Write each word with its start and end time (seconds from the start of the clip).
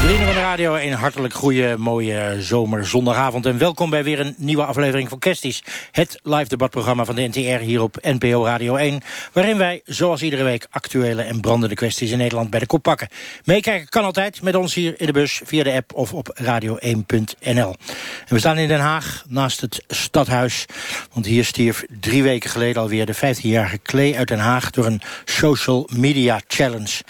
Vrienden 0.00 0.26
van 0.26 0.34
de 0.34 0.40
radio, 0.40 0.74
een 0.74 0.92
hartelijk 0.92 1.34
goede, 1.34 1.76
mooie 1.78 2.36
zomerzondagavond. 2.38 3.46
En 3.46 3.58
welkom 3.58 3.90
bij 3.90 4.04
weer 4.04 4.20
een 4.20 4.34
nieuwe 4.36 4.64
aflevering 4.64 5.08
van 5.08 5.18
Kesties. 5.18 5.62
Het 5.90 6.20
live 6.22 6.48
debatprogramma 6.48 7.04
van 7.04 7.14
de 7.14 7.22
NTR 7.22 7.38
hier 7.38 7.82
op 7.82 7.98
NPO 8.02 8.44
Radio 8.44 8.76
1. 8.76 9.00
Waarin 9.32 9.56
wij, 9.58 9.80
zoals 9.84 10.22
iedere 10.22 10.42
week, 10.42 10.66
actuele 10.70 11.22
en 11.22 11.40
brandende 11.40 11.74
kwesties 11.74 12.10
in 12.10 12.18
Nederland 12.18 12.50
bij 12.50 12.60
de 12.60 12.66
kop 12.66 12.82
pakken. 12.82 13.08
Meekijken 13.44 13.88
kan 13.88 14.04
altijd 14.04 14.42
met 14.42 14.54
ons 14.54 14.74
hier 14.74 14.94
in 15.00 15.06
de 15.06 15.12
bus, 15.12 15.40
via 15.44 15.62
de 15.62 15.72
app 15.72 15.94
of 15.94 16.12
op 16.12 16.40
radio1.nl. 16.42 17.74
En 18.26 18.28
we 18.28 18.38
staan 18.38 18.58
in 18.58 18.68
Den 18.68 18.80
Haag, 18.80 19.24
naast 19.28 19.60
het 19.60 19.84
stadhuis. 19.88 20.66
Want 21.12 21.26
hier 21.26 21.44
stierf 21.44 21.84
drie 22.00 22.22
weken 22.22 22.50
geleden 22.50 22.82
alweer 22.82 23.06
de 23.06 23.16
15-jarige 23.16 23.78
Klee 23.78 24.16
uit 24.16 24.28
Den 24.28 24.38
Haag... 24.38 24.70
door 24.70 24.86
een 24.86 25.02
social 25.24 25.88
media 25.92 26.40
challenge. 26.46 27.02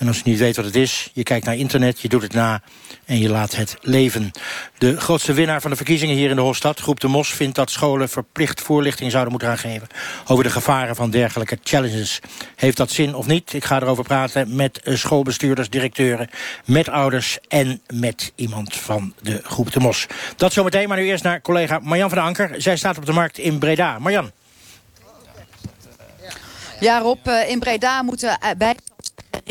En 0.00 0.06
als 0.06 0.16
je 0.16 0.22
niet 0.24 0.38
weet 0.38 0.56
wat 0.56 0.64
het 0.64 0.76
is, 0.76 1.10
je 1.12 1.22
kijkt 1.22 1.46
naar 1.46 1.56
internet, 1.56 2.00
je 2.00 2.08
doet 2.08 2.22
het 2.22 2.32
na 2.32 2.62
en 3.04 3.18
je 3.18 3.28
laat 3.28 3.56
het 3.56 3.76
leven. 3.80 4.30
De 4.78 5.00
grootste 5.00 5.32
winnaar 5.32 5.60
van 5.60 5.70
de 5.70 5.76
verkiezingen 5.76 6.16
hier 6.16 6.30
in 6.30 6.36
de 6.36 6.42
Hofstad, 6.42 6.80
Groep 6.80 7.00
de 7.00 7.08
Mos... 7.08 7.28
vindt 7.28 7.56
dat 7.56 7.70
scholen 7.70 8.08
verplicht 8.08 8.60
voorlichting 8.60 9.10
zouden 9.10 9.30
moeten 9.30 9.48
gaan 9.48 9.58
geven... 9.58 9.88
over 10.26 10.44
de 10.44 10.50
gevaren 10.50 10.96
van 10.96 11.10
dergelijke 11.10 11.58
challenges. 11.62 12.20
Heeft 12.56 12.76
dat 12.76 12.90
zin 12.90 13.14
of 13.14 13.26
niet? 13.26 13.52
Ik 13.52 13.64
ga 13.64 13.80
erover 13.80 14.04
praten 14.04 14.56
met 14.56 14.80
schoolbestuurders, 14.84 15.70
directeuren... 15.70 16.28
met 16.64 16.88
ouders 16.88 17.38
en 17.48 17.80
met 17.94 18.32
iemand 18.34 18.76
van 18.76 19.14
de 19.22 19.40
Groep 19.42 19.72
de 19.72 19.80
Mos. 19.80 20.06
Dat 20.36 20.52
zometeen, 20.52 20.88
maar 20.88 20.98
nu 20.98 21.04
eerst 21.04 21.24
naar 21.24 21.40
collega 21.40 21.78
Marjan 21.78 22.08
van 22.08 22.18
der 22.18 22.26
Anker. 22.26 22.62
Zij 22.62 22.76
staat 22.76 22.96
op 22.96 23.06
de 23.06 23.12
markt 23.12 23.38
in 23.38 23.58
Breda. 23.58 23.98
Marjan. 23.98 24.30
Ja, 26.80 26.98
Rob, 26.98 27.26
in 27.48 27.58
Breda 27.58 28.02
moeten 28.02 28.38
bij 28.58 28.74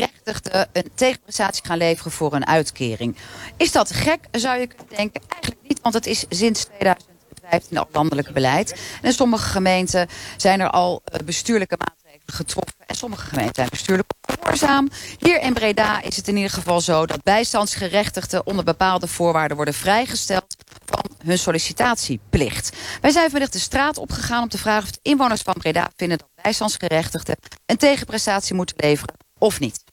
gerechtigden 0.00 0.68
een 0.72 0.90
tegenprestatie 0.94 1.64
gaan 1.64 1.78
leveren 1.78 2.12
voor 2.12 2.34
een 2.34 2.46
uitkering. 2.46 3.16
Is 3.56 3.72
dat 3.72 3.92
gek, 3.92 4.20
zou 4.30 4.58
je 4.58 4.66
kunnen 4.66 4.96
denken? 4.96 5.22
Eigenlijk 5.28 5.62
niet, 5.68 5.80
want 5.82 5.94
het 5.94 6.06
is 6.06 6.24
sinds 6.28 6.64
2015 6.64 7.78
al 7.78 7.88
landelijk 7.92 8.32
beleid. 8.32 8.80
En 9.02 9.12
sommige 9.12 9.48
gemeenten 9.48 10.08
zijn 10.36 10.60
er 10.60 10.70
al 10.70 11.02
bestuurlijke 11.24 11.76
maatregelen 11.78 12.34
getroffen. 12.34 12.74
En 12.86 12.94
sommige 12.94 13.26
gemeenten 13.26 13.54
zijn 13.54 13.68
bestuurlijk 13.70 14.10
gehoorzaam. 14.20 14.88
Hier 15.18 15.40
in 15.40 15.54
Breda 15.54 16.02
is 16.02 16.16
het 16.16 16.28
in 16.28 16.36
ieder 16.36 16.50
geval 16.50 16.80
zo 16.80 17.06
dat 17.06 17.22
bijstandsgerechtigden 17.22 18.46
onder 18.46 18.64
bepaalde 18.64 19.06
voorwaarden 19.06 19.56
worden 19.56 19.74
vrijgesteld 19.74 20.56
van 20.84 21.10
hun 21.24 21.38
sollicitatieplicht. 21.38 22.76
Wij 23.00 23.10
zijn 23.10 23.30
vandaag 23.30 23.48
de 23.48 23.58
straat 23.58 23.98
opgegaan 23.98 24.42
om 24.42 24.48
te 24.48 24.58
vragen 24.58 24.82
of 24.82 24.90
de 24.90 24.98
inwoners 25.02 25.42
van 25.42 25.54
Breda 25.54 25.90
vinden 25.96 26.18
dat 26.18 26.28
bijstandsgerechtigden 26.42 27.36
een 27.66 27.76
tegenprestatie 27.76 28.54
moeten 28.54 28.76
leveren 28.78 29.14
of 29.38 29.60
niet. 29.60 29.89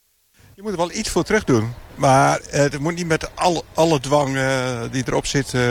Je 0.57 0.63
moet 0.63 0.71
er 0.71 0.77
wel 0.77 0.91
iets 0.91 1.09
voor 1.09 1.23
terug 1.23 1.43
doen. 1.43 1.73
Maar 1.95 2.39
uh, 2.39 2.51
het 2.53 2.79
moet 2.79 2.95
niet 2.95 3.07
met 3.07 3.35
alle, 3.35 3.63
alle 3.73 3.99
dwang 3.99 4.35
uh, 4.35 4.79
die 4.91 5.03
erop 5.07 5.25
zit, 5.25 5.53
uh, 5.53 5.61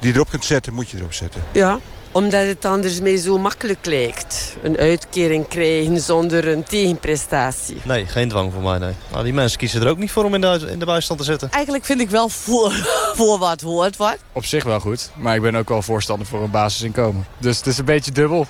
die 0.00 0.08
je 0.08 0.14
erop 0.14 0.30
kunt 0.30 0.44
zetten, 0.44 0.74
moet 0.74 0.90
je 0.90 0.96
erop 0.96 1.12
zetten. 1.12 1.42
Ja, 1.52 1.78
omdat 2.12 2.46
het 2.46 2.64
anders 2.64 3.00
mee 3.00 3.16
zo 3.16 3.38
makkelijk 3.38 3.86
lijkt. 3.86 4.56
Een 4.62 4.76
uitkering 4.76 5.48
krijgen 5.48 6.00
zonder 6.00 6.48
een 6.48 6.64
tegenprestatie. 6.64 7.76
Nee, 7.84 8.06
geen 8.06 8.28
dwang 8.28 8.52
voor 8.52 8.62
mij, 8.62 8.78
nee. 8.78 8.94
Nou, 9.10 9.24
die 9.24 9.32
mensen 9.32 9.58
kiezen 9.58 9.82
er 9.82 9.88
ook 9.88 9.98
niet 9.98 10.10
voor 10.10 10.24
om 10.24 10.34
in 10.34 10.40
de, 10.40 10.66
in 10.70 10.78
de 10.78 10.84
bijstand 10.84 11.18
te 11.18 11.24
zitten. 11.24 11.50
Eigenlijk 11.50 11.84
vind 11.84 12.00
ik 12.00 12.10
wel 12.10 12.28
voor, 12.28 12.72
voor 13.16 13.38
wat 13.38 13.60
hoort 13.60 13.96
wat. 13.96 14.16
Op 14.32 14.44
zich 14.44 14.64
wel 14.64 14.80
goed, 14.80 15.10
maar 15.14 15.34
ik 15.34 15.42
ben 15.42 15.54
ook 15.54 15.68
wel 15.68 15.82
voorstander 15.82 16.26
voor 16.26 16.42
een 16.42 16.50
basisinkomen. 16.50 17.26
Dus 17.38 17.56
het 17.56 17.66
is 17.66 17.78
een 17.78 17.84
beetje 17.84 18.12
dubbel, 18.12 18.46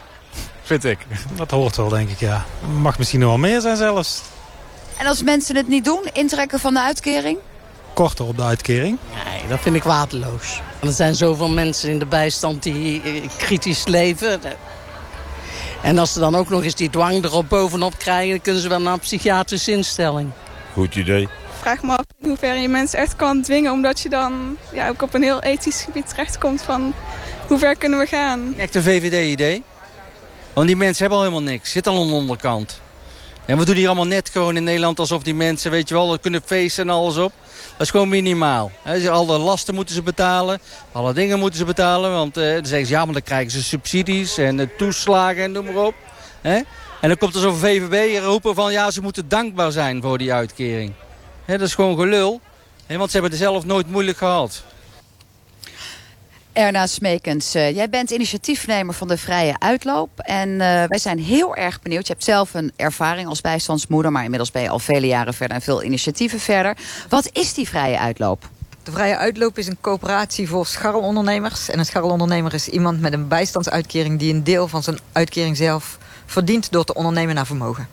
vind 0.63 0.85
ik. 0.85 0.99
Dat 1.37 1.51
hoort 1.51 1.77
wel, 1.77 1.89
denk 1.89 2.11
ik, 2.11 2.19
ja. 2.19 2.45
Mag 2.81 2.99
misschien 2.99 3.21
nog 3.21 3.29
wel 3.29 3.39
meer 3.39 3.61
zijn 3.61 3.77
zelfs. 3.77 4.23
En 5.03 5.09
als 5.09 5.23
mensen 5.23 5.57
het 5.57 5.69
niet 5.69 5.85
doen, 5.85 6.05
intrekken 6.13 6.59
van 6.61 6.75
de 6.75 6.81
uitkering? 6.81 7.39
Korter 7.95 8.25
op 8.25 8.37
de 8.37 8.43
uitkering? 8.43 8.99
Nee, 9.25 9.49
dat 9.49 9.61
vind 9.61 9.77
ik 9.77 9.83
waardeloos. 9.83 10.61
Er 10.83 10.93
zijn 10.93 11.15
zoveel 11.15 11.49
mensen 11.49 11.91
in 11.91 11.99
de 11.99 12.07
bijstand 12.07 12.63
die 12.63 13.03
kritisch 13.39 13.87
leven. 13.87 14.41
En 15.83 15.99
als 15.99 16.13
ze 16.13 16.19
dan 16.19 16.35
ook 16.35 16.49
nog 16.49 16.65
eens 16.65 16.75
die 16.75 16.91
dwang 16.91 17.25
erop 17.25 17.49
bovenop 17.49 17.99
krijgen... 17.99 18.31
dan 18.31 18.41
kunnen 18.41 18.63
ze 18.63 18.69
wel 18.69 18.81
naar 18.81 18.93
een 18.93 18.99
psychiatrische 18.99 19.73
instelling. 19.73 20.31
Goed 20.73 20.95
idee. 20.95 21.29
Vraag 21.61 21.83
me 21.83 21.97
af 21.97 22.05
in 22.21 22.29
hoeverre 22.29 22.61
je 22.61 22.69
mensen 22.69 22.99
echt 22.99 23.17
kan 23.17 23.43
dwingen... 23.43 23.73
omdat 23.73 24.01
je 24.01 24.09
dan 24.09 24.57
ja, 24.73 24.89
ook 24.89 25.03
op 25.03 25.15
een 25.15 25.23
heel 25.23 25.41
ethisch 25.43 25.83
gebied 25.83 26.09
terechtkomt 26.09 26.63
van... 26.63 26.95
hoe 27.47 27.59
ver 27.59 27.77
kunnen 27.77 27.99
we 27.99 28.07
gaan? 28.07 28.55
Echt 28.57 28.75
een 28.75 28.83
VVD-idee. 28.83 29.63
Want 30.53 30.67
die 30.67 30.77
mensen 30.77 31.01
hebben 31.01 31.19
al 31.19 31.25
helemaal 31.25 31.51
niks. 31.53 31.71
Zit 31.71 31.87
al 31.87 32.01
aan 32.01 32.09
de 32.09 32.15
onderkant. 32.15 32.81
En 33.47 33.59
we 33.59 33.65
doen 33.65 33.75
hier 33.75 33.87
allemaal 33.87 34.07
net 34.07 34.29
gewoon 34.29 34.57
in 34.57 34.65
Nederland 34.65 34.99
alsof 34.99 35.23
die 35.23 35.35
mensen, 35.35 35.71
weet 35.71 35.89
je 35.89 35.95
wel, 35.95 36.19
kunnen 36.19 36.43
feesten 36.45 36.89
en 36.89 36.95
alles 36.95 37.17
op. 37.17 37.33
Dat 37.73 37.81
is 37.81 37.91
gewoon 37.91 38.09
minimaal. 38.09 38.71
Alle 39.11 39.39
lasten 39.39 39.75
moeten 39.75 39.95
ze 39.95 40.03
betalen, 40.03 40.61
alle 40.93 41.13
dingen 41.13 41.39
moeten 41.39 41.59
ze 41.59 41.65
betalen. 41.65 42.13
Want 42.13 42.39
uh, 42.39 42.53
dan 42.55 42.67
zeggen 42.67 42.87
ze, 42.87 42.93
ja, 42.93 43.05
maar 43.05 43.13
dan 43.13 43.23
krijgen 43.23 43.51
ze 43.51 43.63
subsidies 43.63 44.39
en 44.39 44.59
uh, 44.59 44.67
toeslagen 44.79 45.43
en 45.43 45.53
noem 45.53 45.65
maar 45.65 45.85
op. 45.85 45.95
En 46.43 47.09
dan 47.09 47.17
komt 47.17 47.35
er 47.35 47.41
zo'n 47.41 47.57
VVB 47.57 48.23
roepen 48.23 48.55
van, 48.55 48.73
ja, 48.73 48.91
ze 48.91 49.01
moeten 49.03 49.29
dankbaar 49.29 49.73
zijn 49.73 50.03
voor 50.03 50.19
die 50.19 50.33
uitkering. 50.33 50.93
Dat 51.47 51.61
is 51.61 51.75
gewoon 51.75 51.97
gelul, 51.97 52.41
want 52.87 53.11
ze 53.11 53.13
hebben 53.13 53.31
het 53.31 53.41
zelf 53.41 53.65
nooit 53.65 53.91
moeilijk 53.91 54.19
gehad. 54.19 54.63
Erna 56.53 56.87
Smekens, 56.87 57.57
uh, 57.57 57.75
jij 57.75 57.89
bent 57.89 58.11
initiatiefnemer 58.11 58.95
van 58.95 59.09
de 59.09 59.17
Vrije 59.17 59.55
Uitloop. 59.59 60.19
En 60.19 60.49
uh, 60.49 60.59
wij 60.59 60.99
zijn 60.99 61.19
heel 61.19 61.57
erg 61.57 61.83
benieuwd. 61.83 62.07
Je 62.07 62.13
hebt 62.13 62.25
zelf 62.25 62.55
een 62.55 62.73
ervaring 62.77 63.29
als 63.29 63.41
bijstandsmoeder... 63.41 64.13
maar 64.13 64.23
inmiddels 64.23 64.51
ben 64.51 64.63
je 64.63 64.69
al 64.69 64.79
vele 64.79 65.07
jaren 65.07 65.35
verder 65.35 65.57
en 65.57 65.63
veel 65.63 65.83
initiatieven 65.83 66.41
verder. 66.41 66.77
Wat 67.09 67.31
is 67.33 67.55
die 67.55 67.69
Vrije 67.69 67.99
Uitloop? 67.99 68.49
De 68.83 68.93
Vrije 68.93 69.17
Uitloop 69.17 69.59
is 69.59 69.67
een 69.67 69.81
coöperatie 69.81 70.49
voor 70.49 70.67
scharrelondernemers. 70.67 71.69
En 71.69 71.79
een 71.79 71.87
scharrelondernemer 71.87 72.55
is 72.55 72.69
iemand 72.69 73.01
met 73.01 73.13
een 73.13 73.29
bijstandsuitkering... 73.29 74.19
die 74.19 74.35
een 74.35 74.45
deel 74.45 74.69
van 74.69 74.83
zijn 74.83 74.99
uitkering 75.13 75.57
zelf 75.57 75.99
verdient 76.27 76.73
door 76.73 76.85
te 76.85 76.95
ondernemen 76.95 77.35
naar 77.35 77.47
vermogen. 77.47 77.89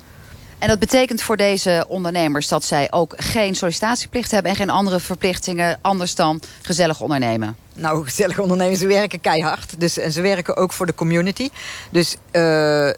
En 0.60 0.68
dat 0.68 0.80
betekent 0.80 1.22
voor 1.22 1.38
deze 1.38 1.86
ondernemers 1.88 2.48
dat 2.48 2.64
zij 2.64 2.88
ook 2.92 3.14
geen 3.18 3.56
sollicitatieplicht 3.56 4.32
hebben... 4.32 4.52
en 4.52 4.58
geen 4.58 4.70
andere 4.70 5.00
verplichtingen 5.00 5.80
anders 5.82 6.16
dan 6.16 6.42
gezellig 6.62 7.02
ondernemen? 7.02 7.56
Nou, 7.74 8.04
gezellig 8.04 8.40
ondernemen, 8.40 8.78
ze 8.78 8.88
werken 8.88 9.22
keihard. 9.22 9.80
Dus, 9.80 9.98
en 9.98 10.12
ze 10.12 10.22
werken 10.22 10.58
ook 10.58 10.74
voor 10.74 10.86
de 10.86 10.96
community. 10.96 11.50
Dus 11.90 12.16
uh, 12.16 12.42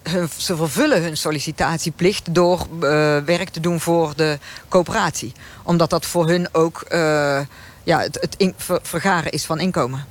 hun, 0.04 0.30
ze 0.38 0.56
vervullen 0.56 1.02
hun 1.04 1.18
sollicitatieplicht 1.18 2.36
door 2.36 2.68
uh, 2.74 2.80
werk 3.18 3.50
te 3.50 3.60
doen 3.60 3.80
voor 3.80 4.14
de 4.16 4.40
coöperatie. 4.68 5.34
Omdat 5.64 5.90
dat 5.90 6.06
voor 6.06 6.28
hun 6.28 6.48
ook 6.52 6.86
uh, 6.90 7.40
ja, 7.84 8.00
het, 8.00 8.28
het 8.38 8.54
vergaren 8.82 9.32
is 9.32 9.46
van 9.46 9.60
inkomen. 9.60 10.06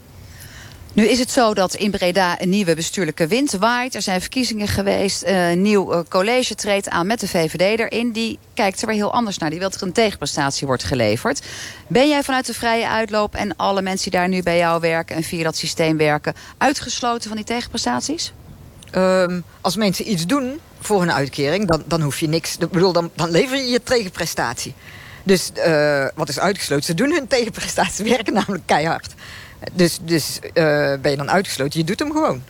Nu 0.92 1.08
is 1.08 1.18
het 1.18 1.30
zo 1.30 1.54
dat 1.54 1.74
in 1.74 1.90
Breda 1.90 2.40
een 2.40 2.48
nieuwe 2.48 2.74
bestuurlijke 2.74 3.26
wind 3.26 3.52
waait. 3.52 3.94
Er 3.94 4.02
zijn 4.02 4.20
verkiezingen 4.20 4.68
geweest. 4.68 5.22
Een 5.26 5.62
nieuw 5.62 6.04
college 6.08 6.54
treedt 6.54 6.88
aan 6.88 7.06
met 7.06 7.20
de 7.20 7.28
VVD 7.28 7.80
erin. 7.80 8.12
Die 8.12 8.38
kijkt 8.54 8.80
er 8.80 8.86
weer 8.86 8.96
heel 8.96 9.12
anders 9.12 9.38
naar. 9.38 9.50
Die 9.50 9.58
wil 9.58 9.70
dat 9.70 9.80
er 9.80 9.86
een 9.86 9.92
tegenprestatie 9.92 10.66
wordt 10.66 10.84
geleverd. 10.84 11.42
Ben 11.86 12.08
jij 12.08 12.22
vanuit 12.22 12.46
de 12.46 12.54
vrije 12.54 12.88
uitloop 12.88 13.34
en 13.34 13.56
alle 13.56 13.82
mensen 13.82 14.10
die 14.10 14.20
daar 14.20 14.28
nu 14.28 14.42
bij 14.42 14.56
jou 14.56 14.80
werken... 14.80 15.16
en 15.16 15.22
via 15.22 15.42
dat 15.42 15.56
systeem 15.56 15.96
werken, 15.96 16.34
uitgesloten 16.58 17.28
van 17.28 17.36
die 17.36 17.46
tegenprestaties? 17.46 18.32
Um, 18.94 19.44
als 19.60 19.76
mensen 19.76 20.10
iets 20.10 20.26
doen 20.26 20.60
voor 20.80 21.02
een 21.02 21.12
uitkering, 21.12 21.68
dan, 21.68 21.82
dan 21.86 22.00
hoef 22.00 22.20
je 22.20 22.28
niks. 22.28 22.56
Ik 22.58 22.70
bedoel, 22.70 22.92
dan, 22.92 23.10
dan 23.14 23.30
lever 23.30 23.56
je 23.56 23.70
je 23.70 23.82
tegenprestatie. 23.82 24.74
Dus 25.22 25.50
uh, 25.66 26.06
wat 26.14 26.28
is 26.28 26.38
uitgesloten? 26.38 26.84
Ze 26.84 26.94
doen 26.94 27.12
hun 27.12 27.26
tegenprestatie, 27.26 28.04
werken 28.14 28.32
namelijk 28.32 28.66
keihard. 28.66 29.14
Dus, 29.72 29.98
dus 30.02 30.38
uh, 30.42 30.52
ben 31.00 31.10
je 31.10 31.16
dan 31.16 31.30
uitgesloten? 31.30 31.80
Je 31.80 31.86
doet 31.86 31.98
hem 31.98 32.12
gewoon. 32.12 32.42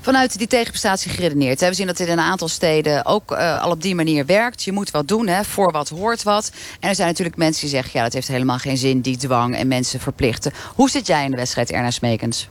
Vanuit 0.00 0.38
die 0.38 0.46
tegenprestatie 0.46 1.10
geredeneerd. 1.10 1.60
We 1.60 1.74
zien 1.74 1.86
dat 1.86 1.96
dit 1.96 2.06
in 2.06 2.12
een 2.12 2.24
aantal 2.24 2.48
steden 2.48 3.06
ook 3.06 3.32
uh, 3.32 3.62
al 3.62 3.70
op 3.70 3.82
die 3.82 3.94
manier 3.94 4.26
werkt. 4.26 4.62
Je 4.62 4.72
moet 4.72 4.90
wat 4.90 5.08
doen, 5.08 5.26
hè, 5.26 5.44
voor 5.44 5.72
wat 5.72 5.88
hoort 5.88 6.22
wat. 6.22 6.50
En 6.80 6.88
er 6.88 6.94
zijn 6.94 7.08
natuurlijk 7.08 7.36
mensen 7.36 7.60
die 7.60 7.70
zeggen... 7.70 7.90
ja, 7.94 8.02
dat 8.02 8.12
heeft 8.12 8.28
helemaal 8.28 8.58
geen 8.58 8.76
zin, 8.76 9.00
die 9.00 9.16
dwang 9.16 9.56
en 9.56 9.68
mensen 9.68 10.00
verplichten. 10.00 10.52
Hoe 10.74 10.90
zit 10.90 11.06
jij 11.06 11.24
in 11.24 11.30
de 11.30 11.36
wedstrijd, 11.36 11.70
Erna 11.70 11.90
Smekens? 11.90 12.48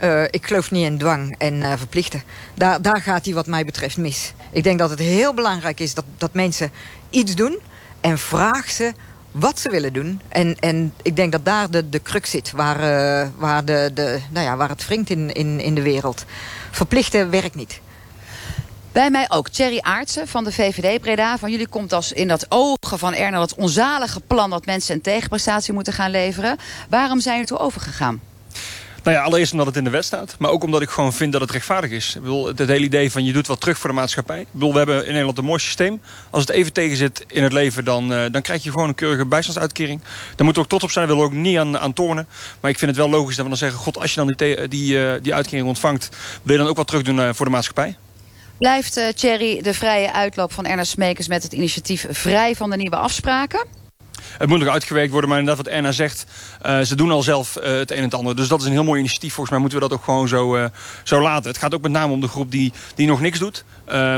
Uh, 0.00 0.22
ik 0.22 0.46
geloof 0.46 0.70
niet 0.70 0.84
in 0.84 0.98
dwang 0.98 1.34
en 1.38 1.54
uh, 1.54 1.72
verplichten. 1.76 2.22
Daar, 2.54 2.82
daar 2.82 3.00
gaat 3.00 3.24
hij 3.24 3.34
wat 3.34 3.46
mij 3.46 3.64
betreft 3.64 3.96
mis. 3.96 4.32
Ik 4.52 4.62
denk 4.62 4.78
dat 4.78 4.90
het 4.90 4.98
heel 4.98 5.34
belangrijk 5.34 5.80
is 5.80 5.94
dat, 5.94 6.04
dat 6.18 6.32
mensen 6.32 6.70
iets 7.10 7.34
doen... 7.34 7.58
en 8.00 8.18
vraag 8.18 8.70
ze 8.70 8.92
wat 9.34 9.58
ze 9.58 9.70
willen 9.70 9.92
doen. 9.92 10.20
En, 10.28 10.56
en 10.58 10.94
ik 11.02 11.16
denk 11.16 11.32
dat 11.32 11.44
daar 11.44 11.70
de, 11.70 11.88
de 11.88 12.02
crux 12.02 12.30
zit, 12.30 12.50
waar, 12.50 12.76
uh, 12.76 13.28
waar, 13.36 13.64
de, 13.64 13.90
de, 13.94 14.20
nou 14.30 14.46
ja, 14.46 14.56
waar 14.56 14.68
het 14.68 14.86
wringt 14.86 15.10
in, 15.10 15.32
in, 15.32 15.60
in 15.60 15.74
de 15.74 15.82
wereld. 15.82 16.24
Verplichten 16.70 17.30
werkt 17.30 17.54
niet. 17.54 17.80
Bij 18.92 19.10
mij 19.10 19.30
ook 19.30 19.48
Thierry 19.48 19.78
Aartsen 19.80 20.28
van 20.28 20.44
de 20.44 20.52
VVD 20.52 21.00
Breda. 21.00 21.38
Van 21.38 21.50
jullie 21.50 21.68
komt 21.68 21.92
als 21.92 22.12
in 22.12 22.28
dat 22.28 22.46
ogen 22.48 22.98
van 22.98 23.14
Erna 23.14 23.38
dat 23.38 23.54
onzalige 23.54 24.20
plan... 24.20 24.50
dat 24.50 24.66
mensen 24.66 24.94
een 24.94 25.00
tegenprestatie 25.00 25.72
moeten 25.72 25.92
gaan 25.92 26.10
leveren. 26.10 26.56
Waarom 26.88 27.20
zijn 27.20 27.34
jullie 27.34 27.50
toe 27.50 27.58
overgegaan? 27.58 28.20
Nou 29.04 29.16
ja, 29.16 29.22
allereerst 29.22 29.52
omdat 29.52 29.66
het 29.66 29.76
in 29.76 29.84
de 29.84 29.90
wet 29.90 30.04
staat. 30.04 30.36
Maar 30.38 30.50
ook 30.50 30.64
omdat 30.64 30.82
ik 30.82 30.88
gewoon 30.88 31.12
vind 31.12 31.32
dat 31.32 31.40
het 31.40 31.50
rechtvaardig 31.50 31.90
is. 31.90 32.18
Het, 32.44 32.58
hele 32.58 32.84
idee 32.84 33.10
van 33.10 33.24
je 33.24 33.32
doet 33.32 33.46
wat 33.46 33.60
terug 33.60 33.78
voor 33.78 33.90
de 33.90 33.96
maatschappij. 33.96 34.46
We 34.50 34.66
hebben 34.66 34.98
in 35.06 35.10
Nederland 35.10 35.38
een 35.38 35.44
mooi 35.44 35.60
systeem. 35.60 36.00
Als 36.30 36.42
het 36.42 36.50
even 36.50 36.72
tegen 36.72 36.96
zit 36.96 37.24
in 37.28 37.42
het 37.42 37.52
leven, 37.52 37.84
dan, 37.84 38.12
uh, 38.12 38.24
dan 38.30 38.42
krijg 38.42 38.62
je 38.62 38.70
gewoon 38.70 38.88
een 38.88 38.94
keurige 38.94 39.26
bijstandsuitkering. 39.26 40.00
Daar 40.00 40.44
moeten 40.44 40.54
we 40.54 40.60
ook 40.60 40.68
trots 40.68 40.84
op 40.84 40.90
zijn. 40.90 41.06
Daar 41.06 41.16
willen 41.16 41.30
we 41.30 41.36
ook 41.36 41.44
niet 41.44 41.58
aan, 41.58 41.78
aan 41.78 41.92
tornen. 41.92 42.26
Maar 42.60 42.70
ik 42.70 42.78
vind 42.78 42.90
het 42.90 43.00
wel 43.00 43.10
logisch 43.10 43.36
dat 43.36 43.44
we 43.44 43.50
dan 43.50 43.58
zeggen... 43.58 43.78
God, 43.78 43.98
als 43.98 44.14
je 44.14 44.24
dan 44.24 44.34
die, 44.36 44.68
die, 44.68 44.94
uh, 44.94 45.12
die 45.22 45.34
uitkering 45.34 45.66
ontvangt... 45.66 46.08
wil 46.42 46.54
je 46.54 46.60
dan 46.60 46.70
ook 46.70 46.76
wat 46.76 46.86
terug 46.86 47.02
doen 47.02 47.18
uh, 47.18 47.28
voor 47.32 47.46
de 47.46 47.52
maatschappij? 47.52 47.96
Blijft 48.58 49.00
Thierry 49.14 49.62
de 49.62 49.74
vrije 49.74 50.12
uitloop 50.12 50.52
van 50.52 50.66
Ernest 50.66 50.90
Smekers 50.90 51.28
met 51.28 51.42
het 51.42 51.52
initiatief 51.52 52.06
vrij 52.10 52.54
van 52.54 52.70
de 52.70 52.76
nieuwe 52.76 52.96
afspraken? 52.96 53.83
Het 54.38 54.48
moet 54.48 54.58
nog 54.58 54.68
uitgewerkt 54.68 55.10
worden, 55.10 55.30
maar 55.30 55.38
inderdaad 55.38 55.64
wat 55.64 55.74
Erna 55.74 55.92
zegt... 55.92 56.26
Uh, 56.66 56.80
ze 56.80 56.94
doen 56.94 57.10
al 57.10 57.22
zelf 57.22 57.56
uh, 57.56 57.64
het 57.64 57.90
een 57.90 57.96
en 57.96 58.02
het 58.02 58.14
ander. 58.14 58.36
Dus 58.36 58.48
dat 58.48 58.60
is 58.60 58.66
een 58.66 58.72
heel 58.72 58.84
mooi 58.84 58.98
initiatief. 58.98 59.32
Volgens 59.32 59.50
mij 59.50 59.58
moeten 59.58 59.78
we 59.78 59.88
dat 59.88 59.98
ook 59.98 60.04
gewoon 60.04 60.28
zo, 60.28 60.56
uh, 60.56 60.64
zo 61.02 61.20
laten. 61.20 61.50
Het 61.50 61.58
gaat 61.58 61.74
ook 61.74 61.82
met 61.82 61.92
name 61.92 62.12
om 62.12 62.20
de 62.20 62.28
groep 62.28 62.50
die, 62.50 62.72
die 62.94 63.06
nog 63.06 63.20
niks 63.20 63.38
doet. 63.38 63.64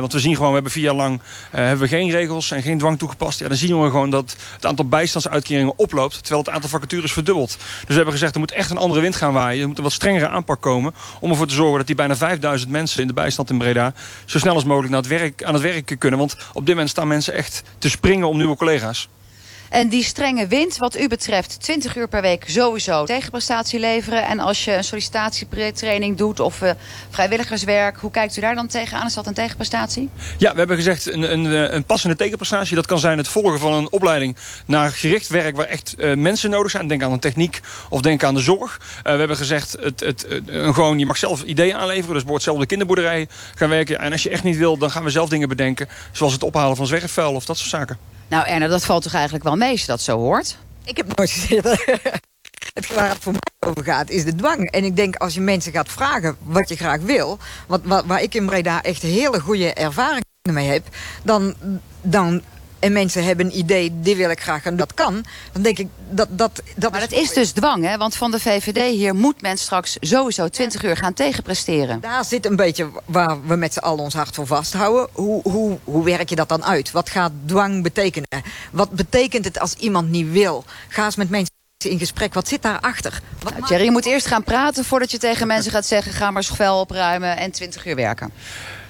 want 0.00 0.12
we 0.12 0.20
zien 0.20 0.34
gewoon, 0.34 0.48
we 0.48 0.54
hebben 0.54 0.72
vier 0.72 0.82
jaar 0.82 0.94
lang 0.94 1.20
hebben 1.50 1.78
we 1.78 1.88
geen 1.88 2.10
regels 2.10 2.50
en 2.50 2.62
geen 2.62 2.78
dwang 2.78 2.98
toegepast. 2.98 3.38
Ja, 3.38 3.48
dan 3.48 3.56
zien 3.56 3.82
we 3.82 3.90
gewoon 3.90 4.10
dat 4.10 4.36
het 4.54 4.66
aantal 4.66 4.88
bijstandsuitkeringen 4.88 5.78
oploopt... 5.78 6.18
terwijl 6.18 6.40
het 6.40 6.50
aantal 6.50 6.70
vacatures 6.70 7.12
verdubbelt. 7.12 7.56
Dus 7.56 7.86
we 7.86 7.94
hebben 7.94 8.12
gezegd, 8.12 8.34
er 8.34 8.40
moet 8.40 8.52
echt 8.52 8.70
een 8.70 8.76
andere 8.76 9.00
wind 9.00 9.16
gaan 9.16 9.32
waaien. 9.32 9.60
Er 9.62 9.68
moet 9.68 9.78
een 9.78 9.84
wat 9.84 9.92
strengere 9.92 10.28
aanpak 10.28 10.60
komen... 10.60 10.94
om 11.20 11.30
ervoor 11.30 11.46
te 11.46 11.54
zorgen 11.54 11.78
dat 11.78 11.86
die 11.86 11.96
bijna 11.96 12.16
5000 12.16 12.70
mensen 12.70 13.00
in 13.00 13.06
de 13.06 13.12
bijstand 13.12 13.50
in 13.50 13.58
Breda... 13.58 13.92
zo 14.24 14.38
snel 14.38 14.54
als 14.54 14.64
mogelijk 14.64 14.92
naar 14.92 15.00
het 15.00 15.10
werk, 15.10 15.44
aan 15.44 15.54
het 15.54 15.62
werk 15.62 15.96
kunnen. 15.98 16.18
Want 16.18 16.36
op 16.52 16.66
dit 16.66 16.74
moment 16.74 16.90
staan 16.90 17.08
mensen 17.08 17.34
echt 17.34 17.62
te 17.78 17.90
springen 17.90 18.28
om 18.28 18.36
nieuwe 18.36 18.56
collega's. 18.56 19.08
En 19.70 19.88
die 19.88 20.04
strenge 20.04 20.46
wind, 20.46 20.76
wat 20.76 20.98
u 20.98 21.08
betreft, 21.08 21.60
20 21.60 21.96
uur 21.96 22.08
per 22.08 22.22
week 22.22 22.44
sowieso 22.46 23.04
tegenprestatie 23.04 23.78
leveren. 23.78 24.26
En 24.26 24.40
als 24.40 24.64
je 24.64 24.72
een 24.72 24.84
sollicitatietraining 24.84 26.16
doet 26.16 26.40
of 26.40 26.62
uh, 26.62 26.70
vrijwilligerswerk, 27.10 27.96
hoe 27.96 28.10
kijkt 28.10 28.36
u 28.36 28.40
daar 28.40 28.54
dan 28.54 28.66
tegenaan? 28.66 29.06
Is 29.06 29.14
dat 29.14 29.26
een 29.26 29.34
tegenprestatie? 29.34 30.08
Ja, 30.38 30.52
we 30.52 30.58
hebben 30.58 30.76
gezegd 30.76 31.12
een, 31.12 31.32
een, 31.32 31.74
een 31.74 31.84
passende 31.84 32.16
tegenprestatie. 32.16 32.76
Dat 32.76 32.86
kan 32.86 32.98
zijn 32.98 33.18
het 33.18 33.28
volgen 33.28 33.58
van 33.58 33.72
een 33.72 33.92
opleiding 33.92 34.36
naar 34.66 34.90
gericht 34.90 35.28
werk 35.28 35.56
waar 35.56 35.66
echt 35.66 35.94
uh, 35.98 36.14
mensen 36.14 36.50
nodig 36.50 36.70
zijn. 36.70 36.88
Denk 36.88 37.02
aan 37.02 37.12
de 37.12 37.18
techniek 37.18 37.60
of 37.88 38.00
denk 38.00 38.24
aan 38.24 38.34
de 38.34 38.40
zorg. 38.40 38.80
We 39.02 39.10
hebben 39.10 39.36
gezegd, 39.36 39.76
het, 39.80 40.00
het, 40.00 40.26
gewoon, 40.50 40.98
je 40.98 41.06
mag 41.06 41.16
zelf 41.16 41.42
ideeën 41.42 41.74
aanleveren. 41.74 42.14
Dus 42.14 42.24
bijvoorbeeld 42.24 42.42
zelf 42.42 42.58
de 42.58 42.66
kinderboerderij 42.66 43.28
gaan 43.54 43.68
werken. 43.68 43.98
En 43.98 44.12
als 44.12 44.22
je 44.22 44.30
echt 44.30 44.42
niet 44.42 44.56
wil, 44.56 44.76
dan 44.76 44.90
gaan 44.90 45.04
we 45.04 45.10
zelf 45.10 45.28
dingen 45.28 45.48
bedenken. 45.48 45.88
Zoals 46.12 46.32
het 46.32 46.42
ophalen 46.42 46.76
van 46.76 46.86
zwerfvuil 46.86 47.34
of 47.34 47.44
dat 47.44 47.58
soort 47.58 47.70
zaken. 47.70 48.15
Nou 48.28 48.46
Erna, 48.46 48.66
dat 48.66 48.84
valt 48.84 49.02
toch 49.02 49.14
eigenlijk 49.14 49.44
wel 49.44 49.56
mee 49.56 49.70
als 49.70 49.80
je 49.80 49.86
dat 49.86 50.00
zo 50.00 50.18
hoort? 50.18 50.58
Ik 50.84 50.96
heb 50.96 51.16
nooit 51.16 51.30
gezegd 51.30 51.64
het 52.74 52.94
waar 52.94 53.08
het 53.08 53.18
voor 53.20 53.32
mij 53.32 53.70
over 53.70 53.84
gaat, 53.84 54.10
is 54.10 54.24
de 54.24 54.34
dwang. 54.34 54.70
En 54.70 54.84
ik 54.84 54.96
denk, 54.96 55.16
als 55.16 55.34
je 55.34 55.40
mensen 55.40 55.72
gaat 55.72 55.88
vragen 55.88 56.36
wat 56.42 56.68
je 56.68 56.76
graag 56.76 57.00
wil... 57.00 57.38
Wat, 57.66 57.80
waar, 57.84 58.06
waar 58.06 58.22
ik 58.22 58.34
in 58.34 58.46
Breda 58.46 58.82
echt 58.82 59.02
hele 59.02 59.40
goede 59.40 59.72
ervaringen 59.72 60.24
mee 60.42 60.68
heb... 60.68 60.84
dan, 61.22 61.54
dan 62.02 62.42
en 62.78 62.92
mensen 62.92 63.24
hebben 63.24 63.46
een 63.46 63.58
idee, 63.58 64.00
die 64.00 64.16
wil 64.16 64.30
ik 64.30 64.40
graag 64.40 64.64
en 64.64 64.76
dat 64.76 64.94
kan... 64.94 65.24
dan 65.52 65.62
denk 65.62 65.78
ik 65.78 65.88
dat... 66.10 66.28
dat, 66.30 66.62
dat 66.76 66.92
maar 66.92 67.02
is 67.02 67.08
dat 67.08 67.18
is 67.18 67.32
dus 67.32 67.50
dwang, 67.50 67.84
hè? 67.84 67.96
Want 67.96 68.16
van 68.16 68.30
de 68.30 68.40
VVD 68.40 68.90
hier 68.94 69.14
moet 69.14 69.42
men 69.42 69.58
straks 69.58 69.96
sowieso 70.00 70.48
20 70.48 70.84
uur 70.84 70.96
gaan 70.96 71.12
tegenpresteren. 71.12 72.00
Daar 72.00 72.24
zit 72.24 72.46
een 72.46 72.56
beetje 72.56 72.88
waar 73.04 73.46
we 73.46 73.56
met 73.56 73.72
z'n 73.72 73.78
allen 73.78 74.04
ons 74.04 74.14
hart 74.14 74.34
voor 74.34 74.46
vasthouden. 74.46 75.08
Hoe, 75.12 75.42
hoe, 75.42 75.78
hoe 75.84 76.04
werk 76.04 76.28
je 76.28 76.36
dat 76.36 76.48
dan 76.48 76.64
uit? 76.64 76.90
Wat 76.90 77.10
gaat 77.10 77.32
dwang 77.46 77.82
betekenen? 77.82 78.28
Wat 78.70 78.90
betekent 78.90 79.44
het 79.44 79.58
als 79.58 79.74
iemand 79.74 80.10
niet 80.10 80.30
wil? 80.30 80.64
Ga 80.88 81.04
eens 81.04 81.16
met 81.16 81.30
mensen 81.30 81.54
in 81.84 81.98
gesprek. 81.98 82.34
Wat 82.34 82.48
zit 82.48 82.62
daarachter? 82.62 83.20
Wat 83.42 83.52
nou, 83.52 83.66
Thierry, 83.66 83.84
je 83.84 83.90
moet 83.90 84.06
eerst 84.06 84.26
gaan 84.26 84.44
praten 84.44 84.84
voordat 84.84 85.10
je 85.10 85.18
tegen 85.18 85.46
mensen 85.46 85.72
gaat 85.72 85.86
zeggen... 85.86 86.12
ga 86.12 86.30
maar 86.30 86.44
vuil 86.44 86.80
opruimen 86.80 87.36
en 87.36 87.50
20 87.50 87.86
uur 87.86 87.96
werken. 87.96 88.32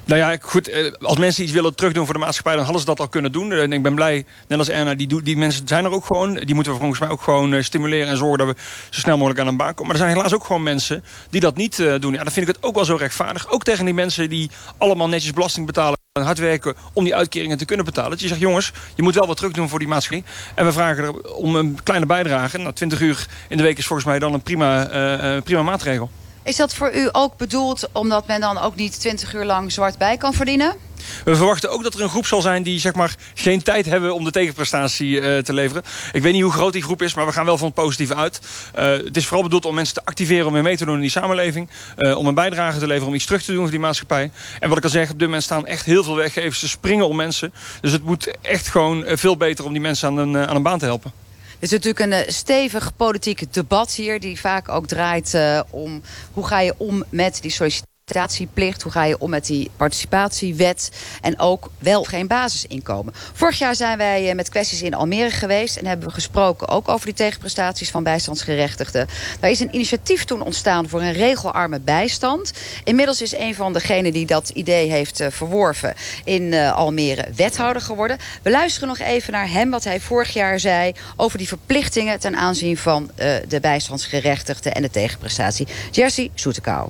Nou 0.06 0.20
ja, 0.20 0.36
goed, 0.40 0.68
eh, 0.68 0.92
als 1.00 1.18
mensen 1.18 1.42
iets 1.42 1.52
willen 1.52 1.74
terugdoen 1.74 2.04
voor 2.04 2.14
de 2.14 2.20
maatschappij... 2.20 2.54
dan 2.54 2.62
hadden 2.62 2.80
ze 2.80 2.86
dat 2.86 3.00
al 3.00 3.08
kunnen 3.08 3.32
doen. 3.32 3.52
En 3.52 3.72
ik 3.72 3.82
ben 3.82 3.94
blij, 3.94 4.24
net 4.48 4.58
als 4.58 4.68
Erna, 4.68 4.94
die, 4.94 5.22
die 5.22 5.36
mensen 5.36 5.68
zijn 5.68 5.84
er 5.84 5.90
ook 5.90 6.04
gewoon. 6.04 6.34
Die 6.34 6.54
moeten 6.54 6.72
we 6.72 6.78
volgens 6.78 7.00
mij 7.00 7.08
ook 7.08 7.22
gewoon 7.22 7.54
eh, 7.54 7.62
stimuleren 7.62 8.08
en 8.08 8.16
zorgen... 8.16 8.38
dat 8.38 8.46
we 8.46 8.62
zo 8.90 9.00
snel 9.00 9.16
mogelijk 9.16 9.40
aan 9.40 9.46
een 9.46 9.56
baan 9.56 9.74
komen. 9.74 9.86
Maar 9.86 9.94
er 9.94 10.02
zijn 10.02 10.16
helaas 10.16 10.34
ook 10.34 10.44
gewoon 10.44 10.62
mensen 10.62 11.04
die 11.30 11.40
dat 11.40 11.56
niet 11.56 11.78
uh, 11.78 11.94
doen. 12.00 12.12
Ja, 12.12 12.22
dan 12.22 12.32
vind 12.32 12.48
ik 12.48 12.54
het 12.54 12.64
ook 12.64 12.74
wel 12.74 12.84
zo 12.84 12.96
rechtvaardig. 12.96 13.50
Ook 13.50 13.64
tegen 13.64 13.84
die 13.84 13.94
mensen 13.94 14.28
die 14.28 14.50
allemaal 14.78 15.08
netjes 15.08 15.32
belasting 15.32 15.66
betalen... 15.66 15.98
en 16.12 16.22
hard 16.22 16.38
werken 16.38 16.74
om 16.92 17.04
die 17.04 17.14
uitkeringen 17.14 17.58
te 17.58 17.64
kunnen 17.64 17.84
betalen. 17.84 18.10
Dat 18.10 18.20
je 18.20 18.28
zegt, 18.28 18.40
jongens, 18.40 18.72
je 18.94 19.02
moet 19.02 19.14
wel 19.14 19.26
wat 19.26 19.36
terugdoen 19.36 19.68
voor 19.68 19.78
die 19.78 19.88
maatschappij. 19.88 20.30
En 20.54 20.64
we 20.64 20.72
vragen 20.72 21.04
er 21.04 21.34
om 21.34 21.56
een 21.56 21.78
kleine 21.82 22.06
bijdrage. 22.06 22.58
Nou, 22.58 22.72
20 22.72 23.00
uur 23.00 23.26
in 23.48 23.56
de 23.56 23.62
week 23.62 23.78
is 23.78 23.86
volgens 23.86 24.08
mij 24.08 24.18
dan 24.18 24.34
een 24.34 24.42
prima, 24.42 25.40
prima 25.44 25.62
maatregel. 25.62 26.10
Is 26.46 26.56
dat 26.56 26.74
voor 26.74 26.94
u 26.94 27.08
ook 27.12 27.36
bedoeld 27.36 27.88
omdat 27.92 28.26
men 28.26 28.40
dan 28.40 28.58
ook 28.58 28.76
niet 28.76 29.00
20 29.00 29.34
uur 29.34 29.44
lang 29.44 29.72
zwart 29.72 29.98
bij 29.98 30.16
kan 30.16 30.32
verdienen? 30.32 30.76
We 31.24 31.36
verwachten 31.36 31.70
ook 31.70 31.82
dat 31.82 31.94
er 31.94 32.00
een 32.00 32.08
groep 32.08 32.26
zal 32.26 32.40
zijn 32.40 32.62
die 32.62 32.80
zeg 32.80 32.94
maar, 32.94 33.14
geen 33.34 33.62
tijd 33.62 33.86
hebben 33.86 34.14
om 34.14 34.24
de 34.24 34.30
tegenprestatie 34.30 35.20
uh, 35.20 35.38
te 35.38 35.52
leveren. 35.52 35.82
Ik 36.12 36.22
weet 36.22 36.32
niet 36.32 36.42
hoe 36.42 36.52
groot 36.52 36.72
die 36.72 36.82
groep 36.82 37.02
is, 37.02 37.14
maar 37.14 37.26
we 37.26 37.32
gaan 37.32 37.44
wel 37.44 37.58
van 37.58 37.66
het 37.66 37.76
positieve 37.76 38.14
uit. 38.14 38.40
Uh, 38.78 38.84
het 38.84 39.16
is 39.16 39.26
vooral 39.26 39.42
bedoeld 39.42 39.64
om 39.64 39.74
mensen 39.74 39.94
te 39.94 40.04
activeren 40.04 40.46
om 40.46 40.52
weer 40.52 40.62
mee 40.62 40.76
te 40.76 40.84
doen 40.84 40.94
in 40.94 41.00
die 41.00 41.10
samenleving. 41.10 41.70
Uh, 41.96 42.16
om 42.16 42.26
een 42.26 42.34
bijdrage 42.34 42.78
te 42.78 42.86
leveren, 42.86 43.08
om 43.08 43.14
iets 43.14 43.26
terug 43.26 43.42
te 43.42 43.52
doen 43.52 43.62
voor 43.62 43.70
die 43.70 43.80
maatschappij. 43.80 44.30
En 44.60 44.68
wat 44.68 44.78
ik 44.78 44.84
al 44.84 44.90
zeg, 44.90 45.10
op 45.10 45.18
dit 45.18 45.26
moment 45.26 45.42
staan 45.42 45.66
echt 45.66 45.84
heel 45.84 46.04
veel 46.04 46.16
weggevers 46.16 46.60
te 46.60 46.68
springen 46.68 47.08
om 47.08 47.16
mensen. 47.16 47.52
Dus 47.80 47.92
het 47.92 48.04
moet 48.04 48.30
echt 48.42 48.68
gewoon 48.68 49.04
veel 49.06 49.36
beter 49.36 49.64
om 49.64 49.72
die 49.72 49.82
mensen 49.82 50.08
aan 50.08 50.16
een, 50.16 50.36
aan 50.36 50.56
een 50.56 50.62
baan 50.62 50.78
te 50.78 50.84
helpen. 50.84 51.25
Het 51.58 51.64
is 51.64 51.70
natuurlijk 51.70 52.00
een 52.00 52.12
eh, 52.12 52.28
stevig 52.28 52.96
politiek 52.96 53.52
debat 53.52 53.92
hier... 53.92 54.20
die 54.20 54.40
vaak 54.40 54.68
ook 54.68 54.86
draait 54.86 55.34
uh, 55.34 55.60
om 55.70 56.02
hoe 56.32 56.46
ga 56.46 56.60
je 56.60 56.74
om 56.76 57.04
met 57.08 57.38
die 57.42 57.50
sollicitatie 57.50 57.95
participatieplicht. 58.12 58.82
Hoe 58.82 58.92
ga 58.92 59.04
je 59.04 59.18
om 59.18 59.30
met 59.30 59.46
die 59.46 59.70
participatiewet? 59.76 60.90
En 61.20 61.38
ook 61.38 61.70
wel 61.78 62.04
geen 62.04 62.26
basisinkomen. 62.26 63.14
Vorig 63.32 63.58
jaar 63.58 63.74
zijn 63.74 63.98
wij 63.98 64.28
eh, 64.28 64.34
met 64.34 64.48
kwesties 64.48 64.82
in 64.82 64.94
Almere 64.94 65.30
geweest. 65.30 65.76
En 65.76 65.86
hebben 65.86 66.08
we 66.08 66.14
gesproken 66.14 66.68
ook 66.68 66.88
over 66.88 67.06
die 67.06 67.14
tegenprestaties 67.14 67.90
van 67.90 68.02
bijstandsgerechtigden. 68.02 69.06
Daar 69.40 69.50
is 69.50 69.60
een 69.60 69.74
initiatief 69.74 70.24
toen 70.24 70.42
ontstaan 70.42 70.88
voor 70.88 71.00
een 71.00 71.12
regelarme 71.12 71.80
bijstand. 71.80 72.52
Inmiddels 72.84 73.22
is 73.22 73.34
een 73.34 73.54
van 73.54 73.72
degenen 73.72 74.12
die 74.12 74.26
dat 74.26 74.48
idee 74.48 74.90
heeft 74.90 75.20
uh, 75.20 75.26
verworven 75.30 75.94
in 76.24 76.42
uh, 76.42 76.72
Almere 76.72 77.28
wethouder 77.36 77.82
geworden. 77.82 78.18
We 78.42 78.50
luisteren 78.50 78.88
nog 78.88 78.98
even 78.98 79.32
naar 79.32 79.50
hem 79.50 79.70
wat 79.70 79.84
hij 79.84 80.00
vorig 80.00 80.32
jaar 80.32 80.60
zei 80.60 80.92
over 81.16 81.38
die 81.38 81.48
verplichtingen 81.48 82.20
ten 82.20 82.36
aanzien 82.36 82.76
van 82.76 83.10
de 83.48 83.60
bijstandsgerechtigden 83.60 84.74
en 84.74 84.82
de 84.82 84.90
tegenprestatie. 84.90 85.66
Jersey 85.90 86.30
Soetekau. 86.34 86.88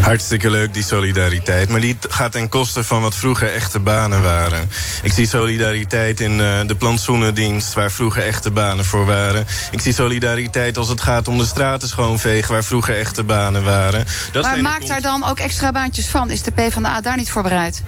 Hartstikke 0.00 0.50
leuk, 0.50 0.74
die 0.74 0.82
solidariteit. 0.82 1.68
Maar 1.68 1.80
die 1.80 1.96
gaat 2.08 2.32
ten 2.32 2.48
koste 2.48 2.84
van 2.84 3.02
wat 3.02 3.14
vroeger 3.14 3.52
echte 3.52 3.80
banen 3.80 4.22
waren. 4.22 4.70
Ik 5.02 5.12
zie 5.12 5.26
solidariteit 5.26 6.20
in 6.20 6.32
uh, 6.32 6.60
de 6.66 6.74
plantsoenendienst... 6.74 7.74
waar 7.74 7.90
vroeger 7.90 8.22
echte 8.22 8.50
banen 8.50 8.84
voor 8.84 9.06
waren. 9.06 9.46
Ik 9.70 9.80
zie 9.80 9.92
solidariteit 9.92 10.76
als 10.76 10.88
het 10.88 11.00
gaat 11.00 11.28
om 11.28 11.38
de 11.38 11.46
straten 11.46 11.88
schoonvegen... 11.88 12.52
waar 12.52 12.64
vroeger 12.64 12.98
echte 12.98 13.24
banen 13.24 13.64
waren. 13.64 14.06
Dat 14.32 14.42
maar 14.42 14.60
maakt 14.60 14.88
daar 14.88 15.02
dan 15.02 15.24
ook 15.24 15.38
extra 15.38 15.72
baantjes 15.72 16.06
van? 16.06 16.30
Is 16.30 16.42
de 16.42 16.50
PvdA 16.50 17.00
daar 17.00 17.16
niet 17.16 17.30
voor 17.30 17.42
bereid? 17.42 17.82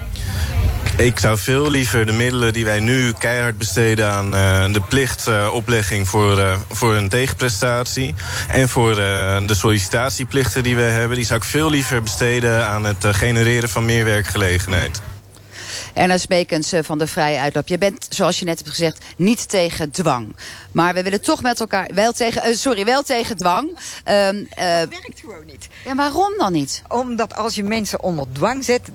Ik 0.97 1.18
zou 1.18 1.38
veel 1.38 1.70
liever 1.70 2.06
de 2.06 2.12
middelen 2.12 2.52
die 2.52 2.64
wij 2.64 2.80
nu 2.80 3.12
keihard 3.18 3.59
besteden 3.59 4.11
aan 4.11 4.35
uh, 4.35 4.73
de 4.73 4.80
plichtoplegging 4.88 6.09
voor, 6.09 6.38
uh, 6.38 6.56
voor 6.70 6.94
een 6.94 7.09
tegenprestatie. 7.09 8.14
En 8.49 8.68
voor 8.68 8.94
de 8.94 9.54
sollicitatieplichten 9.54 10.62
die 10.62 10.76
we 10.76 10.82
hebben, 10.82 11.16
die 11.16 11.26
zou 11.26 11.38
ik 11.38 11.44
veel 11.44 11.70
liever 11.70 12.02
besteden 12.02 12.66
aan 12.66 12.85
het 12.85 13.06
genereren 13.11 13.68
van 13.68 13.85
meer 13.85 14.04
werkgelegenheid. 14.04 15.00
Erna 16.00 16.19
Smekens 16.19 16.73
van 16.80 16.99
de 16.99 17.07
Vrije 17.07 17.38
Uitloop. 17.38 17.69
Je 17.69 17.78
bent, 17.78 18.07
zoals 18.09 18.38
je 18.38 18.45
net 18.45 18.59
hebt 18.59 18.71
gezegd, 18.71 19.04
niet 19.16 19.49
tegen 19.49 19.90
dwang. 19.90 20.37
Maar 20.73 20.95
we 20.95 21.02
willen 21.02 21.21
toch 21.21 21.42
met 21.42 21.61
elkaar... 21.61 21.90
Wel 21.95 22.12
tegen, 22.12 22.50
uh, 22.50 22.57
sorry, 22.57 22.85
wel 22.85 23.02
tegen 23.02 23.37
dwang. 23.37 23.69
Um, 23.69 24.37
uh, 24.37 24.78
dat 24.78 24.88
werkt 24.88 25.21
gewoon 25.21 25.47
niet. 25.47 25.69
Ja, 25.85 25.95
waarom 25.95 26.35
dan 26.38 26.52
niet? 26.52 26.83
Omdat 26.88 27.37
als 27.37 27.54
je 27.54 27.62
mensen 27.62 28.02
onder 28.02 28.26
dwang 28.33 28.64
zet... 28.64 28.88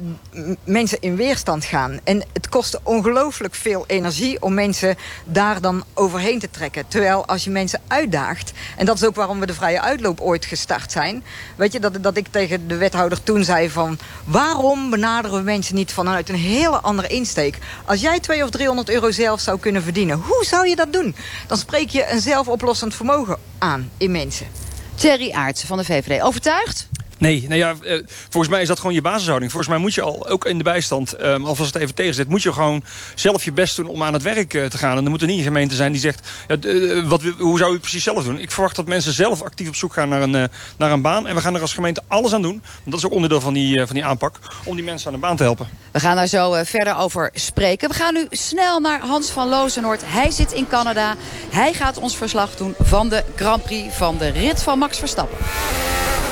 mensen 0.64 0.98
in 1.02 1.16
weerstand 1.16 1.66
gaan. 1.66 2.00
En 2.04 2.24
het 2.34 2.50
kost 2.50 2.80
ongelooflijk 2.84 3.56
veel 3.56 3.84
energie... 3.88 4.42
om 4.42 4.54
mensen 4.54 4.96
daar 5.26 5.62
dan 5.62 5.84
overheen 5.94 6.40
te 6.40 6.50
trekken. 6.50 6.88
Terwijl 6.88 7.26
als 7.26 7.44
je 7.44 7.50
mensen 7.50 7.82
uitdaagt... 7.88 8.52
en 8.78 8.86
dat 8.86 8.96
is 8.96 9.06
ook 9.06 9.16
waarom 9.16 9.40
we 9.40 9.46
de 9.46 9.54
Vrije 9.54 9.82
Uitloop 9.82 10.22
ooit 10.22 10.46
gestart 10.46 10.92
zijn... 10.92 11.24
weet 11.56 11.74
je, 11.74 11.80
dat, 11.80 12.04
dat 12.04 12.18
ik 12.18 12.28
tegen 12.28 12.68
de 12.68 12.78
wethouder 12.78 13.24
toen 13.24 13.44
zei 13.44 13.70
van... 13.70 13.98
waarom 14.24 14.90
benaderen 14.90 15.38
we 15.38 15.44
mensen 15.44 15.76
niet 15.76 15.92
vanuit 15.92 16.30
een 16.30 16.36
hele 16.36 16.80
andere 16.80 16.94
insteek? 17.04 17.58
Als 17.86 18.02
jij 18.02 18.20
200 18.20 18.44
of 18.44 18.50
300 18.50 18.90
euro 18.90 19.12
zelf 19.12 19.40
zou 19.40 19.60
kunnen 19.60 19.84
verdienen... 19.84 20.20
hoe 20.20 20.46
zou 20.46 20.68
je 20.68 20.76
dat 20.76 20.94
doen? 20.94 21.16
Dan 21.48 21.58
spreek 21.58 21.90
je 21.90 22.12
een 22.12 22.22
zelfoplossend 22.22 22.96
vermogen 22.96 23.38
aan 23.58 23.92
in 23.98 24.12
mensen. 24.12 24.48
Thierry 24.96 25.32
Aartsen 25.32 25.68
van 25.68 25.78
de 25.78 25.86
VVD. 25.86 26.22
Overtuigd? 26.22 26.88
Nee, 27.26 27.46
nou 27.48 27.56
ja, 27.56 27.76
eh, 27.84 28.00
volgens 28.30 28.54
mij 28.54 28.62
is 28.62 28.68
dat 28.68 28.80
gewoon 28.80 28.94
je 28.94 29.02
basishouding. 29.02 29.52
Volgens 29.52 29.72
mij 29.72 29.82
moet 29.82 29.94
je 29.94 30.02
al, 30.02 30.30
ook 30.30 30.46
in 30.46 30.58
de 30.58 30.64
bijstand, 30.64 31.22
um, 31.22 31.46
alvast 31.46 31.74
het 31.74 31.84
even 31.84 31.96
tegenzet... 31.96 32.28
moet 32.28 32.42
je 32.42 32.54
gewoon 32.54 32.84
zelf 33.16 33.44
je 33.44 33.52
best 33.52 33.76
doen 33.76 33.88
om 33.88 34.04
aan 34.04 34.14
het 34.14 34.22
werk 34.22 34.54
uh, 34.54 34.66
te 34.66 34.78
gaan. 34.78 34.98
En 34.98 35.04
er 35.04 35.10
moet 35.10 35.22
er 35.22 35.28
niet 35.28 35.38
een 35.38 35.44
gemeente 35.44 35.76
zijn 35.76 35.92
die 35.92 36.02
zegt... 36.02 36.28
Ja, 36.48 36.56
uh, 36.62 37.08
wat, 37.08 37.22
hoe 37.38 37.58
zou 37.58 37.70
u 37.70 37.74
het 37.74 37.82
precies 37.82 38.04
zelf 38.04 38.24
doen? 38.24 38.40
Ik 38.40 38.52
verwacht 38.52 38.76
dat 38.76 38.88
mensen 38.88 39.14
zelf 39.14 39.42
actief 39.42 39.68
op 39.68 39.76
zoek 39.76 39.94
gaan 39.94 40.10
naar 40.10 40.22
een, 40.22 40.50
naar 40.78 40.92
een 40.92 41.02
baan. 41.02 41.28
En 41.28 41.36
we 41.36 41.42
gaan 41.42 41.56
er 41.56 41.62
als 41.62 41.74
gemeente 41.74 42.02
alles 42.08 42.34
aan 42.34 42.42
doen. 42.42 42.62
Want 42.62 42.84
dat 42.84 43.00
is 43.00 43.06
ook 43.06 43.12
onderdeel 43.12 43.42
van 43.42 43.54
die, 43.54 43.86
van 43.86 43.96
die 43.96 44.06
aanpak. 44.06 44.40
Om 44.64 44.76
die 44.76 44.86
mensen 44.86 45.08
aan 45.08 45.14
een 45.14 45.20
baan 45.20 45.36
te 45.36 45.44
helpen. 45.44 45.68
We 45.92 46.00
gaan 46.00 46.16
daar 46.16 46.28
zo 46.28 46.64
verder 46.64 46.98
over 46.98 47.30
spreken. 47.34 47.90
We 47.90 47.96
gaan 47.96 48.14
nu 48.14 48.28
snel 48.30 48.80
naar 48.80 49.00
Hans 49.00 49.30
van 49.30 49.50
Lozenoord. 49.50 50.02
Hij 50.06 50.32
zit 50.32 50.52
in 50.52 50.68
Canada. 50.68 51.16
Hij 51.50 51.74
gaat 51.74 51.98
ons 51.98 52.18
verslag 52.18 52.56
doen 52.56 52.76
van 52.80 53.10
de 53.10 53.24
Grand 53.36 53.64
Prix 53.64 53.96
van 53.96 54.18
de 54.18 54.28
rit 54.28 54.64
van 54.64 54.80
Max 54.80 54.98
Verstappen. 54.98 55.38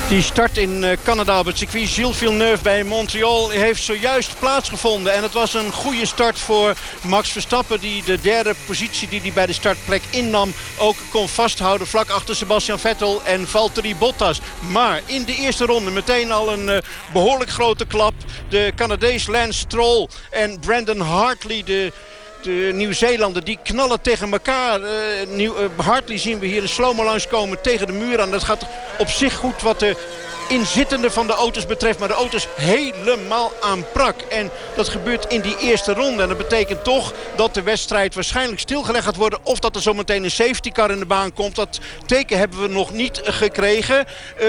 Die 0.08 0.22
start 0.22 0.58
in 0.58 0.84
eh, 0.84 0.96
Canada 1.02 1.38
op 1.38 1.46
het 1.46 1.58
circuit 1.58 1.88
Gilles 1.88 2.16
Villeneuve 2.16 2.62
bij 2.62 2.84
Montreal 2.84 3.50
heeft 3.50 3.82
zojuist 3.82 4.38
plaatsgevonden. 4.38 5.12
En 5.12 5.22
het 5.22 5.32
was 5.32 5.54
een 5.54 5.72
goede 5.72 6.06
start 6.06 6.38
voor 6.38 6.74
Max 7.02 7.28
Verstappen. 7.28 7.80
Die 7.80 8.04
de 8.04 8.20
derde 8.20 8.54
positie 8.66 9.08
die 9.08 9.20
hij 9.20 9.32
bij 9.32 9.46
de 9.46 9.52
startplek 9.52 10.02
innam 10.10 10.52
ook 10.78 10.96
kon 11.10 11.28
vasthouden. 11.28 11.86
Vlak 11.86 12.10
achter 12.10 12.36
Sebastian 12.36 12.78
Vettel 12.78 13.22
en 13.24 13.48
Valtteri 13.48 13.96
Bottas. 13.96 14.40
Maar 14.70 15.00
in 15.06 15.24
de 15.24 15.34
eerste 15.34 15.64
ronde 15.64 15.90
meteen 15.90 16.32
al 16.32 16.52
een 16.52 16.68
uh, 16.68 16.78
behoorlijk 17.12 17.50
grote 17.50 17.86
klap. 17.86 18.14
De 18.48 18.72
Canadees 18.76 19.26
Lance 19.26 19.58
Stroll 19.58 20.08
en 20.30 20.60
Brandon 20.60 21.00
Hartley... 21.00 21.62
de 21.62 21.92
de 22.44 22.70
Nieuw-Zeelanden 22.74 23.44
die 23.44 23.58
knallen 23.62 24.00
tegen 24.00 24.32
elkaar. 24.32 24.80
Uh, 24.80 24.88
Nieuw, 25.28 25.60
uh, 25.60 25.64
Hartley 25.76 26.18
zien 26.18 26.38
we 26.38 26.46
hier 26.46 26.62
in 26.62 26.68
slow 26.68 26.98
langskomen 26.98 27.60
tegen 27.60 27.86
de 27.86 27.92
muur 27.92 28.20
aan. 28.20 28.30
Dat 28.30 28.44
gaat 28.44 28.66
op 28.98 29.08
zich 29.08 29.34
goed 29.34 29.62
wat 29.62 29.80
de 29.80 29.96
inzittende 30.48 31.10
van 31.10 31.26
de 31.26 31.32
auto's 31.32 31.66
betreft. 31.66 31.98
Maar 31.98 32.08
de 32.08 32.14
auto's 32.14 32.48
helemaal 32.54 33.52
aan 33.60 33.84
prak. 33.92 34.20
En 34.20 34.50
dat 34.76 34.88
gebeurt 34.88 35.32
in 35.32 35.40
die 35.40 35.58
eerste 35.58 35.94
ronde. 35.94 36.22
En 36.22 36.28
dat 36.28 36.38
betekent 36.38 36.84
toch 36.84 37.12
dat 37.36 37.54
de 37.54 37.62
wedstrijd 37.62 38.14
waarschijnlijk 38.14 38.60
stilgelegd 38.60 39.04
gaat 39.04 39.16
worden. 39.16 39.38
Of 39.42 39.58
dat 39.58 39.76
er 39.76 39.82
zometeen 39.82 40.24
een 40.24 40.30
safety 40.30 40.70
car 40.70 40.90
in 40.90 40.98
de 40.98 41.06
baan 41.06 41.32
komt. 41.32 41.54
Dat 41.54 41.78
teken 42.06 42.38
hebben 42.38 42.60
we 42.62 42.68
nog 42.68 42.92
niet 42.92 43.20
gekregen. 43.24 44.06
Uh, 44.40 44.48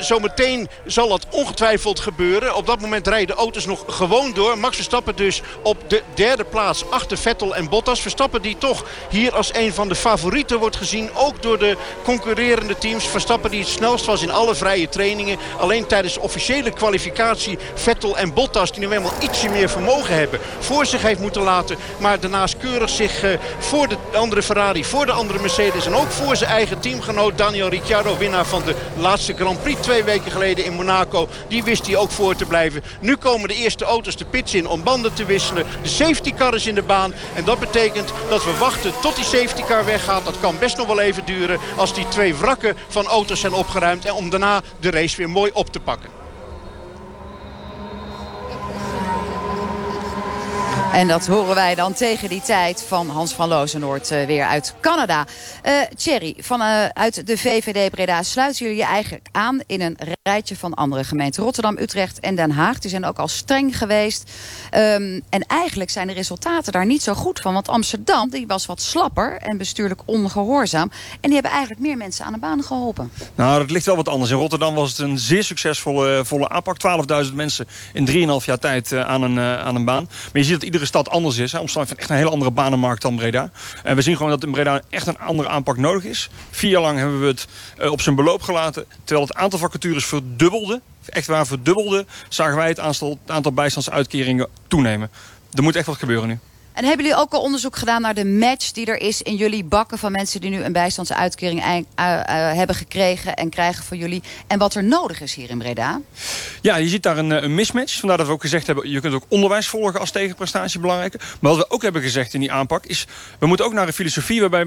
zometeen 0.00 0.68
zal 0.86 1.08
dat 1.08 1.26
ongetwijfeld 1.30 2.00
gebeuren. 2.00 2.56
Op 2.56 2.66
dat 2.66 2.80
moment 2.80 3.06
rijden 3.06 3.26
de 3.26 3.42
auto's 3.42 3.66
nog 3.66 3.84
gewoon 3.86 4.32
door. 4.32 4.58
Max 4.58 4.74
Verstappen 4.76 5.16
dus 5.16 5.42
op 5.62 5.90
de 5.90 6.02
derde 6.14 6.44
plaats 6.44 6.90
achter 6.90 7.18
Vettel 7.18 7.56
en 7.56 7.68
Bottas. 7.68 8.00
Verstappen 8.00 8.42
die 8.42 8.58
toch 8.58 8.84
hier 9.10 9.34
als 9.34 9.54
een 9.54 9.72
van 9.72 9.88
de 9.88 9.94
favorieten 9.94 10.58
wordt 10.58 10.76
gezien. 10.76 11.10
Ook 11.14 11.42
door 11.42 11.58
de 11.58 11.76
concurrerende 12.04 12.78
teams. 12.78 13.04
Verstappen 13.04 13.50
die 13.50 13.60
het 13.60 13.68
snelst 13.68 14.04
was 14.06 14.22
in 14.22 14.30
alle 14.30 14.54
vrije 14.54 14.88
trainingen. 14.88 15.35
Alleen 15.58 15.86
tijdens 15.86 16.14
de 16.14 16.20
officiële 16.20 16.70
kwalificatie 16.70 17.58
Vettel 17.74 18.16
en 18.16 18.34
Bottas... 18.34 18.72
die 18.72 18.80
nu 18.80 18.88
helemaal 18.88 19.12
ietsje 19.20 19.48
meer 19.48 19.68
vermogen 19.68 20.14
hebben... 20.14 20.40
voor 20.58 20.86
zich 20.86 21.02
heeft 21.02 21.20
moeten 21.20 21.42
laten. 21.42 21.76
Maar 21.98 22.20
daarnaast 22.20 22.56
keurig 22.56 22.90
zich 22.90 23.24
uh, 23.24 23.30
voor 23.58 23.88
de 23.88 23.96
andere 24.14 24.42
Ferrari, 24.42 24.84
voor 24.84 25.06
de 25.06 25.12
andere 25.12 25.40
Mercedes... 25.40 25.86
en 25.86 25.94
ook 25.94 26.10
voor 26.10 26.36
zijn 26.36 26.50
eigen 26.50 26.80
teamgenoot 26.80 27.38
Daniel 27.38 27.68
Ricciardo... 27.68 28.16
winnaar 28.16 28.46
van 28.46 28.62
de 28.64 28.74
laatste 28.96 29.34
Grand 29.34 29.62
Prix 29.62 29.80
twee 29.80 30.04
weken 30.04 30.30
geleden 30.30 30.64
in 30.64 30.72
Monaco. 30.72 31.28
Die 31.48 31.64
wist 31.64 31.86
hij 31.86 31.96
ook 31.96 32.10
voor 32.10 32.36
te 32.36 32.44
blijven. 32.44 32.82
Nu 33.00 33.16
komen 33.16 33.48
de 33.48 33.54
eerste 33.54 33.84
auto's 33.84 34.16
de 34.16 34.24
pits 34.24 34.54
in 34.54 34.68
om 34.68 34.82
banden 34.82 35.14
te 35.14 35.24
wisselen. 35.24 35.66
De 35.82 35.88
safety 35.88 36.34
car 36.34 36.54
is 36.54 36.66
in 36.66 36.74
de 36.74 36.82
baan. 36.82 37.14
En 37.34 37.44
dat 37.44 37.58
betekent 37.58 38.12
dat 38.28 38.44
we 38.44 38.56
wachten 38.58 38.92
tot 39.00 39.14
die 39.14 39.24
safety 39.24 39.62
car 39.62 39.84
weggaat. 39.84 40.24
Dat 40.24 40.40
kan 40.40 40.58
best 40.58 40.76
nog 40.76 40.86
wel 40.86 41.00
even 41.00 41.24
duren 41.24 41.58
als 41.76 41.94
die 41.94 42.08
twee 42.08 42.34
wrakken 42.34 42.76
van 42.88 43.06
auto's 43.06 43.40
zijn 43.40 43.52
opgeruimd. 43.52 44.04
En 44.04 44.12
om 44.12 44.30
daarna 44.30 44.60
de 44.80 44.90
race 44.90 45.16
weer 45.16 45.25
mooi 45.26 45.50
op 45.54 45.68
te 45.68 45.80
pakken. 45.80 46.15
En 50.92 51.08
dat 51.08 51.26
horen 51.26 51.54
wij 51.54 51.74
dan 51.74 51.92
tegen 51.92 52.28
die 52.28 52.40
tijd 52.40 52.84
van 52.88 53.08
Hans 53.08 53.32
van 53.32 53.48
Lozenoord 53.48 54.10
uh, 54.10 54.24
weer 54.24 54.44
uit 54.44 54.74
Canada. 54.80 55.26
Uh, 55.66 55.72
Thierry, 55.96 56.34
vanuit 56.38 57.18
uh, 57.18 57.24
de 57.24 57.38
VVD 57.38 57.90
Breda 57.90 58.22
sluiten 58.22 58.64
jullie 58.64 58.80
je 58.80 58.86
eigenlijk 58.86 59.28
aan 59.32 59.60
in 59.66 59.80
een 59.80 59.96
rijtje 60.22 60.56
van 60.56 60.74
andere 60.74 61.04
gemeenten. 61.04 61.42
Rotterdam, 61.42 61.78
Utrecht 61.78 62.20
en 62.20 62.34
Den 62.34 62.50
Haag. 62.50 62.78
Die 62.78 62.90
zijn 62.90 63.04
ook 63.04 63.18
al 63.18 63.28
streng 63.28 63.78
geweest. 63.78 64.30
Um, 64.74 65.22
en 65.28 65.46
eigenlijk 65.46 65.90
zijn 65.90 66.06
de 66.06 66.12
resultaten 66.12 66.72
daar 66.72 66.86
niet 66.86 67.02
zo 67.02 67.14
goed 67.14 67.40
van. 67.40 67.54
Want 67.54 67.68
Amsterdam 67.68 68.30
die 68.30 68.46
was 68.46 68.66
wat 68.66 68.80
slapper 68.80 69.36
en 69.36 69.58
bestuurlijk 69.58 70.00
ongehoorzaam. 70.04 70.90
En 71.12 71.30
die 71.30 71.32
hebben 71.32 71.50
eigenlijk 71.50 71.80
meer 71.80 71.96
mensen 71.96 72.24
aan 72.24 72.32
de 72.32 72.38
baan 72.38 72.62
geholpen. 72.62 73.10
Nou, 73.34 73.58
dat 73.58 73.70
ligt 73.70 73.86
wel 73.86 73.96
wat 73.96 74.08
anders. 74.08 74.30
In 74.30 74.36
Rotterdam 74.36 74.74
was 74.74 74.90
het 74.90 74.98
een 74.98 75.18
zeer 75.18 75.44
succesvolle 75.44 76.20
volle 76.24 76.48
aanpak. 76.48 76.76
12.000 77.26 77.34
mensen 77.34 77.66
in 77.92 78.06
3,5 78.40 78.44
jaar 78.44 78.58
tijd 78.58 78.92
aan, 78.92 79.22
een, 79.22 79.38
aan 79.40 79.74
een 79.74 79.84
baan. 79.84 80.08
Maar 80.32 80.42
je 80.42 80.44
ziet 80.44 80.72
dat 80.72 80.75
iedere 80.76 80.98
stad 80.98 81.08
anders 81.08 81.36
is. 81.36 81.52
Hè. 81.52 81.58
Amsterdam 81.58 81.88
heeft 81.88 82.00
echt 82.00 82.10
een 82.10 82.16
hele 82.16 82.30
andere 82.30 82.50
banenmarkt 82.50 83.02
dan 83.02 83.16
Breda. 83.16 83.50
En 83.82 83.96
we 83.96 84.02
zien 84.02 84.16
gewoon 84.16 84.30
dat 84.30 84.44
in 84.44 84.50
Breda 84.50 84.80
echt 84.90 85.06
een 85.06 85.18
andere 85.18 85.48
aanpak 85.48 85.76
nodig 85.76 86.04
is. 86.04 86.30
Vier 86.50 86.70
jaar 86.70 86.80
lang 86.80 86.98
hebben 86.98 87.20
we 87.20 87.26
het 87.26 87.46
uh, 87.78 87.90
op 87.90 88.00
zijn 88.00 88.14
beloop 88.14 88.42
gelaten. 88.42 88.84
Terwijl 89.04 89.26
het 89.26 89.36
aantal 89.36 89.58
vacatures 89.58 90.04
verdubbelde. 90.04 90.80
Echt 91.06 91.26
waar 91.26 91.46
verdubbelde. 91.46 92.06
Zagen 92.28 92.56
wij 92.56 92.68
het 92.68 92.80
aantal 93.26 93.52
bijstandsuitkeringen 93.52 94.48
toenemen. 94.68 95.10
Er 95.52 95.62
moet 95.62 95.76
echt 95.76 95.86
wat 95.86 95.96
gebeuren 95.96 96.28
nu. 96.28 96.38
En 96.76 96.84
hebben 96.84 97.06
jullie 97.06 97.20
ook 97.20 97.32
al 97.32 97.40
onderzoek 97.40 97.76
gedaan 97.76 98.02
naar 98.02 98.14
de 98.14 98.24
match 98.24 98.72
die 98.72 98.86
er 98.86 99.00
is 99.00 99.22
in 99.22 99.36
jullie 99.36 99.64
bakken 99.64 99.98
van 99.98 100.12
mensen 100.12 100.40
die 100.40 100.50
nu 100.50 100.62
een 100.62 100.72
bijstandsuitkering 100.72 101.60
uh, 101.60 101.84
hebben 102.54 102.76
gekregen 102.76 103.34
en 103.34 103.48
krijgen 103.48 103.84
van 103.84 103.98
jullie? 103.98 104.22
En 104.46 104.58
wat 104.58 104.74
er 104.74 104.84
nodig 104.84 105.20
is 105.20 105.34
hier 105.34 105.50
in 105.50 105.58
Breda? 105.58 106.00
Ja, 106.60 106.76
je 106.76 106.88
ziet 106.88 107.02
daar 107.02 107.18
een, 107.18 107.30
een 107.30 107.54
mismatch. 107.54 107.98
Vandaar 107.98 108.16
dat 108.18 108.26
we 108.26 108.32
ook 108.32 108.40
gezegd 108.40 108.66
hebben, 108.66 108.90
je 108.90 109.00
kunt 109.00 109.14
ook 109.14 109.24
onderwijs 109.28 109.68
volgen 109.68 110.00
als 110.00 110.10
tegenprestatie 110.10 110.80
belangrijk. 110.80 111.14
Maar 111.40 111.50
wat 111.50 111.68
we 111.68 111.74
ook 111.74 111.82
hebben 111.82 112.02
gezegd 112.02 112.34
in 112.34 112.40
die 112.40 112.52
aanpak 112.52 112.86
is, 112.86 113.06
we 113.38 113.46
moeten 113.46 113.66
ook 113.66 113.72
naar 113.72 113.86
een 113.86 113.92
filosofie 113.92 114.40
waarbij 114.40 114.64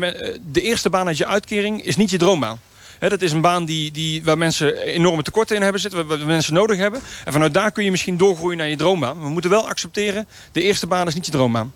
de 0.51 0.61
eerste 0.61 0.89
baan 0.89 1.07
uit 1.07 1.17
je 1.17 1.27
uitkering 1.27 1.83
is 1.83 1.95
niet 1.95 2.09
je 2.09 2.17
droombaan. 2.17 2.59
Dat 2.99 3.21
is 3.21 3.31
een 3.31 3.41
baan 3.41 3.65
die, 3.65 3.91
die, 3.91 4.23
waar 4.23 4.37
mensen 4.37 4.77
enorme 4.77 5.23
tekorten 5.23 5.55
in 5.55 5.61
hebben 5.61 5.81
zitten. 5.81 6.07
Waar 6.07 6.19
mensen 6.19 6.53
nodig 6.53 6.77
hebben. 6.77 7.01
En 7.25 7.33
vanuit 7.33 7.53
daar 7.53 7.71
kun 7.71 7.83
je 7.83 7.91
misschien 7.91 8.17
doorgroeien 8.17 8.57
naar 8.57 8.69
je 8.69 8.77
droombaan. 8.77 9.21
We 9.21 9.29
moeten 9.29 9.49
wel 9.49 9.67
accepteren, 9.67 10.27
de 10.51 10.61
eerste 10.61 10.87
baan 10.87 11.07
is 11.07 11.13
niet 11.13 11.25
je 11.25 11.31
droombaan. 11.31 11.73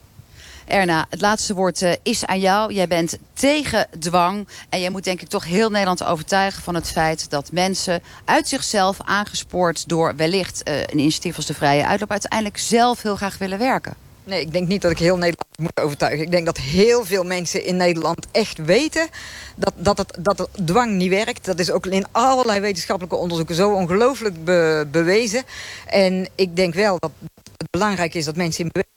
Erna, 0.65 1.05
het 1.09 1.21
laatste 1.21 1.53
woord 1.53 1.81
uh, 1.81 1.91
is 2.03 2.25
aan 2.25 2.39
jou. 2.39 2.73
Jij 2.73 2.87
bent 2.87 3.17
tegen 3.33 3.87
dwang. 3.99 4.47
En 4.69 4.79
jij 4.79 4.89
moet 4.89 5.03
denk 5.03 5.21
ik 5.21 5.27
toch 5.27 5.45
heel 5.45 5.69
Nederland 5.69 6.03
overtuigen 6.03 6.63
van 6.63 6.75
het 6.75 6.91
feit... 6.91 7.29
dat 7.29 7.51
mensen 7.51 8.01
uit 8.25 8.47
zichzelf 8.47 8.97
aangespoord 9.03 9.89
door 9.89 10.15
wellicht 10.15 10.61
uh, 10.67 10.79
een 10.79 10.99
initiatief 10.99 11.35
als 11.35 11.45
de 11.45 11.53
Vrije 11.53 11.85
Uitloop... 11.85 12.11
uiteindelijk 12.11 12.57
zelf 12.57 13.01
heel 13.01 13.15
graag 13.15 13.37
willen 13.37 13.59
werken. 13.59 13.93
Nee, 14.23 14.41
ik 14.41 14.51
denk 14.51 14.67
niet 14.67 14.81
dat 14.81 14.91
ik 14.91 14.97
heel 14.97 15.17
Nederland 15.17 15.57
moet 15.57 15.81
overtuigen. 15.81 16.23
Ik 16.25 16.31
denk 16.31 16.45
dat 16.45 16.57
heel 16.57 17.05
veel 17.05 17.23
mensen 17.23 17.65
in 17.65 17.77
Nederland 17.77 18.25
echt 18.31 18.57
weten 18.57 19.07
dat, 19.55 19.73
dat, 19.75 19.97
het, 19.97 20.17
dat 20.19 20.49
dwang 20.65 20.91
niet 20.91 21.09
werkt. 21.09 21.45
Dat 21.45 21.59
is 21.59 21.71
ook 21.71 21.85
in 21.85 22.05
allerlei 22.11 22.59
wetenschappelijke 22.59 23.17
onderzoeken 23.17 23.55
zo 23.55 23.73
ongelooflijk 23.73 24.45
be, 24.45 24.87
bewezen. 24.91 25.43
En 25.85 26.27
ik 26.35 26.55
denk 26.55 26.73
wel 26.73 26.99
dat 26.99 27.11
het 27.57 27.69
belangrijk 27.69 28.13
is 28.13 28.25
dat 28.25 28.35
mensen 28.35 28.63
in 28.63 28.69
beweging 28.71 28.92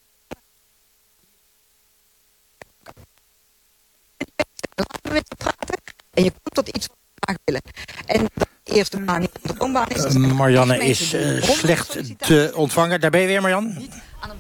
met 5.13 5.35
praten. 5.37 5.83
En 6.15 6.25
je 6.25 6.31
komt 6.31 6.55
tot 6.55 6.69
iets 6.69 6.89
wat 7.15 7.39
willen. 7.45 7.63
En 8.07 8.29
de 8.35 8.75
eerste 8.75 9.01
baan 9.01 9.21
niet 9.21 9.31
de 9.43 9.53
droombaan 9.55 9.89
is. 9.89 10.15
Uh, 10.15 10.33
Marianne 10.33 10.85
is 10.85 11.15
uh, 11.15 11.43
slecht 11.43 11.99
te 12.19 12.53
ontvangen. 12.55 13.01
Daar 13.01 13.11
ben 13.11 13.21
je 13.21 13.27
weer, 13.27 13.41
Marianne. 13.41 13.89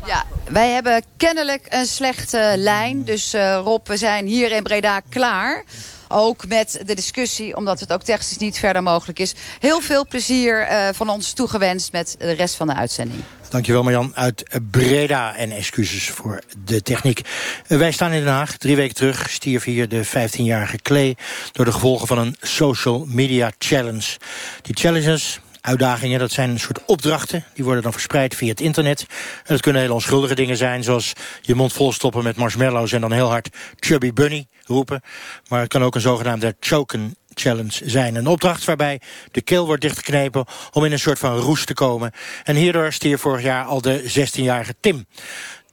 Ja, 0.06 0.24
wij 0.48 0.70
hebben 0.70 1.04
kennelijk 1.16 1.66
een 1.68 1.86
slechte 1.86 2.54
lijn. 2.56 3.04
Dus 3.04 3.34
uh, 3.34 3.60
Rob, 3.64 3.86
we 3.88 3.96
zijn 3.96 4.26
hier 4.26 4.52
in 4.52 4.62
Breda 4.62 5.00
klaar. 5.00 5.64
Ook 6.08 6.46
met 6.46 6.82
de 6.86 6.94
discussie, 6.94 7.56
omdat 7.56 7.80
het 7.80 7.92
ook 7.92 8.02
technisch 8.02 8.36
niet 8.36 8.58
verder 8.58 8.82
mogelijk 8.82 9.18
is. 9.18 9.34
Heel 9.58 9.80
veel 9.80 10.06
plezier 10.06 10.70
uh, 10.70 10.88
van 10.92 11.08
ons 11.08 11.32
toegewenst 11.32 11.92
met 11.92 12.14
de 12.18 12.32
rest 12.32 12.54
van 12.54 12.66
de 12.66 12.74
uitzending. 12.74 13.22
Dankjewel 13.48 13.82
Marjan 13.82 14.12
uit 14.14 14.60
Breda 14.70 15.36
en 15.36 15.50
excuses 15.50 16.10
voor 16.10 16.42
de 16.64 16.82
techniek. 16.82 17.20
Uh, 17.68 17.78
wij 17.78 17.92
staan 17.92 18.12
in 18.12 18.24
Den 18.24 18.32
Haag. 18.32 18.56
Drie 18.56 18.76
weken 18.76 18.94
terug 18.94 19.30
stierf 19.30 19.64
hier 19.64 19.88
de 19.88 20.06
15-jarige 20.06 20.78
Klee... 20.82 21.16
door 21.52 21.64
de 21.64 21.72
gevolgen 21.72 22.06
van 22.06 22.18
een 22.18 22.36
social 22.40 23.04
media 23.08 23.52
challenge. 23.58 24.16
Die 24.62 24.76
challenges 24.76 25.40
uitdagingen. 25.66 26.18
Dat 26.18 26.30
zijn 26.30 26.50
een 26.50 26.60
soort 26.60 26.84
opdrachten. 26.84 27.44
Die 27.54 27.64
worden 27.64 27.82
dan 27.82 27.92
verspreid 27.92 28.34
via 28.34 28.48
het 28.48 28.60
internet. 28.60 29.00
En 29.00 29.06
dat 29.44 29.60
kunnen 29.60 29.80
hele 29.80 29.94
onschuldige 29.94 30.34
dingen 30.34 30.56
zijn. 30.56 30.84
Zoals 30.84 31.12
je 31.40 31.54
mond 31.54 31.72
vol 31.72 31.92
stoppen 31.92 32.24
met 32.24 32.36
marshmallows... 32.36 32.92
en 32.92 33.00
dan 33.00 33.12
heel 33.12 33.28
hard 33.28 33.48
chubby 33.76 34.12
bunny 34.12 34.46
roepen. 34.64 35.00
Maar 35.48 35.60
het 35.60 35.68
kan 35.68 35.82
ook 35.82 35.94
een 35.94 36.00
zogenaamde 36.00 36.56
choken 36.60 37.16
Challenge 37.38 37.80
zijn. 37.84 38.14
Een 38.14 38.26
opdracht 38.26 38.64
waarbij 38.64 39.00
de 39.30 39.40
keel 39.40 39.66
wordt 39.66 39.82
dichtgeknepen 39.82 40.44
om 40.72 40.84
in 40.84 40.92
een 40.92 40.98
soort 40.98 41.18
van 41.18 41.36
roes 41.36 41.64
te 41.64 41.74
komen. 41.74 42.12
En 42.44 42.56
hierdoor 42.56 42.92
stier 42.92 43.18
vorig 43.18 43.42
jaar 43.42 43.64
al 43.64 43.80
de 43.80 44.02
16-jarige 44.02 44.74
Tim. 44.80 45.06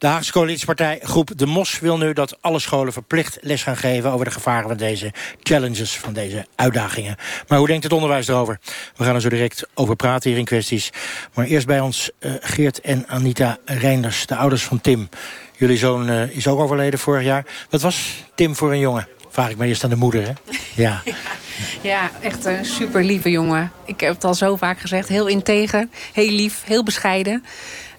De 0.04 0.10
Haagse 0.10 0.32
coalitiepartij 0.32 0.98
Groep 1.02 1.30
De 1.36 1.46
Mos 1.46 1.80
wil 1.80 1.98
nu 1.98 2.12
dat 2.12 2.36
alle 2.40 2.58
scholen 2.58 2.92
verplicht 2.92 3.38
les 3.40 3.62
gaan 3.62 3.76
geven 3.76 4.10
over 4.10 4.24
de 4.24 4.30
gevaren 4.30 4.68
van 4.68 4.76
deze 4.76 5.12
challenges, 5.42 5.98
van 5.98 6.12
deze 6.12 6.46
uitdagingen. 6.56 7.16
Maar 7.48 7.58
hoe 7.58 7.66
denkt 7.66 7.82
het 7.82 7.92
onderwijs 7.92 8.28
erover? 8.28 8.58
We 8.96 9.04
gaan 9.04 9.14
er 9.14 9.20
zo 9.20 9.28
direct 9.28 9.66
over 9.74 9.96
praten 9.96 10.30
hier 10.30 10.38
in 10.38 10.44
kwesties. 10.44 10.90
Maar 11.34 11.46
eerst 11.46 11.66
bij 11.66 11.80
ons 11.80 12.10
uh, 12.20 12.32
Geert 12.40 12.80
en 12.80 13.08
Anita 13.08 13.58
Reinders, 13.64 14.26
de 14.26 14.36
ouders 14.36 14.62
van 14.64 14.80
Tim. 14.80 15.08
Jullie 15.56 15.78
zoon 15.78 16.10
uh, 16.10 16.36
is 16.36 16.46
ook 16.46 16.60
overleden 16.60 16.98
vorig 16.98 17.24
jaar. 17.24 17.46
Wat 17.70 17.80
was 17.80 18.24
Tim 18.34 18.54
voor 18.54 18.72
een 18.72 18.78
jongen? 18.78 19.08
Vraag 19.28 19.50
ik 19.50 19.56
me 19.56 19.66
eerst 19.66 19.84
aan 19.84 19.90
de 19.90 19.96
moeder, 19.96 20.22
hè? 20.22 20.32
Ja. 20.82 21.02
Ja, 21.80 22.10
echt 22.20 22.44
een 22.44 22.64
super 22.64 23.04
lieve 23.04 23.30
jongen. 23.30 23.72
Ik 23.84 24.00
heb 24.00 24.14
het 24.14 24.24
al 24.24 24.34
zo 24.34 24.56
vaak 24.56 24.80
gezegd. 24.80 25.08
Heel 25.08 25.26
integer, 25.26 25.88
heel 26.12 26.30
lief, 26.30 26.62
heel 26.64 26.82
bescheiden. 26.82 27.44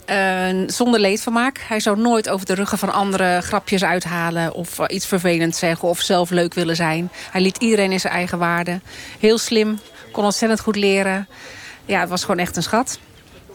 Uh, 0.09 0.67
zonder 0.67 0.99
leedvermaak. 0.99 1.59
Hij 1.67 1.79
zou 1.79 1.99
nooit 1.99 2.29
over 2.29 2.45
de 2.45 2.53
ruggen 2.53 2.77
van 2.77 2.93
anderen 2.93 3.43
grapjes 3.43 3.83
uithalen... 3.83 4.53
of 4.53 4.79
uh, 4.79 4.85
iets 4.89 5.05
vervelends 5.05 5.59
zeggen 5.59 5.89
of 5.89 5.99
zelf 5.99 6.29
leuk 6.29 6.53
willen 6.53 6.75
zijn. 6.75 7.09
Hij 7.31 7.41
liet 7.41 7.57
iedereen 7.57 7.91
in 7.91 7.99
zijn 7.99 8.13
eigen 8.13 8.37
waarde. 8.37 8.79
Heel 9.19 9.37
slim, 9.37 9.79
kon 10.11 10.23
ontzettend 10.23 10.59
goed 10.59 10.75
leren. 10.75 11.27
Ja, 11.85 11.99
het 11.99 12.09
was 12.09 12.21
gewoon 12.21 12.39
echt 12.39 12.55
een 12.55 12.63
schat. 12.63 12.99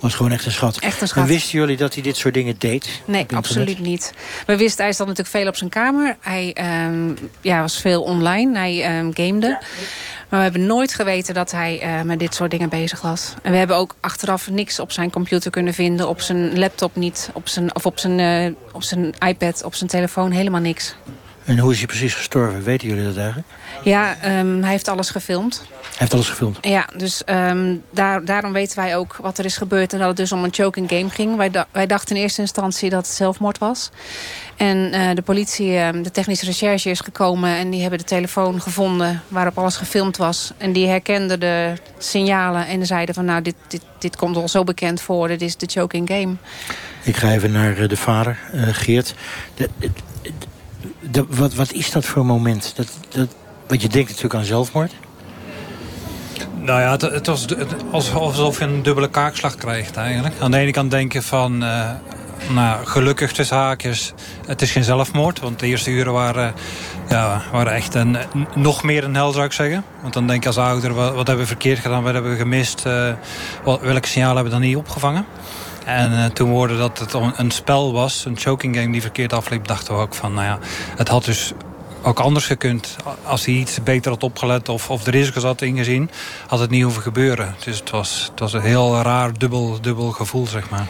Was 0.00 0.14
gewoon 0.14 0.33
echt 0.33 0.47
een 0.47 0.52
schat. 0.52 0.78
Echt 0.78 1.00
een 1.00 1.09
schat. 1.09 1.23
En 1.23 1.28
wisten 1.28 1.59
jullie 1.59 1.76
dat 1.76 1.95
hij 1.95 2.02
dit 2.02 2.16
soort 2.16 2.35
dingen 2.35 2.54
deed? 2.59 3.02
Nee, 3.04 3.26
absoluut 3.35 3.78
niet. 3.78 4.12
We 4.47 4.57
wisten, 4.57 4.85
hij 4.85 4.92
zat 4.92 5.07
natuurlijk 5.07 5.37
veel 5.37 5.49
op 5.49 5.57
zijn 5.57 5.71
kamer. 5.71 6.16
Hij 6.21 6.57
um, 6.87 7.16
ja, 7.40 7.61
was 7.61 7.80
veel 7.80 8.02
online. 8.02 8.59
Hij 8.59 8.99
um, 8.99 9.11
gamede. 9.14 9.59
Maar 10.28 10.38
we 10.38 10.45
hebben 10.45 10.66
nooit 10.66 10.95
geweten 10.95 11.35
dat 11.35 11.50
hij 11.50 11.80
uh, 11.83 12.02
met 12.02 12.19
dit 12.19 12.35
soort 12.35 12.50
dingen 12.50 12.69
bezig 12.69 13.00
was. 13.00 13.35
En 13.42 13.52
we 13.52 13.59
hebben 13.59 13.76
ook 13.76 13.95
achteraf 14.00 14.50
niks 14.50 14.78
op 14.78 14.92
zijn 14.92 15.11
computer 15.11 15.50
kunnen 15.50 15.75
vinden. 15.75 16.09
Op 16.09 16.21
zijn 16.21 16.59
laptop 16.59 16.97
niet. 16.97 17.30
Op 17.33 17.49
zijn, 17.49 17.75
of 17.75 17.87
op 17.87 17.99
zijn, 17.99 18.19
uh, 18.19 18.54
op 18.73 18.83
zijn 18.83 19.14
iPad, 19.26 19.64
op 19.64 19.75
zijn 19.75 19.90
telefoon. 19.90 20.30
Helemaal 20.30 20.61
niks. 20.61 20.95
En 21.50 21.59
hoe 21.59 21.73
is 21.73 21.78
hij 21.78 21.87
precies 21.87 22.14
gestorven? 22.14 22.62
Weten 22.62 22.88
jullie 22.88 23.04
dat 23.04 23.16
eigenlijk? 23.16 23.49
Ja, 23.83 24.16
um, 24.40 24.62
hij 24.62 24.71
heeft 24.71 24.88
alles 24.88 25.11
gefilmd. 25.11 25.62
Hij 25.80 25.97
heeft 25.99 26.14
alles 26.14 26.28
gefilmd? 26.28 26.59
Ja, 26.61 26.88
dus 26.97 27.23
um, 27.26 27.83
daar, 27.90 28.25
daarom 28.25 28.52
weten 28.52 28.76
wij 28.76 28.97
ook 28.97 29.16
wat 29.16 29.38
er 29.38 29.45
is 29.45 29.57
gebeurd... 29.57 29.92
en 29.92 29.99
dat 29.99 30.09
het 30.09 30.16
dus 30.16 30.33
om 30.33 30.45
een 30.45 30.54
choking 30.54 30.88
game 30.88 31.11
ging. 31.11 31.37
Wij, 31.37 31.50
wij 31.71 31.87
dachten 31.87 32.16
in 32.16 32.23
eerste 32.23 32.40
instantie 32.40 32.90
dat 32.90 33.07
het 33.07 33.16
zelfmoord 33.16 33.59
was. 33.59 33.90
En 34.57 34.76
uh, 34.76 35.11
de 35.14 35.23
politie, 35.23 35.73
uh, 35.73 35.88
de 36.02 36.11
technische 36.11 36.45
recherche 36.45 36.90
is 36.90 37.00
gekomen... 37.00 37.50
en 37.57 37.71
die 37.71 37.80
hebben 37.80 37.99
de 37.99 38.04
telefoon 38.04 38.61
gevonden 38.61 39.23
waarop 39.28 39.59
alles 39.59 39.76
gefilmd 39.76 40.16
was. 40.16 40.52
En 40.57 40.73
die 40.73 40.88
herkenden 40.88 41.40
de 41.40 41.73
signalen 41.99 42.66
en 42.66 42.87
zeiden 42.87 43.14
van... 43.14 43.25
nou, 43.25 43.42
dit, 43.42 43.54
dit, 43.69 43.83
dit 43.99 44.16
komt 44.16 44.37
al 44.37 44.49
zo 44.49 44.64
bekend 44.64 45.00
voor, 45.00 45.28
dit 45.28 45.42
is 45.42 45.57
de 45.57 45.66
choking 45.71 46.09
game. 46.09 46.35
Ik 47.02 47.16
ga 47.16 47.33
even 47.33 47.52
naar 47.52 47.88
de 47.88 47.97
vader, 47.97 48.38
uh, 48.54 48.69
Geert. 48.71 49.14
De, 49.54 49.69
wat, 51.28 51.54
wat 51.54 51.72
is 51.72 51.90
dat 51.90 52.04
voor 52.04 52.26
moment? 52.26 52.72
Dat, 52.76 52.88
dat, 53.08 53.28
want 53.66 53.82
je 53.82 53.88
denkt 53.88 54.08
natuurlijk 54.08 54.34
aan 54.34 54.44
zelfmoord. 54.44 54.92
Nou 56.60 56.80
ja, 56.80 56.90
het, 56.90 57.02
het 57.02 57.26
was 57.90 58.14
alsof 58.14 58.58
je 58.58 58.64
een 58.64 58.82
dubbele 58.82 59.10
kaakslag 59.10 59.54
krijgt 59.54 59.96
eigenlijk. 59.96 60.34
Aan 60.40 60.50
de 60.50 60.58
ene 60.58 60.70
kant 60.70 60.90
denk 60.90 61.12
je 61.12 61.22
van... 61.22 61.62
Uh, 61.62 61.90
nou, 62.49 62.87
gelukkig 62.87 63.32
tussen 63.32 63.56
haakjes, 63.56 64.12
het 64.46 64.62
is 64.62 64.72
geen 64.72 64.84
zelfmoord. 64.84 65.40
Want 65.40 65.58
de 65.58 65.66
eerste 65.66 65.90
uren 65.90 66.12
waren, 66.12 66.54
ja, 67.08 67.42
waren 67.52 67.72
echt 67.72 67.94
een, 67.94 68.16
nog 68.54 68.82
meer 68.82 69.04
een 69.04 69.14
hel, 69.14 69.32
zou 69.32 69.44
ik 69.44 69.52
zeggen. 69.52 69.84
Want 70.02 70.14
dan 70.14 70.26
denk 70.26 70.42
je 70.42 70.49
als 70.49 70.58
ouder, 70.58 70.94
wat, 70.94 71.14
wat 71.14 71.26
hebben 71.26 71.44
we 71.44 71.50
verkeerd 71.50 71.78
gedaan? 71.78 72.02
Wat 72.02 72.12
hebben 72.12 72.30
we 72.30 72.37
gemist? 72.37 72.87
Uh, 72.87 73.12
wat, 73.64 73.80
welke 73.80 74.08
signalen 74.08 74.34
hebben 74.34 74.52
we 74.52 74.58
dan 74.58 74.68
niet 74.68 74.76
opgevangen? 74.76 75.25
En 75.97 76.12
uh, 76.12 76.25
toen 76.25 76.49
we 76.49 76.54
hoorden 76.54 76.78
dat 76.78 76.99
het 76.99 77.14
een 77.37 77.50
spel 77.50 77.92
was, 77.92 78.25
een 78.25 78.38
choking 78.38 78.76
game 78.76 78.92
die 78.92 79.00
verkeerd 79.00 79.32
afliep... 79.32 79.66
dachten 79.66 79.94
we 79.94 80.00
ook 80.00 80.14
van, 80.14 80.35
nou 80.35 80.47
ja, 80.47 80.59
het 80.97 81.09
had 81.09 81.25
dus 81.25 81.52
ook 82.02 82.18
anders 82.18 82.47
gekund. 82.47 82.97
Als 83.25 83.44
hij 83.44 83.54
iets 83.54 83.82
beter 83.82 84.11
had 84.11 84.23
opgelet 84.23 84.68
of, 84.68 84.90
of 84.90 85.02
de 85.02 85.11
risico's 85.11 85.42
had 85.42 85.62
ingezien... 85.62 86.11
had 86.47 86.59
het 86.59 86.70
niet 86.70 86.82
hoeven 86.82 87.02
gebeuren. 87.02 87.54
Dus 87.64 87.78
het 87.78 87.90
was, 87.90 88.28
het 88.30 88.40
was 88.40 88.52
een 88.52 88.61
heel 88.61 89.02
raar 89.02 89.38
dubbel, 89.38 89.80
dubbel 89.80 90.11
gevoel, 90.11 90.47
zeg 90.47 90.70
maar. 90.70 90.87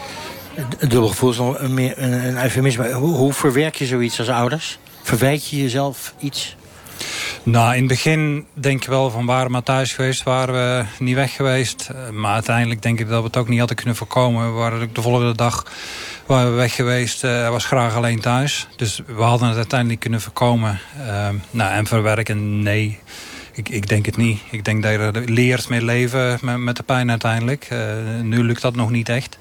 Dubbel 0.79 1.07
gevoel 1.07 1.29
is 1.29 1.37
nog 1.37 1.59
een, 1.59 1.77
een, 1.77 2.27
een 2.27 2.43
eufemisme. 2.43 2.91
Hoe, 2.91 3.15
hoe 3.15 3.33
verwerk 3.33 3.75
je 3.75 3.85
zoiets 3.85 4.19
als 4.19 4.29
ouders? 4.29 4.79
Verwijt 5.01 5.47
je 5.47 5.61
jezelf 5.61 6.13
iets? 6.19 6.55
Nou, 7.43 7.73
in 7.73 7.79
het 7.79 7.87
begin 7.87 8.45
denk 8.53 8.81
ik 8.81 8.89
wel 8.89 9.09
van 9.09 9.25
waren 9.25 9.51
we 9.51 9.63
thuis 9.63 9.93
geweest, 9.93 10.23
waren 10.23 10.53
we 10.53 10.85
niet 11.03 11.15
weg 11.15 11.35
geweest. 11.35 11.89
Maar 12.11 12.33
uiteindelijk 12.33 12.81
denk 12.81 12.99
ik 12.99 13.07
dat 13.07 13.19
we 13.19 13.25
het 13.25 13.37
ook 13.37 13.47
niet 13.47 13.59
hadden 13.59 13.77
kunnen 13.77 13.95
voorkomen. 13.95 14.53
We 14.53 14.59
waren 14.59 14.89
de 14.93 15.01
volgende 15.01 15.35
dag 15.35 15.65
waren 16.25 16.49
we 16.49 16.55
weg 16.55 16.75
geweest. 16.75 17.21
Hij 17.21 17.43
uh, 17.43 17.49
was 17.49 17.65
graag 17.65 17.95
alleen 17.95 18.19
thuis. 18.19 18.67
Dus 18.75 19.01
we 19.05 19.21
hadden 19.21 19.47
het 19.47 19.57
uiteindelijk 19.57 19.99
kunnen 19.99 20.21
voorkomen. 20.21 20.79
Uh, 20.97 21.29
nou, 21.51 21.71
en 21.71 21.87
verwerken, 21.87 22.61
nee. 22.63 22.99
Ik, 23.53 23.69
ik 23.69 23.87
denk 23.87 24.05
het 24.05 24.17
niet. 24.17 24.39
Ik 24.51 24.65
denk 24.65 24.83
dat 24.83 24.91
je 24.91 25.23
leert 25.25 25.69
mee 25.69 25.83
leven 25.83 26.39
met, 26.63 26.75
de 26.75 26.83
pijn 26.83 27.09
uiteindelijk. 27.09 27.67
Uh, 27.71 27.79
nu 28.21 28.43
lukt 28.43 28.61
dat 28.61 28.75
nog 28.75 28.89
niet 28.89 29.09
echt. 29.09 29.37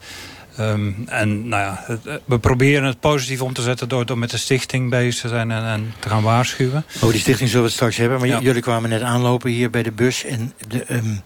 Um, 0.59 1.05
en 1.07 1.49
nou 1.49 1.63
ja, 1.63 1.85
het, 1.87 2.21
we 2.25 2.39
proberen 2.39 2.85
het 2.85 3.01
positief 3.01 3.43
om 3.43 3.53
te 3.53 3.63
zetten 3.63 3.89
door, 3.89 4.07
door 4.07 4.19
met 4.19 4.31
de 4.31 4.37
stichting 4.37 4.91
bezig 4.91 5.21
te 5.21 5.29
zijn 5.29 5.51
en, 5.51 5.65
en 5.65 5.95
te 5.99 6.09
gaan 6.09 6.23
waarschuwen. 6.23 6.85
Oh, 7.01 7.11
die 7.11 7.21
stichting 7.21 7.49
zullen 7.49 7.65
we 7.65 7.69
het 7.69 7.77
straks 7.77 7.97
hebben. 7.97 8.19
Maar 8.19 8.29
ja. 8.29 8.41
jullie 8.41 8.63
kwamen 8.63 8.91
net 8.91 9.03
aanlopen 9.03 9.51
hier 9.51 9.71
bij 9.71 9.83
de 9.83 9.93
bus. 9.93 10.25
En 10.25 10.53
de, 10.69 10.85
um, 10.95 11.23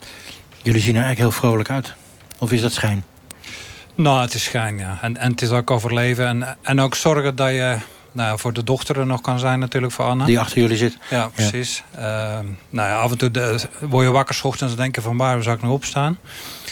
jullie 0.62 0.80
zien 0.80 0.96
er 0.96 1.02
eigenlijk 1.02 1.18
heel 1.18 1.40
vrolijk 1.40 1.70
uit. 1.70 1.94
Of 2.38 2.52
is 2.52 2.60
dat 2.60 2.72
schijn? 2.72 3.04
Nou, 3.94 4.20
het 4.20 4.34
is 4.34 4.44
schijn, 4.44 4.78
ja. 4.78 4.98
En, 5.02 5.16
en 5.16 5.30
het 5.30 5.42
is 5.42 5.50
ook 5.50 5.70
overleven. 5.70 6.26
En, 6.26 6.56
en 6.62 6.80
ook 6.80 6.94
zorgen 6.94 7.36
dat 7.36 7.50
je 7.50 7.76
nou, 8.14 8.38
voor 8.38 8.52
de 8.52 8.64
dochter 8.64 8.98
er 8.98 9.06
nog 9.06 9.20
kan 9.20 9.38
zijn 9.38 9.58
natuurlijk 9.58 9.92
voor 9.92 10.04
Anna. 10.04 10.24
Die 10.24 10.40
achter 10.40 10.58
jullie 10.60 10.76
zit. 10.76 10.98
Ja, 11.10 11.28
precies. 11.28 11.82
Ja. 11.96 12.38
Uh, 12.38 12.46
nou 12.70 12.88
ja, 12.88 12.96
af 12.96 13.10
en 13.10 13.18
toe 13.18 13.30
de, 13.30 13.60
word 13.80 14.06
je 14.06 14.12
wakker 14.12 14.40
ochtends 14.42 14.72
en 14.72 14.78
denken 14.78 15.02
van 15.02 15.16
waar 15.16 15.42
zou 15.42 15.56
ik 15.56 15.62
nog 15.62 15.72
opstaan. 15.72 16.18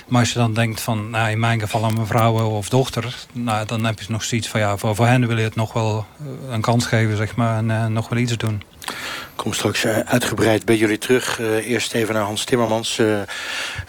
Maar 0.07 0.21
als 0.21 0.33
je 0.33 0.39
dan 0.39 0.55
denkt 0.55 0.81
van, 0.81 1.11
nou, 1.11 1.31
in 1.31 1.41
mijn 1.41 1.61
geval 1.61 1.85
aan 1.85 1.95
mijn 1.95 2.07
vrouw 2.07 2.51
of 2.51 2.69
dochter... 2.69 3.17
Nou, 3.33 3.67
dan 3.67 3.85
heb 3.85 4.01
je 4.01 4.07
nog 4.09 4.25
zoiets 4.25 4.49
van, 4.49 4.61
ja, 4.61 4.77
voor, 4.77 4.95
voor 4.95 5.07
hen 5.07 5.27
wil 5.27 5.39
je 5.39 5.45
het 5.45 5.55
nog 5.55 5.73
wel 5.73 6.07
een 6.51 6.61
kans 6.61 6.87
geven, 6.87 7.17
zeg 7.17 7.37
maar. 7.37 7.57
En 7.57 7.69
uh, 7.69 7.87
nog 7.87 8.09
wel 8.09 8.19
iets 8.19 8.37
doen. 8.37 8.63
Ik 8.87 9.39
kom 9.39 9.53
straks 9.53 9.85
uh, 9.85 9.99
uitgebreid 9.99 10.65
bij 10.65 10.77
jullie 10.77 10.99
terug. 10.99 11.39
Uh, 11.39 11.69
eerst 11.69 11.93
even 11.93 12.15
naar 12.15 12.23
Hans 12.23 12.45
Timmermans, 12.45 12.99
uh, 12.99 13.21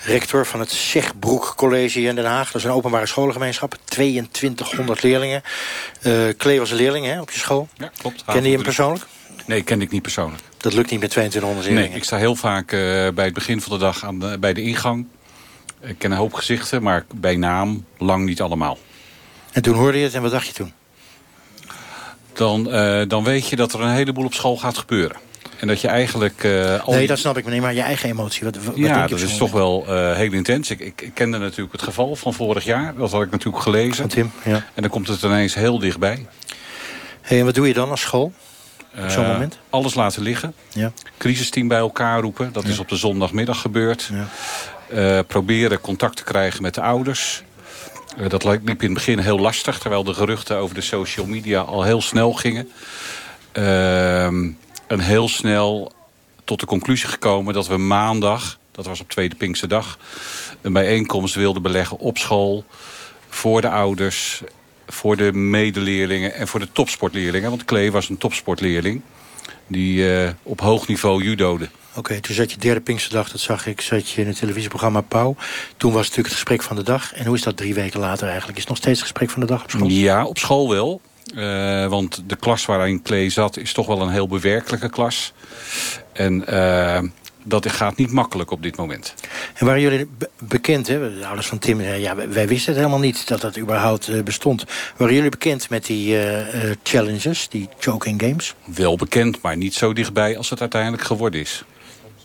rector 0.06 0.46
van 0.46 0.60
het 0.60 0.72
Zegbroek 0.72 1.54
College 1.56 2.02
in 2.02 2.16
Den 2.16 2.26
Haag. 2.26 2.52
Dat 2.52 2.62
is 2.62 2.68
een 2.68 2.74
openbare 2.74 3.06
scholengemeenschap, 3.06 3.76
2200 3.84 5.04
leerlingen. 5.04 5.42
Klee 6.38 6.60
was 6.60 6.72
een 6.72 6.78
leerling 6.78 7.06
hè, 7.06 7.22
op 7.22 7.32
je 7.32 7.40
school. 7.40 7.68
Ja, 7.78 7.92
klopt. 7.98 8.24
Kende 8.26 8.50
je 8.50 8.56
hem 8.56 8.64
persoonlijk? 8.64 9.06
Nee, 9.46 9.64
kende 9.64 9.86
ik 9.86 9.92
niet 9.92 10.02
persoonlijk. 10.02 10.44
Dat 10.58 10.74
lukt 10.74 10.92
niet 10.92 11.00
met 11.00 11.10
2200 11.10 11.68
leerlingen? 11.68 11.90
Nee, 11.90 12.00
ik 12.00 12.06
sta 12.06 12.18
heel 12.18 12.36
vaak 12.36 12.68
bij 13.16 13.26
het 13.26 13.34
begin 13.34 13.62
van 13.62 13.72
de 13.74 13.80
dag 13.80 14.06
aan 14.06 14.20
de, 14.20 14.38
bij 14.40 14.54
de 14.54 14.62
ingang. 14.62 15.08
Ik 15.82 15.98
ken 15.98 16.12
een 16.12 16.18
hoop 16.18 16.34
gezichten, 16.34 16.84
maar 16.84 17.06
bij 17.16 17.36
naam 17.36 17.86
lang 17.98 18.26
niet 18.26 18.42
allemaal. 18.42 18.78
En 19.52 19.62
toen 19.62 19.76
hoorde 19.76 19.98
je 19.98 20.04
het 20.04 20.14
en 20.14 20.22
wat 20.22 20.32
dacht 20.32 20.48
je 20.48 20.54
toen? 20.54 20.74
Dan, 22.34 22.68
uh, 22.74 23.02
dan 23.08 23.24
weet 23.24 23.50
je 23.50 23.56
dat 23.56 23.74
er 23.74 23.82
een 23.82 23.90
heleboel 23.90 24.26
op 24.26 24.34
school 24.34 24.58
gaat 24.58 24.78
gebeuren. 24.78 25.18
En 25.60 25.68
dat 25.68 25.82
je 25.82 25.88
eigenlijk... 25.88 26.44
Uh, 26.44 26.84
al 26.84 26.94
nee, 26.94 27.08
dat 27.08 27.18
snap 27.18 27.38
ik, 27.38 27.46
nee, 27.46 27.62
maar 27.62 27.74
je 27.74 27.82
eigen 27.82 28.10
emotie. 28.10 28.44
Wat, 28.44 28.64
wat 28.64 28.76
ja, 28.76 29.08
dat 29.08 29.20
is 29.20 29.38
toch 29.38 29.52
wel 29.52 29.86
uh, 29.88 30.16
heel 30.16 30.32
intens. 30.32 30.70
Ik, 30.70 30.80
ik, 30.80 31.02
ik, 31.02 31.14
kende 31.14 31.38
natuurlijk 31.38 31.72
het 31.72 31.82
geval 31.82 32.16
van 32.16 32.34
vorig 32.34 32.64
jaar. 32.64 32.96
Dat 32.96 33.12
had 33.12 33.22
ik 33.22 33.32
natuurlijk 33.32 33.64
gelezen. 33.64 33.96
Van 33.96 34.08
Tim, 34.08 34.32
ja. 34.44 34.66
En 34.74 34.82
dan 34.82 34.90
komt 34.90 35.08
het 35.08 35.22
ineens 35.22 35.54
heel 35.54 35.80
dichtbij. 35.80 36.26
Hey, 37.22 37.40
en 37.40 37.46
wat 37.46 37.56
doe 37.56 37.68
je 37.68 37.74
dan 37.74 37.90
als 37.90 38.02
school? 38.02 38.34
Op 39.04 39.10
zo'n 39.10 39.28
moment? 39.28 39.60
Alles 39.70 39.94
laten 39.94 40.22
liggen. 40.22 40.54
Ja. 40.70 40.92
Crisisteam 41.18 41.68
bij 41.68 41.78
elkaar 41.78 42.22
roepen. 42.22 42.54
Dat 42.54 42.64
ja. 42.64 42.70
is 42.70 42.80
op 42.80 42.90
de 42.90 42.96
zondagmiddag 42.96 43.62
gebeurd. 43.62 44.10
Ja. 44.90 45.24
Proberen 45.24 45.82
contact 45.82 46.16
te 46.16 46.24
krijgen 46.24 46.62
met 46.62 46.74
de 46.74 46.82
ouders. 46.82 47.44
Uh, 48.18 48.30
dat 48.30 48.44
liep 48.44 48.70
in 48.70 48.78
het 48.80 48.94
begin 48.94 49.20
heel 49.20 49.40
lastig, 49.40 49.80
terwijl 49.80 50.04
de 50.04 50.14
geruchten 50.14 50.58
over 50.58 50.76
de 50.76 50.82
social 50.82 51.26
media 51.26 51.62
al 51.62 51.84
heel 51.84 52.02
snel 52.02 52.34
gingen. 52.34 52.72
Uh, 53.54 54.26
en 54.26 55.00
heel 55.00 55.28
snel 55.28 55.92
tot 56.44 56.60
de 56.60 56.66
conclusie 56.66 57.10
gekomen 57.10 57.54
dat 57.54 57.68
we 57.68 57.78
maandag, 57.78 58.58
dat 58.72 58.86
was 58.86 59.00
op 59.00 59.10
Tweede 59.10 59.36
Pinkse 59.36 59.68
Dag, 59.68 59.98
een 60.62 60.74
bijeenkomst 60.74 61.36
wilden 61.36 61.62
beleggen 61.62 61.98
op 61.98 62.18
school, 62.18 62.66
voor 63.30 63.62
de 63.62 63.70
ouders, 63.70 64.42
voor 64.88 65.18
de 65.18 65.34
medeleerlingen 65.34 66.34
en 66.34 66.48
voor 66.48 66.60
de 66.60 66.72
topsportleerlingen. 66.72 67.50
Want 67.50 67.66
Klee 67.66 67.92
was 67.92 68.10
een 68.10 68.18
topsportleerling 68.18 69.02
die 69.68 70.24
uh, 70.24 70.30
op 70.44 70.62
hoog 70.62 70.88
niveau 70.88 71.24
judode. 71.24 71.70
Oké, 71.96 72.00
okay, 72.00 72.20
toen 72.20 72.36
zat 72.36 72.52
je 72.52 72.58
derde 72.58 72.82
Pinksterdag, 72.82 73.32
dat 73.32 73.42
zag 73.42 73.68
ik, 73.68 73.82
zat 73.82 74.10
je 74.10 74.22
in 74.22 74.28
het 74.28 74.40
televisieprogramma 74.40 75.02
Pauw. 75.02 75.36
Toen 75.78 75.92
was 75.92 76.06
het 76.06 76.16
natuurlijk 76.18 76.28
het 76.28 76.34
gesprek 76.34 76.62
van 76.62 76.76
de 76.76 76.84
dag. 76.84 77.14
En 77.14 77.26
hoe 77.26 77.36
is 77.36 77.42
dat 77.42 77.58
drie 77.58 77.74
weken 77.74 78.00
later 78.00 78.28
eigenlijk? 78.28 78.58
Is 78.58 78.64
het 78.64 78.70
nog 78.70 78.78
steeds 78.82 79.00
het 79.00 79.08
gesprek 79.10 79.30
van 79.30 79.42
de 79.42 79.48
dag 79.48 79.64
op 79.64 79.70
school? 79.70 79.88
Ja, 79.88 80.26
op 80.26 80.38
school 80.38 80.70
wel. 80.70 81.02
Uh, 81.36 81.88
want 81.88 82.24
de 82.28 82.36
klas 82.36 82.66
waarin 82.66 83.02
Klee 83.02 83.30
zat 83.30 83.58
is 83.58 83.74
toch 83.74 83.88
wel 83.88 84.02
een 84.02 84.10
heel 84.10 84.28
bewerkelijke 84.28 84.90
klas. 84.90 85.34
En 86.14 86.46
uh, 86.50 87.00
dat 87.44 87.72
gaat 87.72 87.98
niet 87.98 88.12
makkelijk 88.12 88.52
op 88.52 88.64
dit 88.64 88.78
moment. 88.78 89.14
En 89.54 89.66
waren 89.66 89.82
jullie 89.82 90.08
be- 90.18 90.30
bekend, 90.40 90.88
hè? 90.88 91.18
de 91.20 91.26
ouders 91.26 91.48
van 91.48 91.60
Tim, 91.60 91.80
eh, 91.80 92.02
ja, 92.02 92.16
wij- 92.16 92.48
wisten 92.48 92.74
het 92.74 92.82
helemaal 92.82 93.00
niet 93.06 93.28
dat 93.28 93.42
dat 93.42 93.58
überhaupt 93.58 94.08
eh, 94.08 94.22
bestond. 94.24 94.64
Waren 94.98 95.14
jullie 95.14 95.30
bekend 95.30 95.70
met 95.70 95.86
die 95.86 96.16
eh, 96.16 96.70
eh, 96.72 96.76
challenges, 96.84 97.48
die 97.50 97.70
choking 97.80 98.22
games? 98.22 98.56
Wel 98.66 98.96
bekend, 98.96 99.42
maar 99.42 99.58
niet 99.58 99.74
zo 99.74 99.94
dichtbij 99.94 100.38
als 100.38 100.50
het 100.50 100.62
uiteindelijk 100.62 101.04
geworden 101.04 101.40
is. 101.40 101.64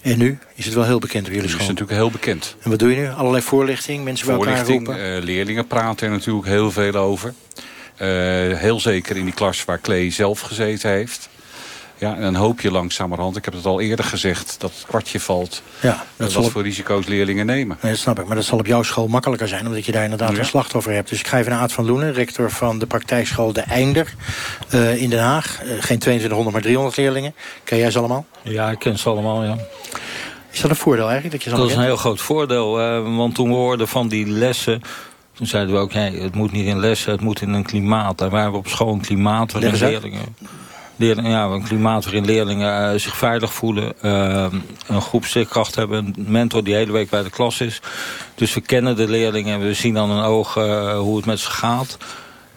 En 0.02 0.18
nu 0.18 0.38
is 0.54 0.64
het 0.64 0.74
wel 0.74 0.84
heel 0.84 0.98
bekend 0.98 1.26
op 1.26 1.32
jullie 1.32 1.46
is 1.46 1.50
school. 1.50 1.66
het 1.66 1.78
natuurlijk 1.78 2.00
heel 2.00 2.10
bekend. 2.10 2.56
En 2.62 2.70
wat 2.70 2.78
doe 2.78 2.90
je 2.90 2.96
nu? 2.96 3.08
Allerlei 3.08 3.42
voorlichting, 3.42 4.04
mensen 4.04 4.26
bij 4.26 4.36
elkaar 4.36 4.66
roepen? 4.66 5.14
eh, 5.16 5.22
leerlingen 5.22 5.66
praten 5.66 6.06
er 6.06 6.12
natuurlijk 6.12 6.46
heel 6.46 6.70
veel 6.70 6.94
over. 6.94 7.34
Eh, 7.96 8.08
heel 8.58 8.80
zeker 8.80 9.16
in 9.16 9.24
die 9.24 9.34
klas 9.34 9.64
waar 9.64 9.78
Klee 9.78 10.10
zelf 10.10 10.40
gezeten 10.40 10.90
heeft. 10.90 11.28
Ja, 11.98 12.14
en 12.14 12.20
dan 12.20 12.34
hoop 12.34 12.60
je 12.60 12.70
langzamerhand, 12.70 13.36
ik 13.36 13.44
heb 13.44 13.54
het 13.54 13.64
al 13.66 13.80
eerder 13.80 14.04
gezegd... 14.04 14.56
dat 14.60 14.70
het 14.74 14.84
kwartje 14.86 15.20
valt. 15.20 15.62
Ja, 15.80 16.04
dat 16.16 16.32
wat 16.32 16.44
op- 16.44 16.50
voor 16.50 16.62
risico's 16.62 17.06
leerlingen 17.06 17.46
nemen. 17.46 17.78
Nee, 17.82 17.92
dat 17.92 18.00
snap 18.00 18.18
ik. 18.20 18.26
Maar 18.26 18.36
dat 18.36 18.44
zal 18.44 18.58
op 18.58 18.66
jouw 18.66 18.82
school 18.82 19.06
makkelijker 19.08 19.48
zijn... 19.48 19.66
omdat 19.66 19.84
je 19.86 19.92
daar 19.92 20.02
inderdaad 20.04 20.32
Ja. 20.32 20.38
een 20.38 20.44
slachtoffer 20.44 20.92
hebt. 20.92 21.08
Dus 21.08 21.18
ik 21.18 21.26
ga 21.26 21.38
even 21.38 21.50
naar 21.52 21.60
Aad 21.60 21.72
van 21.72 21.86
Loenen, 21.86 22.12
rector 22.12 22.50
van 22.50 22.78
de 22.78 22.86
praktijkschool 22.86 23.52
De 23.52 23.60
Einder 23.60 24.14
eh, 24.68 25.02
in 25.02 25.10
Den 25.10 25.18
Haag. 25.22 25.58
Eh, 25.62 25.68
geen 25.68 25.98
2200, 25.98 26.52
maar 26.52 26.62
300 26.62 26.96
leerlingen. 26.96 27.34
Ken 27.64 27.78
jij 27.78 27.90
ze 27.90 27.98
allemaal? 27.98 28.26
Ja, 28.42 28.70
ik 28.70 28.78
ken 28.78 28.98
ze 28.98 29.08
allemaal, 29.08 29.44
ja. 29.44 29.56
Is 30.50 30.60
dat 30.60 30.70
een 30.70 30.76
voordeel 30.76 31.04
eigenlijk, 31.10 31.32
dat 31.34 31.42
je 31.44 31.50
ze 31.50 31.56
Dat 31.56 31.68
is 31.70 31.74
een 31.76 31.82
heel 31.82 31.96
groot 31.96 32.20
voordeel. 32.20 32.80
eh, 32.80 33.16
want 33.16 33.34
toen 33.34 33.48
we 33.48 33.54
hoorden 33.54 33.88
van 33.88 34.08
die 34.08 34.26
lessen... 34.26 34.82
Toen 35.32 35.46
zeiden 35.46 35.74
we 35.74 35.80
ook, 35.80 35.92
hey, 35.92 36.10
het 36.10 36.34
moet 36.34 36.52
niet 36.52 36.66
in 36.66 36.78
lessen, 36.80 37.12
het 37.12 37.20
moet 37.20 37.40
in 37.42 37.52
een 37.52 37.62
klimaat. 37.64 38.20
En 38.20 38.30
wij 38.30 38.40
hebben 38.42 38.60
op 38.60 38.68
school 38.68 38.92
een 38.92 39.00
klimaat 39.00 39.52
waarin 39.52 39.74
leerlingen... 39.74 40.36
leerlingen 40.98 41.30
ja, 41.30 41.44
een 41.44 41.62
klimaat 41.62 42.04
waarin 42.04 42.24
leerlingen 42.24 43.00
zich 43.00 43.16
veilig 43.16 43.52
voelen. 43.52 43.92
eh, 44.00 44.46
een 44.86 45.02
groepstikkracht 45.02 45.74
hebben, 45.74 46.12
een 46.16 46.24
mentor 46.26 46.64
die 46.64 46.74
hele 46.74 46.92
week 46.92 47.10
bij 47.10 47.22
de 47.22 47.30
klas 47.30 47.60
is. 47.60 47.80
Dus 48.34 48.54
we 48.54 48.60
kennen 48.60 48.96
de 48.96 49.08
leerlingen 49.08 49.54
en 49.54 49.66
we 49.66 49.74
zien 49.74 49.98
aan 49.98 50.10
hun 50.10 50.24
ogen 50.24 50.88
eh, 50.88 50.98
hoe 50.98 51.16
het 51.16 51.26
met 51.26 51.40
ze 51.40 51.50
gaat. 51.50 51.96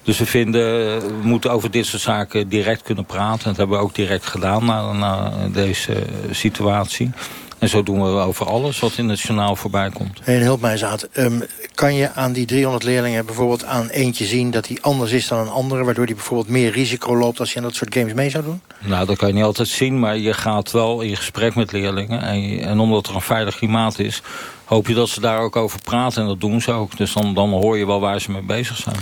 Dus 0.04 0.18
we 0.18 0.26
vinden, 0.26 0.62
we 1.00 1.20
moeten 1.24 1.52
over 1.52 1.72
dit 1.72 1.86
soort 1.86 2.02
zaken 2.02 2.48
direct 2.50 2.82
kunnen 2.82 3.06
praten. 3.06 3.44
En 3.44 3.50
dat 3.50 3.58
hebben 3.58 3.78
we 3.78 3.84
ook 3.84 3.96
direct 3.96 4.26
gedaan 4.26 4.66
na, 4.66 4.92
na 4.92 5.32
deze 5.52 6.04
situatie. 6.32 7.12
En 7.62 7.70
zo 7.70 7.84
doen 7.84 8.02
we 8.02 8.20
over 8.20 8.46
alles 8.46 8.80
wat 8.80 8.98
in 8.98 9.10
het 9.10 9.20
journaal 9.20 9.56
voorbij 9.56 9.90
komt. 9.90 10.20
En 10.24 10.42
help 10.42 10.62
mij. 10.62 10.82
Ehm, 11.12 11.40
kan 11.74 11.96
je 11.96 12.12
aan 12.12 12.34
die 12.34 12.46
300 12.46 12.84
leerlingen 12.84 13.26
bijvoorbeeld 13.26 13.66
aan 13.66 13.88
eentje 13.88 14.26
zien... 14.26 14.52
dat 14.52 14.66
die 14.66 14.82
anders 14.82 15.12
is 15.12 15.28
dan 15.28 15.40
een 15.40 15.50
andere... 15.50 15.84
waardoor 15.84 16.06
die 16.06 16.16
bijvoorbeeld 16.16 16.50
meer 16.50 16.72
risico 16.72 17.18
loopt 17.18 17.40
als 17.40 17.52
je 17.52 17.58
aan 17.58 17.64
dat 17.64 17.76
soort 17.76 17.94
games 17.94 18.14
mee 18.14 18.30
zou 18.30 18.44
doen? 18.44 18.62
Nou, 18.80 19.06
dat 19.06 19.18
kan 19.18 19.28
je 19.28 19.34
niet 19.34 19.44
altijd 19.44 19.68
zien, 19.68 20.00
maar 20.00 20.18
je 20.18 20.34
gaat 20.34 20.72
wel 20.72 21.02
in 21.02 21.18
gesprek 21.18 21.56
met 21.56 21.72
leerlingen. 21.72 22.22
En, 22.22 22.60
en 22.60 22.80
omdat 22.80 23.08
er 23.08 23.16
een 23.16 23.22
veilig 23.22 23.58
klimaat 23.58 24.00
is, 24.00 24.22
hoop 24.72 24.88
je 24.88 24.94
dat 24.94 25.10
ze 25.10 25.22
daar 25.22 25.40
ook 25.40 25.56
over 25.56 25.80
praten. 25.82 26.22
En 26.22 26.28
dat 26.28 26.40
doen 26.40 26.62
ze 26.62 26.72
ook. 26.72 26.98
Dus 26.98 27.14
dan, 27.14 27.34
dan 27.34 27.50
hoor 27.50 27.78
je 27.78 27.86
wel 27.86 28.00
waar 28.00 28.22
ze 28.22 28.32
mee 28.32 28.42
bezig 28.42 28.78
zijn. 28.78 28.96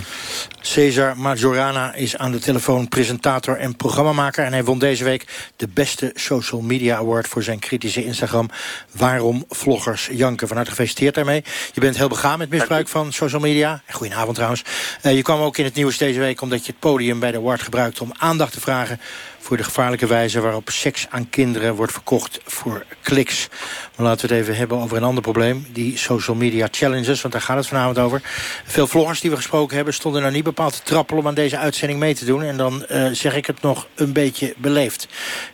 Cesar 0.60 1.16
Majorana 1.16 1.94
is 1.94 2.16
aan 2.16 2.32
de 2.32 2.38
telefoon 2.38 2.88
presentator 2.88 3.56
en 3.56 3.76
programmamaker. 3.76 4.44
En 4.44 4.52
hij 4.52 4.64
won 4.64 4.78
deze 4.78 5.04
week 5.04 5.52
de 5.56 5.68
beste 5.68 6.10
social 6.14 6.60
media 6.60 6.96
award 6.96 7.28
voor 7.28 7.42
zijn 7.42 7.58
kritische 7.58 8.04
Instagram. 8.04 8.50
Waarom 8.92 9.44
vloggers 9.48 10.08
janken. 10.12 10.48
Van 10.48 10.56
harte 10.56 10.70
gefeliciteerd 10.70 11.14
daarmee. 11.14 11.44
Je 11.72 11.80
bent 11.80 11.96
heel 11.96 12.08
begaan 12.08 12.38
met 12.38 12.50
misbruik 12.50 12.88
van 12.88 13.12
social 13.12 13.40
media. 13.40 13.82
Goedenavond 13.90 14.34
trouwens. 14.34 14.64
Eh, 15.02 15.16
je 15.16 15.22
kwam 15.22 15.40
ook 15.40 15.56
in 15.56 15.64
het 15.64 15.74
nieuws 15.74 15.98
deze 15.98 16.18
week 16.18 16.40
omdat 16.40 16.66
je 16.66 16.70
het 16.70 16.80
podium 16.80 17.20
bij 17.20 17.30
de 17.30 17.38
award 17.38 17.62
gebruikt 17.62 18.00
om 18.00 18.12
aandacht 18.18 18.52
te 18.52 18.60
vragen 18.60 19.00
voor 19.40 19.56
de 19.56 19.62
gevaarlijke 19.64 20.06
wijze 20.06 20.40
waarop 20.40 20.70
seks 20.70 21.06
aan 21.10 21.30
kinderen 21.30 21.74
wordt 21.74 21.92
verkocht 21.92 22.40
voor 22.44 22.84
kliks. 23.02 23.48
Maar 23.96 24.06
laten 24.06 24.28
we 24.28 24.34
het 24.34 24.42
even 24.42 24.56
hebben 24.56 24.78
over 24.78 24.96
een 24.96 25.02
ander 25.02 25.22
probleem. 25.22 25.66
Die 25.72 25.98
social 25.98 26.36
media 26.36 26.68
challenges, 26.70 27.20
want 27.20 27.32
daar 27.32 27.42
gaat 27.42 27.56
het 27.56 27.66
vanavond 27.66 27.98
over. 27.98 28.20
Veel 28.64 28.86
vloggers 28.86 29.20
die 29.20 29.30
we 29.30 29.36
gesproken 29.36 29.76
hebben 29.76 29.94
stonden 29.94 30.20
nou 30.22 30.34
niet 30.34 30.44
bepaald 30.44 30.72
te 30.76 30.82
trappelen 30.82 31.20
om 31.22 31.28
aan 31.28 31.34
deze 31.34 31.58
uitzending 31.58 31.98
mee 31.98 32.14
te 32.14 32.24
doen. 32.24 32.42
En 32.42 32.56
dan 32.56 32.86
eh, 32.86 33.06
zeg 33.12 33.34
ik 33.34 33.46
het 33.46 33.62
nog 33.62 33.86
een 33.94 34.12
beetje 34.12 34.54
beleefd. 34.56 35.08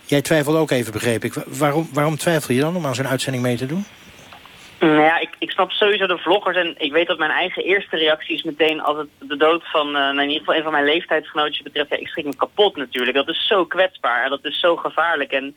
Jij 0.05 0.22
twijfelt 0.22 0.57
ook 0.57 0.70
even, 0.70 0.92
begreep 0.92 1.25
ik. 1.25 1.35
Wa- 1.35 1.44
Waarom, 1.46 1.88
waarom 1.92 2.16
twijfel 2.16 2.55
je 2.55 2.61
dan 2.61 2.77
om 2.77 2.87
aan 2.87 2.94
zo'n 2.94 3.09
uitzending 3.09 3.42
mee 3.44 3.57
te 3.57 3.66
doen? 3.66 3.85
Nou 4.78 5.00
ja, 5.00 5.18
ik, 5.18 5.30
ik 5.38 5.50
snap 5.50 5.70
sowieso 5.70 6.06
de 6.06 6.18
vloggers 6.18 6.56
en 6.56 6.74
ik 6.78 6.92
weet 6.92 7.06
dat 7.06 7.18
mijn 7.18 7.30
eigen 7.30 7.64
eerste 7.64 7.96
reactie 7.96 8.34
is 8.34 8.42
meteen 8.42 8.80
als 8.80 8.98
het 8.98 9.08
de 9.18 9.36
dood 9.36 9.62
van, 9.70 9.86
eh, 9.86 9.92
nou 9.92 10.20
in 10.20 10.28
ieder 10.28 10.38
geval 10.38 10.54
een 10.54 10.62
van 10.62 10.72
mijn 10.72 10.84
leeftijdsgenootjes 10.84 11.62
betreft, 11.62 11.90
ja, 11.90 11.96
ik 11.96 12.08
schrik 12.08 12.24
me 12.24 12.36
kapot 12.36 12.76
natuurlijk. 12.76 13.16
Dat 13.16 13.28
is 13.28 13.46
zo 13.46 13.64
kwetsbaar 13.64 14.24
en 14.24 14.30
dat 14.30 14.44
is 14.44 14.60
zo 14.60 14.76
gevaarlijk 14.76 15.32
en 15.32 15.56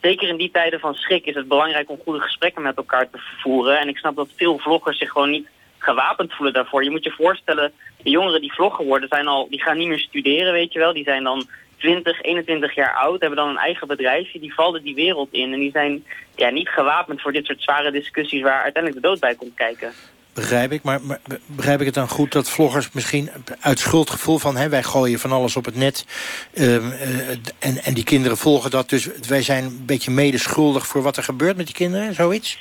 zeker 0.00 0.28
in 0.28 0.36
die 0.36 0.50
tijden 0.50 0.80
van 0.80 0.94
schrik 0.94 1.24
is 1.24 1.34
het 1.34 1.48
belangrijk 1.48 1.90
om 1.90 2.00
goede 2.04 2.20
gesprekken 2.20 2.62
met 2.62 2.76
elkaar 2.76 3.10
te 3.10 3.18
voeren. 3.42 3.78
En 3.78 3.88
ik 3.88 3.96
snap 3.96 4.16
dat 4.16 4.28
veel 4.36 4.58
vloggers 4.58 4.98
zich 4.98 5.10
gewoon 5.10 5.30
niet 5.30 5.48
gewapend 5.78 6.32
voelen 6.32 6.54
daarvoor. 6.54 6.84
Je 6.84 6.90
moet 6.90 7.04
je 7.04 7.10
voorstellen, 7.10 7.72
de 8.02 8.10
jongeren 8.10 8.40
die 8.40 8.52
vlogger 8.52 8.84
worden, 8.84 9.08
zijn 9.08 9.26
al, 9.26 9.48
die 9.50 9.62
gaan 9.62 9.78
niet 9.78 9.88
meer 9.88 9.98
studeren, 9.98 10.52
weet 10.52 10.72
je 10.72 10.78
wel. 10.78 10.92
Die 10.92 11.04
zijn 11.04 11.24
dan 11.24 11.48
20, 11.80 12.22
21 12.22 12.74
jaar 12.74 12.94
oud, 12.94 13.20
hebben 13.20 13.38
dan 13.38 13.48
een 13.48 13.56
eigen 13.56 13.86
bedrijfje, 13.86 14.40
die 14.40 14.54
vallen 14.54 14.82
die 14.82 14.94
wereld 14.94 15.28
in. 15.32 15.52
En 15.52 15.58
die 15.58 15.70
zijn 15.70 16.04
ja, 16.36 16.50
niet 16.50 16.68
gewapend 16.68 17.20
voor 17.20 17.32
dit 17.32 17.46
soort 17.46 17.62
zware 17.62 17.90
discussies 17.90 18.42
waar 18.42 18.62
uiteindelijk 18.62 19.02
de 19.02 19.08
dood 19.08 19.20
bij 19.20 19.34
komt 19.34 19.54
kijken. 19.54 19.92
Begrijp 20.34 20.72
ik, 20.72 20.82
maar, 20.82 21.00
maar 21.02 21.20
begrijp 21.46 21.80
ik 21.80 21.86
het 21.86 21.94
dan 21.94 22.08
goed 22.08 22.32
dat 22.32 22.50
vloggers 22.50 22.92
misschien 22.92 23.30
uit 23.60 23.78
schuldgevoel 23.78 24.38
van... 24.38 24.56
Hè, 24.56 24.68
wij 24.68 24.82
gooien 24.82 25.18
van 25.18 25.32
alles 25.32 25.56
op 25.56 25.64
het 25.64 25.76
net 25.76 26.06
ehm, 26.54 26.90
eh, 26.90 27.28
en, 27.58 27.82
en 27.82 27.94
die 27.94 28.04
kinderen 28.04 28.36
volgen 28.36 28.70
dat... 28.70 28.88
dus 28.88 29.08
wij 29.28 29.42
zijn 29.42 29.64
een 29.64 29.82
beetje 29.86 30.10
medeschuldig 30.10 30.86
voor 30.86 31.02
wat 31.02 31.16
er 31.16 31.22
gebeurt 31.22 31.56
met 31.56 31.66
die 31.66 31.74
kinderen, 31.74 32.14
zoiets? 32.14 32.58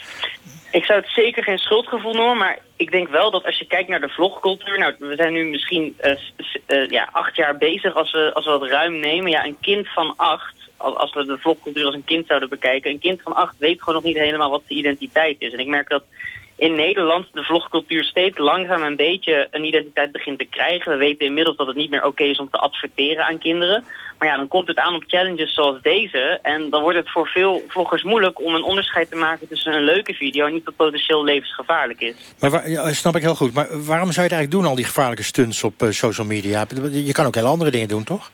Ik 0.72 0.86
zou 0.86 1.00
het 1.00 1.10
zeker 1.10 1.44
geen 1.44 1.58
schuldgevoel 1.58 2.14
noemen, 2.14 2.38
maar 2.38 2.60
ik 2.76 2.92
denk 2.92 3.08
wel 3.10 3.32
dat 3.32 3.46
als 3.46 3.58
je 3.60 3.66
kijkt 3.68 3.90
naar 3.90 4.00
de 4.02 4.10
vlogcultuur... 4.10 4.80
Nou, 4.80 4.96
we 5.00 5.16
zijn 5.16 5.34
nu 5.34 5.44
misschien 5.46 5.96
s- 5.98 6.58
eh, 6.66 6.88
ja, 6.90 7.10
acht 7.12 7.36
jaar 7.36 7.58
bezig 7.58 7.96
als 7.96 8.12
we, 8.12 8.32
als 8.34 8.46
we 8.46 8.52
dat 8.52 8.70
ruim 8.70 9.00
nemen. 9.00 9.32
Ja, 9.32 9.46
een 9.46 9.58
kind 9.62 9.88
van 9.88 10.14
acht, 10.18 10.56
al- 10.78 10.98
als 10.98 11.14
we 11.14 11.26
de 11.26 11.38
vlogcultuur 11.38 11.86
als 11.86 11.96
een 11.96 12.04
kind 12.04 12.28
zouden 12.28 12.50
bekijken... 12.50 12.92
een 12.92 13.00
kind 13.00 13.22
van 13.22 13.36
acht 13.36 13.56
weet 13.58 13.80
gewoon 13.80 13.96
nog 13.96 14.04
niet 14.04 14.18
helemaal 14.18 14.50
wat 14.50 14.62
zijn 14.68 14.80
identiteit 14.80 15.36
is. 15.40 15.54
En 15.54 15.60
ik 15.60 15.68
merk 15.68 15.90
dat 15.90 16.04
in 16.60 16.76
Nederland 16.76 17.26
de 17.34 17.44
vlogcultuur 17.44 18.04
steeds 18.04 18.38
langzaam 18.38 18.84
een 18.84 18.96
beetje 18.96 19.48
een 19.52 19.64
identiteit 19.64 20.12
begint 20.12 20.40
te 20.40 20.46
krijgen. 20.46 20.92
We 20.92 20.98
weten 20.98 21.26
inmiddels 21.26 21.58
dat 21.58 21.68
het 21.68 21.76
niet 21.76 21.90
meer 21.90 22.06
oké 22.06 22.24
is 22.24 22.40
om 22.40 22.50
te 22.50 22.58
adverteren 22.58 23.26
aan 23.26 23.38
kinderen. 23.38 23.84
Maar 24.18 24.28
ja, 24.28 24.38
dan 24.38 24.48
komt 24.48 24.68
het 24.68 24.78
aan 24.78 24.96
op 24.96 25.04
challenges 25.08 25.54
zoals 25.54 25.82
deze. 25.82 26.40
En 26.42 26.70
dan 26.70 26.82
wordt 26.82 26.98
het 26.98 27.12
voor 27.12 27.28
veel 27.28 27.64
vloggers 27.68 28.04
moeilijk 28.04 28.42
om 28.42 28.56
een 28.56 28.64
onderscheid 28.64 29.10
te 29.10 29.16
maken 29.16 29.48
tussen 29.48 29.74
een 29.74 29.84
leuke 29.84 30.14
video 30.14 30.46
en 30.46 30.56
iets 30.56 30.66
dat 30.66 30.76
potentieel 30.76 31.24
levensgevaarlijk 31.24 32.02
is. 32.02 32.16
Maar 32.40 32.50
waar, 32.50 32.96
snap 32.96 33.16
ik 33.16 33.22
heel 33.22 33.36
goed. 33.36 33.54
Maar 33.54 33.68
waarom 33.70 34.12
zou 34.12 34.28
je 34.28 34.34
het 34.34 34.40
eigenlijk 34.40 34.52
doen, 34.52 34.66
al 34.66 34.76
die 34.76 34.86
gevaarlijke 34.86 35.24
stunts 35.24 35.64
op 35.64 35.82
eh, 35.82 35.90
social 35.90 36.28
media? 36.28 36.66
Je 36.92 37.12
kan 37.12 37.26
ook 37.26 37.36
hele 37.36 37.48
andere 37.48 37.72
dingen 37.72 37.88
doen, 37.88 38.04
toch? 38.04 38.32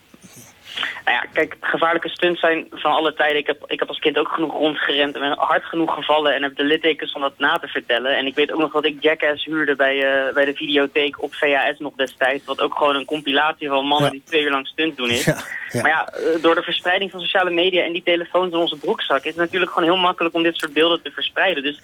Nou 1.06 1.18
ja, 1.18 1.26
kijk, 1.34 1.56
gevaarlijke 1.60 2.10
stunts 2.10 2.40
zijn 2.40 2.68
van 2.72 2.92
alle 2.92 3.14
tijden. 3.14 3.38
Ik 3.38 3.48
heb, 3.48 3.64
ik 3.68 3.80
heb 3.80 3.88
als 3.88 4.00
kind 4.00 4.18
ook 4.18 4.28
genoeg 4.28 4.54
rondgerend 4.54 5.16
en 5.16 5.22
ben 5.22 5.38
hard 5.38 5.64
genoeg 5.66 5.94
gevallen 5.94 6.36
en 6.36 6.44
heb 6.44 6.56
de 6.56 6.64
littekens 6.64 7.14
om 7.14 7.22
dat 7.22 7.34
na 7.38 7.58
te 7.58 7.68
vertellen. 7.68 8.18
En 8.18 8.26
ik 8.26 8.36
weet 8.36 8.52
ook 8.52 8.60
nog 8.60 8.72
dat 8.72 8.86
ik 8.86 8.98
Jackass 9.04 9.46
huurde 9.46 9.76
bij, 9.76 10.04
eh, 10.04 10.34
bij 10.34 10.46
de 10.46 10.54
videotheek 10.54 11.22
op 11.24 11.34
VHS 11.34 11.80
nog 11.80 11.94
destijds. 11.96 12.46
Wat 12.46 12.62
ook 12.62 12.76
gewoon 12.78 12.96
een 12.96 13.06
compilatie 13.06 13.68
van 13.68 13.86
mannen 13.86 14.06
Ja. 14.08 14.12
die 14.12 14.24
twee 14.26 14.44
uur 14.44 14.52
lang 14.52 14.68
stunts 14.68 14.96
doen 14.96 15.10
is. 15.10 15.26
Ja, 15.26 15.38
ja. 15.70 15.82
Maar 15.82 15.92
ja, 15.92 16.08
eh, 16.08 16.42
door 16.42 16.56
de 16.56 16.62
verspreiding 16.62 17.12
van 17.12 17.20
sociale 17.20 17.52
media 17.52 17.84
en 17.84 17.94
die 17.94 18.04
telefoons 18.04 18.54
in 18.54 18.60
onze 18.60 18.78
broekzak 18.78 19.20
is 19.24 19.26
het 19.26 19.36
natuurlijk 19.36 19.72
gewoon 19.72 19.90
heel 19.90 20.02
makkelijk 20.02 20.36
om 20.36 20.44
dit 20.44 20.58
soort 20.58 20.74
beelden 20.74 21.02
te 21.02 21.12
verspreiden. 21.12 21.64
Dus 21.64 21.80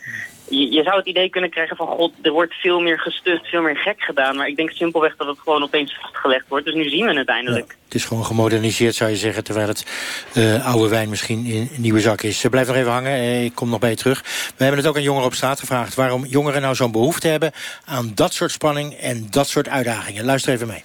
je, 0.50 0.72
je 0.72 0.84
zou 0.84 0.98
het 0.98 1.08
idee 1.08 1.30
kunnen 1.30 1.50
krijgen 1.50 1.76
van 1.76 1.88
god, 1.88 2.14
er 2.22 2.32
wordt 2.32 2.54
veel 2.54 2.80
meer 2.80 3.00
gestunt, 3.00 3.48
veel 3.48 3.62
meer 3.62 3.78
gek 3.78 4.02
gedaan. 4.02 4.36
Maar 4.36 4.48
ik 4.48 4.56
denk 4.56 4.72
simpelweg 4.72 5.16
dat 5.16 5.28
het 5.28 5.40
gewoon 5.40 5.64
opeens 5.64 5.98
vastgelegd 6.02 6.48
wordt. 6.48 6.66
Dus 6.66 6.76
nu 6.76 6.90
zien 6.90 7.06
we 7.06 7.14
het 7.14 7.28
eindelijk. 7.28 7.78
Het 7.86 7.94
is 7.94 8.06
gewoon 8.06 8.26
gemoderniseerd, 8.26 8.96
zou 8.96 9.10
je 9.12 9.18
zeggen... 9.18 9.44
terwijl 9.44 9.68
het 9.68 9.86
eh, 10.34 10.66
oude 10.66 10.90
wijn 10.90 11.10
misschien 11.10 11.46
in 11.46 11.70
een 11.76 11.82
nieuwe 11.82 12.00
zak 12.00 12.22
is. 12.22 12.44
Eh, 12.44 12.52
blijf 12.52 12.68
nog 12.68 12.76
even 12.76 12.92
hangen, 12.92 13.12
eh, 13.12 13.44
ik 13.44 13.56
kom 13.56 13.70
nog 13.70 13.80
bij 13.80 13.90
je 13.90 13.96
terug. 13.96 14.22
We 14.56 14.64
hebben 14.64 14.78
het 14.78 14.88
ook 14.90 14.96
aan 14.96 15.02
jongeren 15.02 15.28
op 15.28 15.34
straat 15.34 15.60
gevraagd... 15.60 15.96
waarom 15.96 16.26
jongeren 16.26 16.62
nou 16.62 16.76
zo'n 16.76 16.92
behoefte 16.92 17.28
hebben 17.28 17.52
aan 17.86 18.12
dat 18.16 18.34
soort 18.34 18.52
spanning... 18.52 18.94
en 18.94 19.28
dat 19.30 19.48
soort 19.48 19.68
uitdagingen. 19.68 20.26
Luister 20.26 20.54
even 20.54 20.68
mee. 20.68 20.84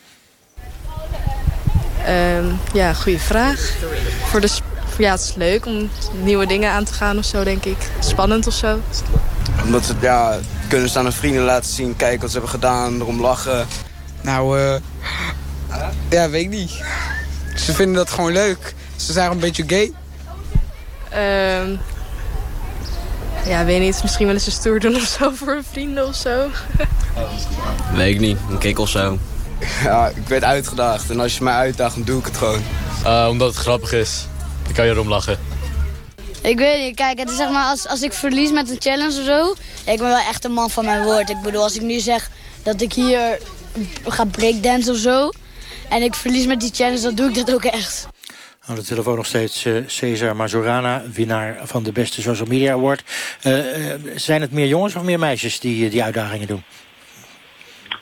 Ehm, 2.05 2.53
ja, 2.73 2.93
goede 2.93 3.19
vraag. 3.19 3.73
Voor 4.25 4.41
de, 4.41 4.49
ja, 4.99 5.11
het 5.11 5.21
is 5.21 5.35
leuk 5.35 5.67
om 5.67 5.91
nieuwe 6.23 6.47
dingen 6.47 6.71
aan 6.71 6.85
te 6.85 6.93
gaan 6.93 7.19
of 7.19 7.25
zo, 7.25 7.45
denk 7.45 7.65
ik. 7.65 7.77
Spannend 8.01 8.47
of 8.47 8.55
zo. 8.55 8.81
Omdat 9.65 9.85
ze 9.85 9.95
ja, 10.01 10.39
kunnen 10.69 10.89
ze 10.89 10.99
aan 10.99 11.05
hun 11.05 11.13
vrienden 11.13 11.43
laten 11.43 11.71
zien, 11.71 11.97
kijken 11.97 12.21
wat 12.21 12.31
ze 12.31 12.39
hebben 12.39 12.55
gedaan, 12.55 13.01
erom 13.01 13.21
lachen. 13.21 13.67
Nou, 14.21 14.61
eh 14.61 14.75
ja, 16.11 16.31
weet 16.31 16.43
ik 16.43 16.51
niet. 16.51 16.83
Ze 17.57 17.73
vinden 17.73 17.97
dat 17.97 18.11
gewoon 18.11 18.33
leuk. 18.33 18.75
Ze 18.97 19.13
zijn 19.13 19.31
een 19.31 19.39
beetje 19.39 19.65
gay. 19.67 19.93
Ehm, 21.11 21.77
ja, 23.47 23.65
weet 23.65 23.81
niet. 23.81 24.03
Misschien 24.03 24.27
wel 24.27 24.35
eens 24.35 24.47
een 24.47 24.53
stoer 24.53 24.81
doen 24.81 24.97
of 24.97 25.03
zo 25.19 25.31
voor 25.35 25.53
hun 25.53 25.65
vrienden 25.71 26.07
of 26.07 26.15
zo. 26.15 26.51
Weet 27.95 28.15
ik 28.15 28.21
niet, 28.21 28.39
een 28.51 28.59
kick 28.59 28.79
of 28.79 28.89
zo. 28.89 29.19
Ja, 29.85 30.09
ik 30.09 30.29
werd 30.29 30.45
uitgedaagd 30.45 31.11
en 31.11 31.21
als 31.21 31.37
je 31.37 31.45
mij 31.45 31.55
uitdaagt, 31.55 31.95
dan 31.95 32.05
doe 32.05 32.19
ik 32.19 32.25
het 32.25 32.37
gewoon. 32.37 32.63
Eh, 33.05 33.27
omdat 33.31 33.49
het 33.49 33.57
grappig 33.57 33.93
is. 33.93 34.27
Dan 34.65 34.73
kan 34.73 34.85
je 34.85 34.91
erom 34.91 35.09
lachen. 35.09 35.39
Ik 36.43 36.59
weet 36.59 36.85
niet, 36.85 36.95
kijk, 36.95 37.19
het 37.19 37.31
is 37.31 37.37
zeg 37.37 37.51
maar 37.51 37.65
als, 37.65 37.87
als 37.87 38.03
ik 38.03 38.13
verlies 38.13 38.51
met 38.51 38.71
een 38.71 38.77
challenge 38.79 39.19
of 39.19 39.25
zo... 39.25 39.55
Ik 39.93 39.99
ben 39.99 40.09
wel 40.09 40.19
echt 40.29 40.45
een 40.45 40.53
man 40.53 40.71
van 40.71 40.85
mijn 40.85 41.03
woord. 41.03 41.31
Ik 41.31 41.41
bedoel, 41.43 41.63
als 41.63 41.77
ik 41.77 41.83
nu 41.83 41.99
zeg 41.99 42.31
dat 42.63 42.81
ik 42.81 42.93
hier 42.93 43.39
ga 44.05 44.25
breakdance 44.25 44.91
of 44.91 44.97
zo... 44.97 45.31
en 45.89 46.03
ik 46.03 46.15
verlies 46.15 46.47
met 46.47 46.61
die 46.61 46.75
challenge, 46.75 47.01
dan 47.01 47.15
doe 47.15 47.29
ik 47.29 47.35
dat 47.35 47.55
ook 47.55 47.65
echt. 47.65 48.09
Aan 48.67 48.75
de 48.75 48.83
telefoon 48.83 49.17
nog 49.17 49.27
steeds 49.27 49.65
uh, 49.65 49.83
Cesar 49.87 50.37
Majorana, 50.37 51.03
winnaar 51.13 51.59
van 51.63 51.83
de 51.83 51.93
beste 51.93 52.23
social 52.23 52.49
media 52.49 52.73
award. 52.73 53.03
Uh, 53.47 53.55
zijn 54.15 54.41
het 54.41 54.53
meer 54.53 54.67
jongens 54.67 54.95
of 54.95 55.03
meer 55.03 55.19
meisjes 55.19 55.61
die 55.61 55.91
die 55.91 56.03
uitdagingen 56.03 56.47
doen? 56.47 56.65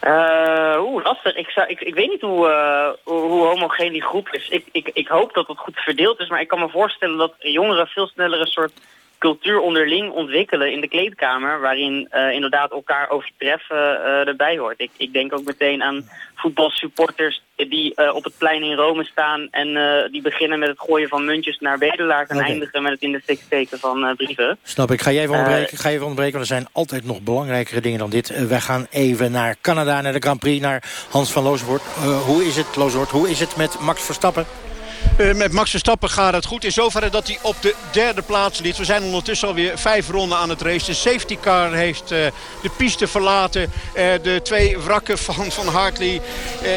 Uh, 0.03 0.77
Oeh, 0.81 1.05
lastig. 1.05 1.37
Ik, 1.37 1.49
zou, 1.49 1.69
ik, 1.69 1.81
ik 1.81 1.95
weet 1.95 2.11
niet 2.11 2.21
hoe, 2.21 2.49
uh, 2.49 3.15
hoe 3.15 3.47
homogeen 3.47 3.93
die 3.93 4.03
groep 4.03 4.29
is. 4.29 4.49
Ik, 4.49 4.67
ik, 4.73 4.91
ik 4.93 5.09
hoop 5.09 5.35
dat 5.35 5.47
het 5.47 5.59
goed 5.59 5.77
verdeeld 5.77 6.21
is, 6.21 6.29
maar 6.29 6.41
ik 6.41 6.49
kan 6.49 6.59
me 6.59 6.69
voorstellen 6.69 7.17
dat 7.17 7.35
jongeren 7.39 7.87
veel 7.87 8.07
sneller 8.07 8.41
een 8.41 8.47
soort 8.47 8.73
cultuur 9.25 9.61
onderling 9.61 10.13
ontwikkelen 10.13 10.73
in 10.73 10.81
de 10.81 10.89
kleedkamer... 10.89 11.61
waarin 11.61 12.09
uh, 12.13 12.33
inderdaad 12.33 12.71
elkaar 12.71 13.11
overtreffen 13.11 13.77
uh, 13.77 14.29
erbij 14.29 14.59
hoort. 14.59 14.81
Ik, 14.81 14.91
ik 14.97 15.13
denk 15.13 15.33
ook 15.33 15.45
meteen 15.45 15.83
aan 15.83 16.09
voetbalsupporters 16.35 17.43
die 17.57 17.93
uh, 17.97 18.15
op 18.15 18.25
het 18.25 18.39
plein 18.39 18.63
in 18.63 18.77
Rome 18.77 19.05
staan... 19.05 19.49
en 19.51 19.69
die 20.11 20.23
beginnen 20.23 20.59
met 20.59 20.69
het 20.69 20.81
gooien 20.81 21.09
van 21.09 21.25
muntjes 21.25 21.59
naar 21.59 21.79
bedelaars... 21.79 22.29
en 22.29 22.37
okay. 22.37 22.49
eindigen 22.49 22.83
met 22.83 22.93
het 22.93 23.03
in 23.03 23.13
de 23.13 23.21
fik 23.21 23.41
steken 23.41 23.79
van 23.79 24.15
brieven. 24.17 24.59
Snap 24.63 24.91
ik. 24.91 25.01
Ga 25.01 25.11
je 25.11 25.21
even 25.21 25.35
onderbreken, 25.35 25.79
ga 25.79 25.89
je 25.89 25.95
even 25.95 26.15
want 26.17 26.35
er 26.35 26.47
zijn 26.47 26.67
altijd 26.73 27.05
nog 27.05 27.21
belangrijkere 27.21 27.81
dingen 27.81 27.99
dan 27.99 28.11
dit. 28.11 28.49
wij 28.49 28.61
gaan 28.61 28.87
even 28.91 29.33
naar 29.33 29.57
Canada, 29.61 30.01
naar 30.01 30.13
de 30.13 30.19
Grand 30.19 30.41
Prix, 30.41 30.61
naar 30.61 30.83
Hans 31.11 31.33
van 31.33 31.43
Looswoord. 31.43 31.83
hoe 32.27 32.45
is 32.45 32.57
het, 32.57 32.77
Looswoord, 32.77 33.11
hoe 33.11 33.31
is 33.31 33.41
het 33.41 33.57
met 33.57 33.81
Max 33.81 34.03
Verstappen? 34.03 34.47
Uh, 35.19 35.35
met 35.35 35.53
Max 35.53 35.71
Verstappen 35.71 36.11
gaat 36.11 36.35
het 36.35 36.45
goed. 36.45 36.65
In 36.65 36.73
zoverre 36.73 37.11
dat 37.11 37.27
hij 37.27 37.39
op 37.43 37.57
de 37.61 37.75
derde 37.93 38.23
plaats 38.23 38.61
ligt. 38.61 38.79
We 38.79 38.85
zijn 38.85 39.03
ondertussen 39.03 39.49
alweer 39.49 39.79
vijf 39.79 40.09
ronden 40.09 40.39
aan 40.39 40.49
het 40.49 40.63
race. 40.63 40.87
De 40.87 40.95
safety 40.95 41.39
car 41.41 41.73
heeft 41.73 42.13
uh, 42.13 42.19
de 42.63 42.71
piste 42.77 43.07
verlaten. 43.07 43.63
Uh, 43.63 44.05
de 44.23 44.41
twee 44.43 44.79
wrakken 44.79 45.19
van, 45.19 45.53
van 45.53 45.69
Hartley 45.69 46.21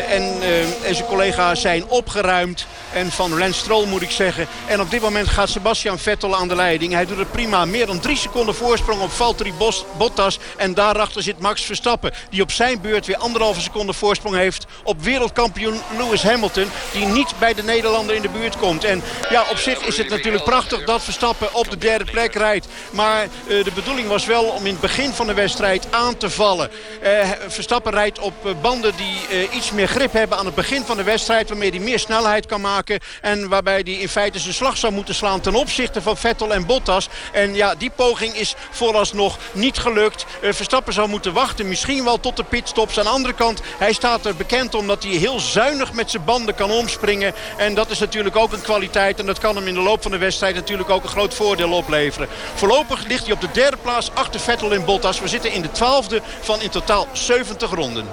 en, 0.09 0.41
en 0.85 0.95
zijn 0.95 1.07
collega's 1.07 1.61
zijn 1.61 1.87
opgeruimd. 1.87 2.67
En 2.93 3.11
van 3.11 3.37
Lance 3.37 3.59
Stroll 3.59 3.85
moet 3.85 4.01
ik 4.01 4.11
zeggen. 4.11 4.47
En 4.67 4.81
op 4.81 4.91
dit 4.91 5.01
moment 5.01 5.27
gaat 5.27 5.49
Sebastian 5.49 5.99
Vettel 5.99 6.35
aan 6.35 6.47
de 6.47 6.55
leiding. 6.55 6.93
Hij 6.93 7.05
doet 7.05 7.17
het 7.17 7.31
prima. 7.31 7.65
Meer 7.65 7.85
dan 7.85 7.99
drie 7.99 8.17
seconden 8.17 8.55
voorsprong 8.55 9.01
op 9.01 9.11
Valtteri 9.11 9.53
Bottas. 9.97 10.39
En 10.57 10.73
daarachter 10.73 11.23
zit 11.23 11.39
Max 11.39 11.61
Verstappen. 11.61 12.11
Die 12.29 12.41
op 12.41 12.51
zijn 12.51 12.81
beurt 12.81 13.05
weer 13.05 13.17
anderhalve 13.17 13.61
seconde 13.61 13.93
voorsprong 13.93 14.35
heeft 14.35 14.65
op 14.83 15.01
wereldkampioen 15.01 15.81
Lewis 15.97 16.23
Hamilton. 16.23 16.69
Die 16.91 17.05
niet 17.05 17.33
bij 17.39 17.53
de 17.53 17.63
Nederlander 17.63 18.15
in 18.17 18.23
de 18.23 18.39
buurt 18.39 18.57
komt. 18.57 18.83
En 18.83 19.03
ja, 19.29 19.45
op 19.49 19.57
zich 19.57 19.79
is 19.79 19.97
het 19.97 20.09
natuurlijk 20.09 20.43
prachtig 20.43 20.83
dat 20.83 21.03
Verstappen 21.03 21.53
op 21.53 21.69
de 21.69 21.77
derde 21.77 22.05
plek 22.11 22.33
rijdt. 22.33 22.67
Maar 22.91 23.23
uh, 23.23 23.63
de 23.63 23.71
bedoeling 23.75 24.07
was 24.07 24.25
wel 24.25 24.43
om 24.43 24.65
in 24.65 24.71
het 24.71 24.81
begin 24.81 25.11
van 25.11 25.27
de 25.27 25.33
wedstrijd 25.33 25.87
aan 25.91 26.17
te 26.17 26.29
vallen. 26.29 26.69
Uh, 27.03 27.09
Verstappen 27.47 27.91
rijdt 27.91 28.19
op 28.19 28.33
uh, 28.45 28.51
banden 28.61 28.93
die 28.95 29.49
iets 29.51 29.71
meer 29.71 29.87
grip 29.87 30.13
hebben 30.13 30.37
aan 30.37 30.45
het 30.45 30.55
begin 30.55 30.83
van 30.83 30.97
de 30.97 31.03
wedstrijd. 31.03 31.49
Waarmee 31.49 31.69
hij 31.69 31.79
meer 31.79 31.99
snelheid 31.99 32.45
kan 32.45 32.61
maken. 32.61 32.99
En 33.21 33.49
waarbij 33.49 33.81
hij 33.83 33.93
in 33.93 34.09
feite 34.09 34.39
zijn 34.39 34.53
slag 34.53 34.77
zou 34.77 34.93
moeten 34.93 35.15
slaan 35.15 35.41
ten 35.41 35.55
opzichte 35.55 36.01
van 36.01 36.17
Vettel 36.17 36.53
en 36.53 36.65
Bottas. 36.65 37.09
En 37.31 37.55
ja, 37.55 37.75
die 37.75 37.91
poging 37.95 38.35
is 38.35 38.55
vooralsnog 38.69 39.37
niet 39.51 39.77
gelukt. 39.77 40.25
Verstappen 40.41 40.93
zou 40.93 41.07
moeten 41.09 41.33
wachten. 41.33 41.67
Misschien 41.67 42.03
wel 42.03 42.19
tot 42.19 42.37
de 42.37 42.43
pitstops. 42.43 42.97
Aan 42.97 43.03
de 43.03 43.09
andere 43.09 43.33
kant, 43.33 43.61
hij 43.77 43.93
staat 43.93 44.25
er 44.25 44.35
bekend 44.35 44.75
omdat 44.75 45.03
hij 45.03 45.11
heel 45.11 45.39
zuinig 45.39 45.93
met 45.93 46.11
zijn 46.11 46.23
banden 46.25 46.55
kan 46.55 46.71
omspringen. 46.71 47.33
En 47.57 47.73
dat 47.73 47.89
is 47.89 47.99
natuurlijk 48.07 48.35
ook 48.35 48.51
een 48.51 48.61
kwaliteit. 48.61 49.19
En 49.19 49.25
dat 49.25 49.39
kan 49.39 49.55
hem 49.55 49.67
in 49.67 49.73
de 49.73 49.79
loop 49.79 50.01
van 50.01 50.11
de 50.11 50.17
wedstrijd 50.17 50.55
natuurlijk 50.55 50.89
ook 50.89 51.03
een 51.03 51.09
groot 51.09 51.33
voordeel 51.33 51.71
opleveren. 51.71 52.27
Voorlopig 52.55 53.07
ligt 53.07 53.23
hij 53.23 53.33
op 53.33 53.41
de 53.41 53.51
derde 53.51 53.77
plaats 53.77 54.11
achter 54.13 54.39
Vettel 54.39 54.73
en 54.73 54.85
Bottas. 54.85 55.19
We 55.19 55.27
zitten 55.27 55.51
in 55.51 55.61
de 55.61 55.71
twaalfde 55.71 56.21
van 56.41 56.61
in 56.61 56.69
totaal 56.69 57.07
70 57.11 57.71
ronden. 57.71 58.05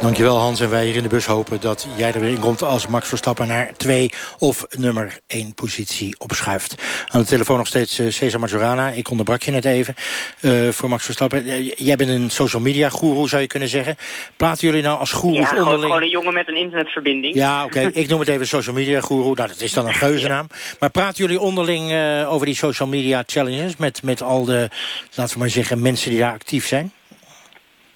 Dankjewel 0.00 0.38
Hans. 0.38 0.60
En 0.60 0.70
wij 0.70 0.86
hier 0.86 0.96
in 0.96 1.02
de 1.02 1.08
bus 1.08 1.26
hopen 1.26 1.60
dat 1.60 1.88
jij 1.96 2.12
er 2.12 2.20
weer 2.20 2.30
in 2.30 2.38
komt... 2.38 2.62
als 2.62 2.86
Max 2.86 3.08
Verstappen 3.08 3.46
naar 3.46 3.70
twee 3.76 4.10
of 4.38 4.66
nummer 4.70 5.18
één 5.26 5.54
positie 5.54 6.14
opschuift. 6.18 6.74
Aan 7.08 7.20
de 7.20 7.26
telefoon 7.26 7.56
nog 7.56 7.66
steeds 7.66 7.98
uh, 7.98 8.10
Cesar 8.10 8.40
Majorana. 8.40 8.90
Ik 8.90 9.10
onderbrak 9.10 9.42
je 9.42 9.50
net 9.50 9.64
even 9.64 9.94
uh, 10.40 10.68
voor 10.68 10.88
Max 10.88 11.04
Verstappen. 11.04 11.46
Uh, 11.46 11.72
jij 11.72 11.96
bent 11.96 12.10
een 12.10 12.30
social 12.30 12.62
media 12.62 12.88
goeroe, 12.88 13.28
zou 13.28 13.42
je 13.42 13.48
kunnen 13.48 13.68
zeggen. 13.68 13.96
Praten 14.36 14.68
jullie 14.68 14.82
nou 14.82 14.98
als 14.98 15.12
goeroes 15.12 15.38
ja, 15.38 15.46
gewoon, 15.46 15.62
onderling? 15.62 15.86
gewoon 15.86 16.02
een 16.02 16.10
jongen 16.10 16.34
met 16.34 16.48
een 16.48 16.56
internetverbinding. 16.56 17.34
Ja, 17.34 17.64
oké. 17.64 17.78
Okay. 17.78 17.90
ik 18.02 18.08
noem 18.08 18.20
het 18.20 18.28
even 18.28 18.46
social 18.46 18.74
media 18.74 19.00
goeroe. 19.00 19.34
Nou, 19.34 19.48
dat 19.48 19.60
is 19.60 19.72
dan 19.72 19.86
een 19.86 19.94
geuzennaam. 19.94 20.46
Maar 20.78 20.90
praten 20.90 21.24
jullie 21.24 21.40
onderling 21.40 21.92
over 22.26 22.46
die 22.46 22.56
social 22.56 22.88
media 22.88 23.22
challenges... 23.26 23.76
met, 23.76 24.02
met 24.02 24.22
al 24.22 24.44
de, 24.44 24.68
laten 25.14 25.32
we 25.32 25.40
maar 25.40 25.50
zeggen, 25.50 25.82
mensen 25.82 26.10
die 26.10 26.18
daar 26.18 26.32
actief 26.32 26.66
zijn? 26.66 26.92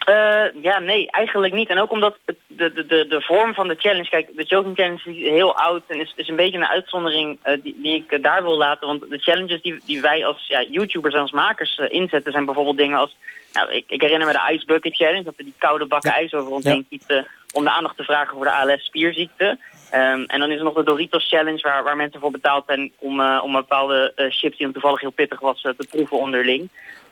Uh, 0.09 0.63
ja, 0.63 0.79
nee, 0.79 1.11
eigenlijk 1.11 1.55
niet. 1.55 1.69
En 1.69 1.79
ook 1.79 1.91
omdat 1.91 2.19
het, 2.25 2.37
de, 2.47 2.73
de, 2.73 2.87
de, 2.87 3.07
de 3.07 3.21
vorm 3.21 3.55
van 3.55 3.69
de 3.69 3.75
challenge... 3.79 4.09
Kijk, 4.09 4.37
de 4.37 4.43
Joking 4.43 4.77
Challenge 4.77 5.11
is 5.11 5.29
heel 5.29 5.57
oud 5.57 5.83
en 5.87 6.01
is, 6.01 6.13
is 6.17 6.29
een 6.29 6.37
beetje 6.37 6.59
een 6.59 6.67
uitzondering 6.67 7.39
uh, 7.45 7.63
die, 7.63 7.77
die 7.83 7.95
ik 7.95 8.13
uh, 8.13 8.23
daar 8.23 8.43
wil 8.43 8.57
laten. 8.57 8.87
Want 8.87 9.11
de 9.11 9.19
challenges 9.19 9.63
die, 9.63 9.81
die 9.85 10.01
wij 10.01 10.27
als 10.27 10.47
ja, 10.47 10.63
YouTubers 10.63 11.15
en 11.15 11.21
als 11.21 11.33
makers 11.33 11.79
inzetten... 11.89 12.33
zijn 12.33 12.45
bijvoorbeeld 12.45 12.77
dingen 12.77 12.99
als... 12.99 13.17
Nou, 13.53 13.73
ik, 13.73 13.85
ik 13.89 14.01
herinner 14.01 14.27
me 14.27 14.33
de 14.33 14.53
Ice 14.53 14.67
Bucket 14.67 14.97
Challenge, 14.97 15.23
dat 15.23 15.37
we 15.37 15.45
die 15.45 15.55
koude 15.59 15.87
bakken 15.87 16.11
ja. 16.11 16.17
ijs 16.17 16.35
over 16.35 16.53
ons 16.53 16.65
heen 16.65 16.87
gieten... 16.89 17.27
om 17.53 17.65
de 17.65 17.71
aandacht 17.71 17.97
te 17.97 18.05
vragen 18.05 18.35
voor 18.37 18.45
de 18.45 18.53
ALS-spierziekte. 18.53 19.59
Um, 19.95 20.25
en 20.25 20.41
dan 20.41 20.51
is 20.51 20.59
er 20.59 20.65
nog 20.65 20.75
de 20.75 20.83
Doritos 20.83 21.29
Challenge, 21.29 21.61
waar, 21.63 21.83
waar 21.85 21.97
mensen 21.97 22.21
voor 22.21 22.31
betaald 22.31 22.65
zijn... 22.67 22.93
om, 22.99 23.21
om 23.21 23.53
bepaalde 23.53 24.13
chips 24.17 24.57
die 24.57 24.67
hem 24.67 24.73
toevallig 24.73 25.01
heel 25.01 25.11
pittig 25.11 25.41
was 25.41 25.61
te 25.61 25.87
proeven 25.91 26.19
onderling. 26.19 26.69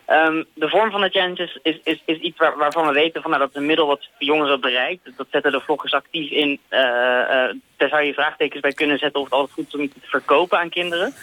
Um, 0.09 0.45
de 0.53 0.69
vorm 0.69 0.91
van 0.91 1.01
de 1.01 1.09
challenges 1.09 1.59
is, 1.61 1.79
is, 1.83 2.01
is 2.05 2.17
iets 2.19 2.37
waar, 2.37 2.57
waarvan 2.57 2.87
we 2.87 2.93
weten 2.93 3.21
van, 3.21 3.31
nou, 3.31 3.41
dat 3.43 3.53
het 3.53 3.61
een 3.61 3.67
middel 3.67 3.87
wat 3.87 4.09
jongeren 4.17 4.61
bereikt. 4.61 5.17
Dat 5.17 5.27
zetten 5.31 5.51
de 5.51 5.61
vloggers 5.61 5.93
actief 5.93 6.31
in. 6.31 6.59
Uh, 6.69 6.79
uh, 6.79 7.53
daar 7.77 7.89
zou 7.89 8.03
je 8.03 8.13
vraagtekens 8.13 8.61
bij 8.61 8.73
kunnen 8.73 8.97
zetten 8.97 9.19
of 9.19 9.25
het 9.25 9.33
altijd 9.33 9.53
goed 9.53 9.67
is 9.67 9.73
om 9.73 9.81
iets 9.81 9.93
te 9.93 10.07
verkopen 10.07 10.59
aan 10.59 10.69
kinderen. 10.69 11.13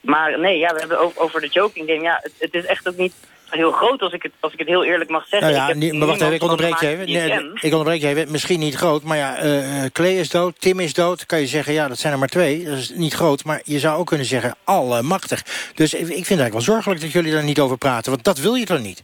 Maar 0.00 0.38
nee, 0.40 0.58
ja, 0.58 0.72
we 0.72 0.78
hebben 0.78 1.16
over 1.16 1.40
de 1.40 1.48
joking 1.48 1.88
game. 1.88 2.02
Ja, 2.02 2.18
het, 2.22 2.32
het 2.38 2.54
is 2.54 2.64
echt 2.64 2.88
ook 2.88 2.96
niet 2.96 3.14
heel 3.50 3.72
groot 3.72 4.02
als 4.02 4.12
ik 4.12 4.22
het, 4.22 4.32
als 4.40 4.52
ik 4.52 4.58
het 4.58 4.68
heel 4.68 4.84
eerlijk 4.84 5.10
mag 5.10 5.26
zeggen. 5.26 5.52
Nou 5.52 5.62
ja, 5.62 5.74
ik 5.74 5.82
heb 5.82 5.92
maar 5.92 6.06
wacht 6.06 6.20
even, 6.20 6.34
ik 6.34 6.42
onderbreek 6.42 6.78
je 6.80 6.88
even. 6.88 7.06
Nee, 7.06 7.50
ik 7.54 7.72
onderbreek 7.72 8.00
je 8.00 8.08
even. 8.08 8.30
Misschien 8.30 8.60
niet 8.60 8.74
groot, 8.74 9.02
maar 9.02 9.16
ja, 9.16 9.44
uh, 9.44 9.84
Klee 9.92 10.18
is 10.18 10.30
dood, 10.30 10.60
Tim 10.60 10.80
is 10.80 10.94
dood. 10.94 11.26
Kan 11.26 11.40
je 11.40 11.46
zeggen, 11.46 11.72
ja, 11.72 11.88
dat 11.88 11.98
zijn 11.98 12.12
er 12.12 12.18
maar 12.18 12.28
twee. 12.28 12.64
Dat 12.64 12.78
is 12.78 12.90
niet 12.94 13.14
groot, 13.14 13.44
maar 13.44 13.60
je 13.64 13.78
zou 13.78 13.98
ook 13.98 14.06
kunnen 14.06 14.26
zeggen, 14.26 14.56
allemachtig. 14.64 15.42
Dus 15.74 15.94
ik 15.94 16.06
vind 16.06 16.10
het 16.10 16.18
eigenlijk 16.18 16.52
wel 16.52 16.60
zorgelijk 16.60 17.00
dat 17.00 17.12
jullie 17.12 17.32
daar 17.32 17.44
niet 17.44 17.60
over 17.60 17.78
praten. 17.78 18.12
Want 18.12 18.24
dat 18.24 18.38
wil 18.38 18.54
je 18.54 18.64
toch 18.64 18.80
niet? 18.80 19.02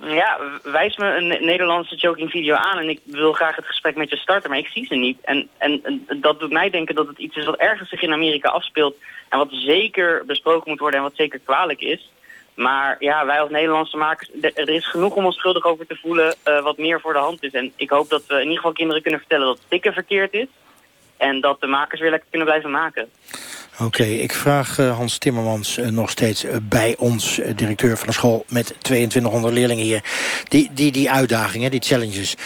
Ja, 0.00 0.38
wijs 0.62 0.96
me 0.96 1.16
een 1.16 1.44
Nederlandse 1.46 1.96
joking 1.96 2.30
video 2.30 2.54
aan 2.54 2.78
en 2.78 2.88
ik 2.88 3.00
wil 3.04 3.32
graag 3.32 3.56
het 3.56 3.66
gesprek 3.66 3.96
met 3.96 4.10
je 4.10 4.16
starten, 4.16 4.50
maar 4.50 4.58
ik 4.58 4.66
zie 4.66 4.86
ze 4.86 4.94
niet. 4.94 5.18
En, 5.22 5.48
en, 5.58 5.80
en 5.82 6.06
dat 6.20 6.40
doet 6.40 6.52
mij 6.52 6.70
denken 6.70 6.94
dat 6.94 7.06
het 7.06 7.18
iets 7.18 7.36
is 7.36 7.44
wat 7.44 7.56
ergens 7.56 7.88
zich 7.88 8.02
in 8.02 8.12
Amerika 8.12 8.48
afspeelt 8.48 8.96
en 9.28 9.38
wat 9.38 9.48
zeker 9.50 10.24
besproken 10.26 10.70
moet 10.70 10.78
worden 10.78 10.98
en 10.98 11.06
wat 11.06 11.16
zeker 11.16 11.38
kwalijk 11.38 11.80
is. 11.80 12.10
Maar 12.56 12.96
ja, 12.98 13.26
wij 13.26 13.40
als 13.40 13.50
Nederlandse 13.50 13.96
makers, 13.96 14.30
er 14.40 14.68
is 14.68 14.90
genoeg 14.90 15.14
om 15.14 15.24
ons 15.24 15.36
schuldig 15.36 15.64
over 15.64 15.86
te 15.86 15.98
voelen 16.02 16.34
uh, 16.44 16.62
wat 16.62 16.78
meer 16.78 17.00
voor 17.00 17.12
de 17.12 17.18
hand 17.18 17.42
is. 17.42 17.52
En 17.52 17.72
ik 17.76 17.90
hoop 17.90 18.08
dat 18.08 18.22
we 18.26 18.34
in 18.34 18.40
ieder 18.40 18.56
geval 18.56 18.72
kinderen 18.72 19.02
kunnen 19.02 19.20
vertellen 19.20 19.46
dat 19.46 19.60
stikken 19.66 19.92
verkeerd 19.92 20.32
is. 20.32 20.46
En 21.16 21.40
dat 21.40 21.60
de 21.60 21.66
makers 21.66 22.00
weer 22.00 22.10
lekker 22.10 22.28
kunnen 22.30 22.48
blijven 22.48 22.70
maken. 22.70 23.08
Oké, 23.80 24.02
ik 24.02 24.32
vraag 24.32 24.78
uh, 24.78 24.96
Hans 24.96 25.18
Timmermans 25.18 25.78
uh, 25.78 25.86
nog 25.86 26.10
steeds 26.10 26.46
bij 26.62 26.94
ons, 26.98 27.40
directeur 27.56 27.96
van 27.96 28.06
de 28.06 28.12
school 28.12 28.44
met 28.48 28.74
2200 28.78 29.54
leerlingen 29.54 29.84
hier. 29.84 30.02
Die, 30.48 30.70
die, 30.72 30.92
die 30.92 31.10
uitdagingen, 31.10 31.70
die 31.70 31.82
challenges, 31.82 32.36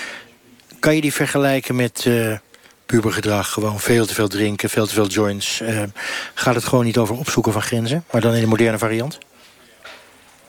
kan 0.81 0.94
je 0.94 1.01
die 1.01 1.12
vergelijken 1.12 1.77
met 1.77 2.11
pubergedrag? 2.87 3.53
Gewoon 3.53 3.81
veel 3.81 4.07
te 4.07 4.14
veel 4.14 4.29
drinken, 4.29 4.70
veel 4.70 4.87
te 4.87 4.94
veel 4.94 5.07
joints. 5.07 5.62
gaat 6.35 6.55
het 6.55 6.64
gewoon 6.64 6.85
niet 6.85 6.99
over 6.99 7.16
opzoeken 7.16 7.53
van 7.53 7.62
grenzen, 7.62 8.05
maar 8.12 8.20
dan 8.20 8.35
in 8.35 8.40
de 8.40 8.46
moderne 8.46 8.79
variant? 8.79 9.18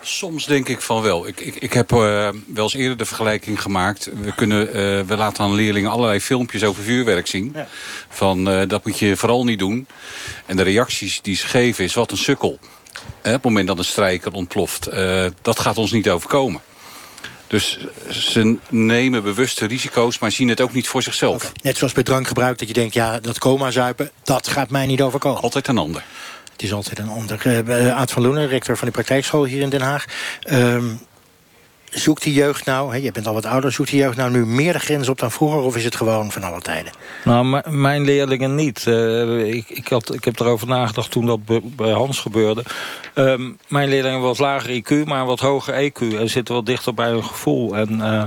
Soms 0.02 0.46
denk 0.46 0.68
ik 0.70 0.82
van 0.82 1.02
wel. 1.02 1.28
Ik, 1.28 1.40
ik, 1.40 1.56
ik 1.56 1.74
heb 1.74 1.92
uh, 1.92 2.00
wel 2.46 2.64
eens 2.64 2.74
eerder 2.74 2.98
de 2.98 3.06
vergelijking 3.06 3.62
gemaakt. 3.62 4.10
We, 4.22 4.36
kunnen, 4.36 4.68
uh, 4.68 4.74
we 5.02 5.16
laten 5.18 5.44
aan 5.44 5.54
leerlingen 5.54 5.92
allerlei 5.92 6.20
filmpjes 6.20 6.64
over 6.64 6.84
vuurwerk 6.84 7.28
zien. 7.28 7.52
Ja. 7.56 7.68
Van 8.10 8.50
uh, 8.50 8.62
dat 8.68 8.86
moet 8.86 9.00
je 9.00 9.18
vooral 9.18 9.44
niet 9.44 9.60
doen. 9.60 9.88
En 10.46 10.58
de 10.58 10.64
reacties 10.64 11.22
die 11.22 11.36
ze 11.36 11.48
geven 11.48 11.84
is 11.84 11.94
wat 11.94 12.12
een 12.12 12.18
sukkel. 12.18 12.50
op 12.52 12.60
het 13.22 13.44
moment 13.44 13.68
dat 13.68 13.78
een 13.78 13.84
strijker 13.84 14.32
ontploft. 14.32 14.90
dat 15.42 15.60
gaat 15.60 15.78
ons 15.78 15.92
niet 15.92 16.10
overkomen. 16.10 16.62
Dus 17.52 17.78
ze 18.10 18.58
nemen 18.70 19.24
bewuste 19.24 19.66
risico's, 19.66 20.20
maar 20.20 20.32
zien 20.32 20.48
het 20.48 20.62
ook 20.62 20.74
niet 20.74 20.88
voor 20.88 21.02
zichzelf. 21.02 21.36
Okay. 21.36 21.52
Net 21.62 21.78
zoals 21.78 21.94
bij 21.94 22.04
drankgebruik, 22.04 22.58
dat 22.60 22.68
je 22.68 22.74
denkt, 22.74 22.94
ja, 22.94 23.20
dat 23.20 23.40
coma 23.40 23.72
zuipen, 23.72 24.12
dat 24.24 24.48
gaat 24.48 24.70
mij 24.70 24.86
niet 24.86 25.02
overkomen. 25.02 25.42
Altijd 25.42 25.68
een 25.68 25.78
ander. 25.78 26.04
Het 26.62 26.70
is 26.70 26.76
altijd 26.76 27.00
een 27.00 27.10
ander. 27.10 27.66
Uh, 27.68 27.98
Aad 27.98 28.12
van 28.12 28.22
Loenen, 28.22 28.48
rector 28.48 28.78
van 28.78 28.88
de 28.88 28.94
praktijkschool 28.94 29.46
hier 29.46 29.62
in 29.62 29.70
Den 29.70 29.82
Haag. 29.82 30.06
Um, 30.52 31.00
zoekt 31.90 32.24
die 32.24 32.34
jeugd 32.34 32.66
nou, 32.66 32.92
hè, 32.92 32.98
je 32.98 33.12
bent 33.12 33.28
al 33.28 33.34
wat 33.34 33.46
ouder... 33.46 33.72
zoekt 33.72 33.90
die 33.90 34.00
jeugd 34.00 34.18
nou 34.18 34.32
nu 34.32 34.46
meer 34.46 34.74
de 34.74 34.80
grens 34.80 35.10
op 35.10 35.20
dan 35.20 35.32
vroeger... 35.32 35.60
of 35.60 35.76
is 35.76 35.84
het 35.84 35.96
gewoon 35.96 36.32
van 36.32 36.44
alle 36.44 36.62
tijden? 36.62 36.92
Nou, 37.24 37.62
mijn 37.70 38.02
leerlingen 38.02 38.56
niet. 38.56 38.88
Eh, 38.88 39.54
ik, 39.54 39.70
ik, 39.70 39.88
had, 39.88 40.14
ik 40.14 40.24
heb 40.24 40.40
erover 40.40 40.68
nagedacht 40.68 41.12
toen 41.12 41.26
dat 41.26 41.40
bij 41.76 41.92
Hans 41.92 42.20
gebeurde. 42.20 42.64
Ehm, 43.14 43.52
mijn 43.68 43.90
leerlingen 43.90 44.22
wat 44.22 44.40
lager 44.40 44.82
IQ, 44.84 45.06
maar 45.06 45.26
wat 45.26 45.40
hoger 45.40 45.92
EQ. 45.92 46.18
En 46.18 46.30
zitten 46.30 46.56
wat 46.56 46.66
dichter 46.66 46.94
bij 46.94 47.10
hun 47.10 47.26
gevoel. 47.26 47.76
En 47.76 48.02
eh, 48.02 48.24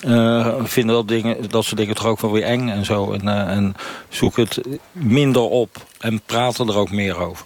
eh, 0.00 0.54
vinden 0.64 0.94
dat, 0.94 1.08
dingen, 1.08 1.48
dat 1.50 1.64
soort 1.64 1.76
dingen 1.76 1.94
toch 1.94 2.06
ook 2.06 2.20
wel 2.20 2.32
weer 2.32 2.42
eng 2.42 2.68
en 2.68 2.84
zo. 2.84 3.12
En, 3.12 3.28
eh, 3.28 3.56
en 3.56 3.74
zoeken 4.08 4.42
het 4.42 4.60
minder 4.92 5.42
op. 5.42 5.86
En 5.98 6.20
praten 6.26 6.68
er 6.68 6.76
ook 6.76 6.90
meer 6.90 7.16
over. 7.18 7.44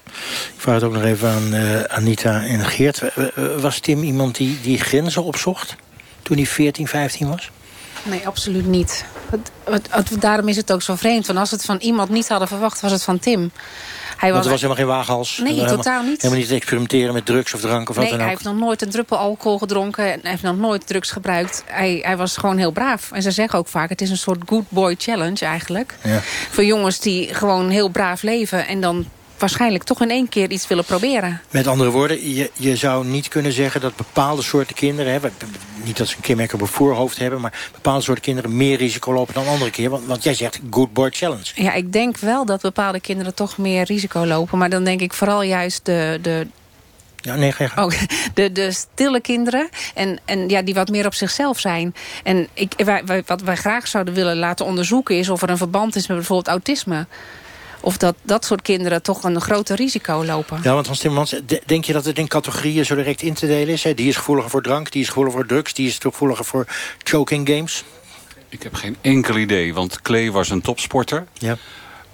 Ik 0.54 0.60
vraag 0.60 0.74
het 0.74 0.84
ook 0.84 0.92
nog 0.92 1.02
even 1.02 1.28
aan 1.30 1.52
eh, 1.54 1.82
Anita 1.82 2.42
en 2.44 2.64
Geert. 2.64 3.02
Was 3.60 3.78
Tim 3.78 4.02
iemand 4.02 4.36
die, 4.36 4.60
die 4.60 4.78
grenzen 4.78 5.24
opzocht 5.24 5.76
toen 6.22 6.36
hij 6.36 6.46
14, 6.46 6.86
15 6.88 7.28
was? 7.28 7.50
Nee, 8.02 8.26
absoluut 8.26 8.66
niet. 8.66 9.04
Het- 9.30 9.50
het- 9.64 9.88
het- 9.90 10.20
daarom 10.20 10.48
is 10.48 10.56
het 10.56 10.72
ook 10.72 10.82
zo 10.82 10.94
vreemd. 10.94 11.26
Want 11.26 11.38
als 11.38 11.50
we 11.50 11.56
het 11.56 11.64
van 11.64 11.78
iemand 11.78 12.08
niet 12.08 12.28
hadden 12.28 12.48
verwacht, 12.48 12.80
was 12.80 12.92
het 12.92 13.02
van 13.02 13.18
Tim. 13.18 13.50
Hij 14.16 14.33
Want 14.33 14.44
er 14.44 14.50
was 14.50 14.61
helemaal 14.61 14.85
geen 14.85 14.94
waaghals. 14.94 15.38
Nee, 15.38 15.53
helemaal, 15.53 15.77
totaal 15.77 16.03
niet. 16.03 16.16
Helemaal 16.16 16.38
niet 16.38 16.48
te 16.48 16.55
experimenteren 16.55 17.14
met 17.14 17.27
drugs 17.27 17.55
of 17.55 17.61
drank 17.61 17.88
of 17.88 17.94
wat 17.94 18.05
Nee, 18.05 18.12
dan 18.12 18.20
hij 18.22 18.29
ook. 18.29 18.35
heeft 18.35 18.50
nog 18.50 18.64
nooit 18.64 18.83
een 18.83 18.90
druppel 18.90 19.16
alcohol 19.16 19.59
gedronken. 19.59 20.12
En 20.12 20.18
hij 20.22 20.31
heeft 20.31 20.42
nog 20.42 20.57
nooit 20.59 20.87
drugs 20.87 21.11
gebruikt. 21.11 21.62
Hij, 21.66 21.98
hij 22.03 22.16
was 22.16 22.37
gewoon 22.37 22.59
heel 22.59 22.70
braaf. 22.70 23.12
En 23.12 23.22
ze 23.22 23.31
zeggen 23.31 23.59
ook 23.59 23.68
vaak, 23.68 23.88
het 23.88 24.00
is 24.00 24.11
een 24.11 24.16
soort 24.16 24.42
good 24.46 24.64
boy 24.68 24.94
challenge 24.98 25.44
eigenlijk. 25.44 25.94
Ja. 26.03 26.20
Voor 26.50 26.64
jongens 26.64 27.00
die 27.00 27.35
gewoon 27.35 27.68
heel 27.70 27.88
braaf 27.88 28.22
leven. 28.22 28.66
En 28.66 28.81
dan 28.81 29.07
waarschijnlijk 29.38 29.85
toch 29.85 30.01
in 30.03 30.11
één 30.11 30.29
keer 30.29 30.51
iets 30.51 30.68
willen 30.68 30.85
proberen. 30.85 31.40
Met 31.51 31.66
andere 31.66 31.90
woorden, 31.90 32.35
je, 32.35 32.51
je 32.55 32.77
zou 32.77 33.07
niet 33.07 33.29
kunnen 33.29 33.53
zeggen 33.53 33.81
dat 33.81 33.97
bepaalde 33.97 34.42
soorten 34.42 34.75
kinderen... 34.75 35.12
Hè, 35.12 35.18
niet 35.85 35.97
dat 35.97 36.09
ze 36.09 36.16
een 36.16 36.23
kenmerk 36.23 36.53
op 36.53 36.59
hun 36.59 36.68
voorhoofd 36.68 37.18
hebben... 37.18 37.40
maar 37.40 37.68
bepaalde 37.73 38.03
soorten 38.03 38.25
kinderen 38.25 38.57
meer 38.57 38.77
risico 38.77 39.12
lopen 39.12 39.35
dan 39.35 39.47
andere 39.47 39.70
keer. 39.70 39.90
Want, 39.90 40.07
want 40.07 40.23
jij 40.23 40.35
zegt 40.35 40.61
good 40.70 40.92
boy 40.92 41.11
challenge. 41.11 41.44
Ja, 41.55 41.73
ik 41.73 41.92
denk 41.92 42.18
wel 42.18 42.44
dat 42.44 42.61
bepaalde 42.61 43.01
kinderen 43.01 43.35
toch 43.35 43.59
meer 43.59 43.85
risico 43.85 44.27
lopen. 44.27 44.59
Maar 44.59 44.70
dan 44.70 44.85
denk 44.85 45.01
ik 45.01 45.12
vooral 45.12 45.42
juist 45.42 45.85
de, 45.85 46.18
de, 46.23 46.47
Ja, 47.16 47.35
nee, 47.35 47.53
ga. 47.53 47.85
Oh, 47.85 47.92
de, 48.35 48.53
de 48.53 48.73
stille 48.73 49.20
kinderen. 49.20 49.68
En, 49.94 50.18
en 50.25 50.49
ja, 50.49 50.62
die 50.62 50.75
wat 50.75 50.88
meer 50.88 51.07
op 51.07 51.14
zichzelf 51.14 51.59
zijn. 51.59 51.94
En 52.23 52.49
ik, 52.55 52.73
wij, 52.77 53.03
wij- 53.05 53.23
wat 53.27 53.40
wij 53.40 53.57
graag 53.57 53.87
zouden 53.87 54.14
willen 54.14 54.37
laten 54.37 54.66
onderzoeken... 54.66 55.18
is 55.18 55.29
of 55.29 55.42
er 55.42 55.51
een 55.51 55.57
verband 55.57 55.97
is 55.97 56.07
met 56.07 56.16
bijvoorbeeld 56.16 56.49
autisme. 56.49 57.07
Of 57.85 57.97
dat 57.97 58.14
dat 58.23 58.44
soort 58.44 58.62
kinderen 58.62 59.03
toch 59.03 59.25
een 59.25 59.40
groter 59.40 59.77
risico 59.77 60.25
lopen. 60.25 60.61
Ja, 60.62 60.75
want 60.75 60.87
Hans 60.87 60.99
Timmermans, 60.99 61.31
de- 61.47 61.62
denk 61.66 61.85
je 61.85 61.92
dat 61.92 62.05
het 62.05 62.18
in 62.18 62.29
categorieën 62.29 62.85
zo 62.85 62.94
direct 62.94 63.23
in 63.23 63.35
te 63.35 63.47
delen 63.47 63.75
is? 63.75 63.83
Hè? 63.83 63.94
Die 63.94 64.09
is 64.09 64.16
gevoeliger 64.16 64.51
voor 64.51 64.62
drank, 64.62 64.92
die 64.92 65.03
is 65.03 65.09
gevoeliger 65.09 65.38
voor 65.38 65.49
drugs... 65.49 65.75
die 65.75 65.87
is 65.87 65.99
gevoeliger 65.99 66.44
voor 66.44 66.66
choking 67.03 67.49
games? 67.49 67.85
Ik 68.49 68.62
heb 68.62 68.75
geen 68.75 68.97
enkel 69.01 69.37
idee, 69.38 69.75
want 69.75 70.03
Klee 70.03 70.33
was 70.33 70.51
een 70.51 70.61
topsporter. 70.61 71.27
Ja. 71.33 71.57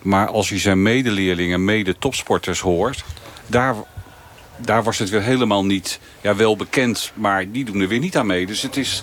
Maar 0.02 0.28
als 0.28 0.48
je 0.48 0.58
zijn 0.58 0.82
medeleerlingen, 0.82 1.64
mede-topsporters 1.64 2.60
hoort... 2.60 3.04
Daar, 3.46 3.74
daar 4.56 4.82
was 4.82 4.98
het 4.98 5.08
weer 5.10 5.22
helemaal 5.22 5.64
niet 5.64 6.00
ja, 6.20 6.36
wel 6.36 6.56
bekend, 6.56 7.12
maar 7.14 7.50
die 7.50 7.64
doen 7.64 7.80
er 7.80 7.88
weer 7.88 7.98
niet 7.98 8.16
aan 8.16 8.26
mee. 8.26 8.46
Dus 8.46 8.62
het 8.62 8.76
is, 8.76 9.02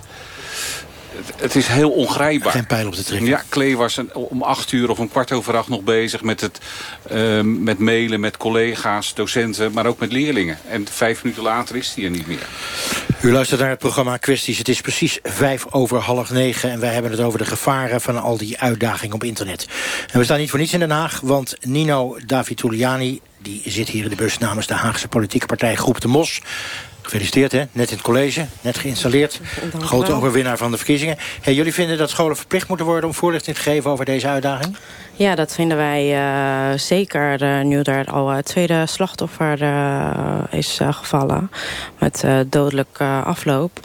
het, 1.35 1.55
is 1.55 1.67
heel 1.67 1.89
ongrijpbaar. 1.89 2.51
Geen 2.51 2.65
pijl 2.65 2.87
op 2.87 2.95
de 2.95 3.03
trekker. 3.03 3.27
Ja, 3.27 3.43
Klee 3.49 3.77
was 3.77 3.97
een, 3.97 4.15
om 4.15 4.41
acht 4.41 4.71
uur 4.71 4.89
of 4.89 4.97
een 4.97 5.09
kwart 5.09 5.31
over 5.31 5.57
acht 5.57 5.67
nog 5.67 5.81
bezig 5.81 6.21
met, 6.21 6.41
het, 6.41 6.59
eh, 7.09 7.41
met 7.41 7.79
mailen 7.79 8.19
met 8.19 8.37
collega's, 8.37 9.13
docenten, 9.13 9.71
maar 9.71 9.85
ook 9.85 9.99
met 9.99 10.11
leerlingen. 10.11 10.57
En 10.69 10.87
vijf 10.91 11.23
minuten 11.23 11.43
later 11.43 11.75
is 11.75 11.93
hij 11.95 12.03
er 12.03 12.09
niet 12.09 12.27
meer. 12.27 12.47
U 13.21 13.31
luistert 13.31 13.59
naar 13.59 13.69
het 13.69 13.79
programma 13.79 14.17
Kwesties. 14.17 14.57
Het 14.57 14.69
is 14.69 14.81
precies 14.81 15.19
vijf 15.23 15.65
over 15.69 15.99
half 15.99 16.29
negen... 16.29 16.71
en 16.71 16.79
wij 16.79 16.93
hebben 16.93 17.11
het 17.11 17.19
over 17.19 17.39
de 17.39 17.45
gevaren 17.45 18.01
van 18.01 18.21
al 18.21 18.37
die 18.37 18.59
uitdagingen 18.59 19.15
op 19.15 19.23
internet. 19.23 19.67
En 20.11 20.19
we 20.19 20.25
staan 20.25 20.39
niet 20.39 20.49
voor 20.49 20.59
niets 20.59 20.73
in 20.73 20.79
Den 20.79 20.89
Haag, 20.89 21.19
want 21.23 21.55
Nino 21.61 22.17
Davituliani... 22.25 23.21
die 23.37 23.61
zit 23.65 23.89
hier 23.89 24.03
in 24.03 24.09
de 24.09 24.15
bus 24.15 24.37
namens 24.37 24.67
de 24.67 24.73
Haagse 24.73 25.07
politieke 25.07 25.45
partij 25.45 25.75
Groep 25.75 26.01
de 26.01 26.07
Mos... 26.07 26.41
Gefeliciteerd, 27.07 27.51
hè? 27.51 27.63
Net 27.71 27.89
in 27.89 27.95
het 27.95 28.01
college, 28.01 28.45
net 28.61 28.77
geïnstalleerd. 28.77 29.39
Grote 29.79 30.11
overwinnaar 30.11 30.57
van 30.57 30.71
de 30.71 30.77
verkiezingen. 30.77 31.17
Hey, 31.41 31.53
jullie 31.53 31.73
vinden 31.73 31.97
dat 31.97 32.09
scholen 32.09 32.35
verplicht 32.35 32.67
moeten 32.67 32.85
worden... 32.85 33.09
om 33.09 33.15
voorlichting 33.15 33.55
te 33.55 33.61
geven 33.61 33.91
over 33.91 34.05
deze 34.05 34.27
uitdaging? 34.27 34.77
Ja, 35.13 35.35
dat 35.35 35.53
vinden 35.53 35.77
wij 35.77 36.15
eh, 36.15 36.77
zeker 36.79 37.41
eh, 37.41 37.61
nu 37.65 37.79
er 37.81 38.05
al 38.05 38.29
het 38.29 38.45
tweede 38.45 38.85
slachtoffer 38.85 39.61
eh, 39.61 40.39
is 40.49 40.77
eh, 40.79 40.93
gevallen. 40.93 41.51
Met 41.99 42.23
eh 42.23 42.39
dodelijk 42.47 42.95
eh, 42.97 43.25
afloop. 43.25 43.79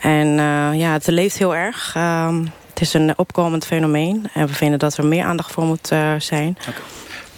En 0.00 0.38
eh, 0.38 0.70
ja, 0.78 0.92
het 0.92 1.06
leeft 1.06 1.38
heel 1.38 1.54
erg. 1.56 1.92
Ehm, 1.96 2.44
het 2.70 2.80
is 2.80 2.94
een 2.94 3.18
opkomend 3.18 3.66
fenomeen. 3.66 4.30
En 4.34 4.46
we 4.46 4.54
vinden 4.54 4.78
dat 4.78 4.96
er 4.96 5.06
meer 5.06 5.24
aandacht 5.24 5.52
voor 5.52 5.64
moet 5.64 5.90
eh, 5.90 6.12
zijn. 6.18 6.58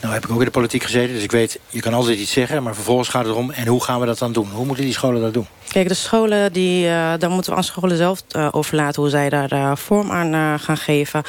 Nou 0.06 0.18
heb 0.18 0.28
ik 0.28 0.34
ook 0.34 0.38
in 0.38 0.44
de 0.44 0.50
politiek 0.50 0.82
gezeten, 0.82 1.14
dus 1.14 1.22
ik 1.22 1.30
weet... 1.30 1.58
je 1.68 1.80
kan 1.80 1.94
altijd 1.94 2.18
iets 2.18 2.32
zeggen, 2.32 2.62
maar 2.62 2.74
vervolgens 2.74 3.08
gaat 3.08 3.24
het 3.24 3.32
erom... 3.32 3.50
en 3.50 3.66
hoe 3.66 3.82
gaan 3.82 4.00
we 4.00 4.06
dat 4.06 4.18
dan 4.18 4.32
doen? 4.32 4.48
Hoe 4.50 4.66
moeten 4.66 4.84
die 4.84 4.92
scholen 4.92 5.20
dat 5.20 5.34
doen? 5.34 5.46
Kijk, 5.68 5.88
de 5.88 5.94
scholen, 5.94 6.52
die, 6.52 6.86
eh 6.86 7.12
daar 7.18 7.30
moeten 7.30 7.50
we 7.50 7.56
aan 7.56 7.64
scholen 7.64 7.96
zelf 7.96 8.22
eh, 8.28 8.48
overlaten... 8.50 9.02
hoe 9.02 9.10
zij 9.10 9.28
daar 9.28 9.52
eh, 9.52 9.76
vorm 9.76 10.10
aan 10.10 10.60
gaan 10.60 10.76
geven. 10.76 11.22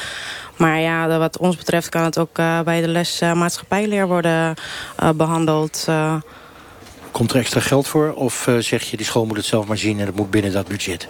Maar 0.56 0.80
ja, 0.80 1.18
wat 1.18 1.38
ons 1.38 1.56
betreft 1.56 1.88
kan 1.88 2.02
het 2.02 2.18
ook 2.18 2.34
bij 2.64 2.80
de 2.80 2.88
les 2.88 3.20
maatschappijleer 3.20 4.06
worden 4.06 4.54
eh, 4.96 5.10
behandeld... 5.10 5.86
Komt 7.18 7.32
er 7.32 7.38
extra 7.38 7.60
geld 7.60 7.88
voor? 7.88 8.12
Of 8.12 8.46
eh, 8.46 8.58
zeg 8.58 8.82
je, 8.82 8.96
die 8.96 9.06
school 9.06 9.26
moet 9.26 9.36
het 9.36 9.46
zelf 9.46 9.66
maar 9.66 9.78
zien... 9.78 10.00
en 10.00 10.06
het 10.06 10.14
moet 10.16 10.30
binnen 10.30 10.52
dat 10.52 10.68
budget? 10.68 11.08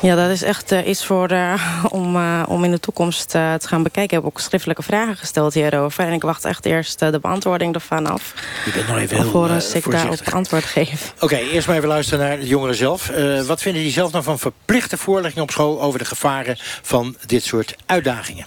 Ja, 0.00 0.14
dat 0.14 0.30
is 0.30 0.42
echt 0.42 0.72
eh, 0.72 0.88
iets 0.88 1.04
voor 1.04 1.28
eh, 1.28 1.84
om, 1.88 2.16
eh, 2.16 2.42
om 2.48 2.64
in 2.64 2.70
de 2.70 2.80
toekomst 2.80 3.34
eh, 3.34 3.54
te 3.54 3.68
gaan 3.68 3.82
bekijken. 3.82 4.16
Ik 4.16 4.22
heb 4.22 4.32
ook 4.32 4.40
schriftelijke 4.40 4.82
vragen 4.82 5.16
gesteld 5.16 5.54
hierover. 5.54 6.04
En 6.04 6.12
ik 6.12 6.22
wacht 6.22 6.44
echt 6.44 6.66
eerst 6.66 6.98
de 6.98 7.18
beantwoording 7.20 7.74
ervan 7.74 8.06
af. 8.06 8.34
Je 8.64 8.72
bent 8.72 8.88
nog 8.88 8.98
even 8.98 9.16
heel 9.16 9.24
Alvorens 9.24 9.74
ik 9.74 9.90
daarop 9.90 10.20
antwoord 10.32 10.64
geef. 10.64 11.12
Oké, 11.20 11.36
eerst 11.36 11.66
maar 11.66 11.76
even 11.76 11.88
luisteren 11.88 12.28
naar 12.28 12.38
de 12.38 12.46
jongeren 12.46 12.74
zelf. 12.74 13.10
Eh, 13.10 13.42
wat 13.42 13.62
vinden 13.62 13.82
die 13.82 13.92
zelf 13.92 14.12
nou 14.12 14.24
van 14.24 14.38
verplichte 14.38 14.96
voorlichting 14.96 15.42
op 15.42 15.50
school... 15.50 15.82
over 15.82 15.98
de 15.98 16.04
gevaren 16.04 16.56
van 16.82 17.16
dit 17.26 17.44
soort 17.44 17.76
uitdagingen? 17.86 18.46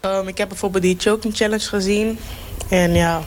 Ehm, 0.00 0.28
ik 0.28 0.38
heb 0.38 0.48
bijvoorbeeld 0.48 0.82
die 0.82 0.96
choking 0.98 1.36
challenge 1.36 1.68
gezien. 1.68 2.18
En 2.68 2.94
ja, 2.94 3.22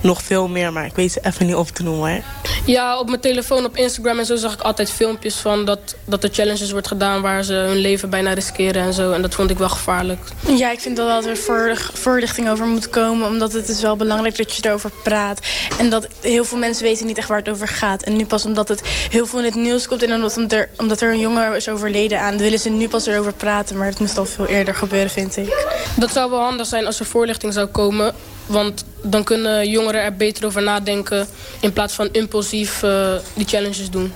nog 0.00 0.22
veel 0.22 0.48
meer, 0.48 0.72
maar 0.72 0.84
ik 0.84 0.94
weet 0.94 1.12
ze 1.12 1.20
even 1.22 1.46
niet 1.46 1.54
op 1.54 1.68
te 1.68 1.82
noemen. 1.82 2.10
Hè. 2.10 2.20
Ja, 2.64 2.98
op 2.98 3.08
mijn 3.08 3.20
telefoon, 3.20 3.64
op 3.64 3.76
Instagram 3.76 4.18
en 4.18 4.26
zo 4.26 4.36
zag 4.36 4.52
ik 4.52 4.60
altijd 4.60 4.90
filmpjes 4.90 5.34
van 5.34 5.64
dat, 5.64 5.94
dat 6.04 6.24
er 6.24 6.30
challenges 6.32 6.70
wordt 6.70 6.86
gedaan 6.86 7.22
waar 7.22 7.44
ze 7.44 7.52
hun 7.52 7.76
leven 7.76 8.10
bijna 8.10 8.32
riskeren 8.32 8.82
en 8.82 8.92
zo. 8.92 9.12
En 9.12 9.22
dat 9.22 9.34
vond 9.34 9.50
ik 9.50 9.58
wel 9.58 9.68
gevaarlijk. 9.68 10.20
Ja, 10.56 10.70
ik 10.70 10.80
vind 10.80 10.96
wel 10.96 11.08
dat 11.08 11.24
er 11.24 11.36
voor, 11.36 11.90
voorlichting 11.92 12.50
over 12.50 12.66
moet 12.66 12.90
komen. 12.90 13.28
Omdat 13.28 13.52
het 13.52 13.68
is 13.68 13.80
wel 13.80 13.96
belangrijk 13.96 14.36
dat 14.36 14.56
je 14.56 14.68
erover 14.68 14.90
praat. 15.02 15.40
En 15.78 15.90
dat 15.90 16.08
heel 16.20 16.44
veel 16.44 16.58
mensen 16.58 16.84
weten 16.84 17.06
niet 17.06 17.18
echt 17.18 17.28
waar 17.28 17.38
het 17.38 17.48
over 17.48 17.68
gaat. 17.68 18.02
En 18.02 18.16
nu 18.16 18.26
pas 18.26 18.44
omdat 18.44 18.68
het 18.68 18.82
heel 19.10 19.26
veel 19.26 19.38
in 19.38 19.44
het 19.44 19.54
nieuws 19.54 19.86
komt... 19.86 20.02
en 20.02 20.14
omdat 20.14 20.52
er, 20.52 20.68
omdat 20.76 21.00
er 21.00 21.12
een 21.12 21.20
jongen 21.20 21.54
is 21.54 21.68
overleden 21.68 22.20
aan... 22.20 22.38
willen 22.38 22.58
ze 22.58 22.70
nu 22.70 22.88
pas 22.88 23.06
erover 23.06 23.32
praten. 23.32 23.76
Maar 23.76 23.86
het 23.86 23.98
moest 23.98 24.18
al 24.18 24.26
veel 24.26 24.46
eerder 24.46 24.74
gebeuren, 24.74 25.10
vind 25.10 25.36
ik. 25.36 25.66
Dat 25.96 26.12
zou 26.12 26.30
wel 26.30 26.40
handig 26.40 26.66
zijn 26.66 26.86
als 26.86 27.00
er 27.00 27.06
voorlichting 27.06 27.52
zou 27.52 27.66
komen. 27.66 28.14
Want 28.46 28.84
dan 29.02 29.24
kunnen 29.24 29.70
jongeren 29.70 30.02
er 30.02 30.16
beter 30.16 30.46
over 30.46 30.62
nadenken... 30.62 31.26
in 31.60 31.72
plaats 31.72 31.94
van 31.94 32.08
impulsief 32.12 32.82
eh, 32.82 33.14
die 33.34 33.46
challenges 33.46 33.90
doen. 33.90 34.12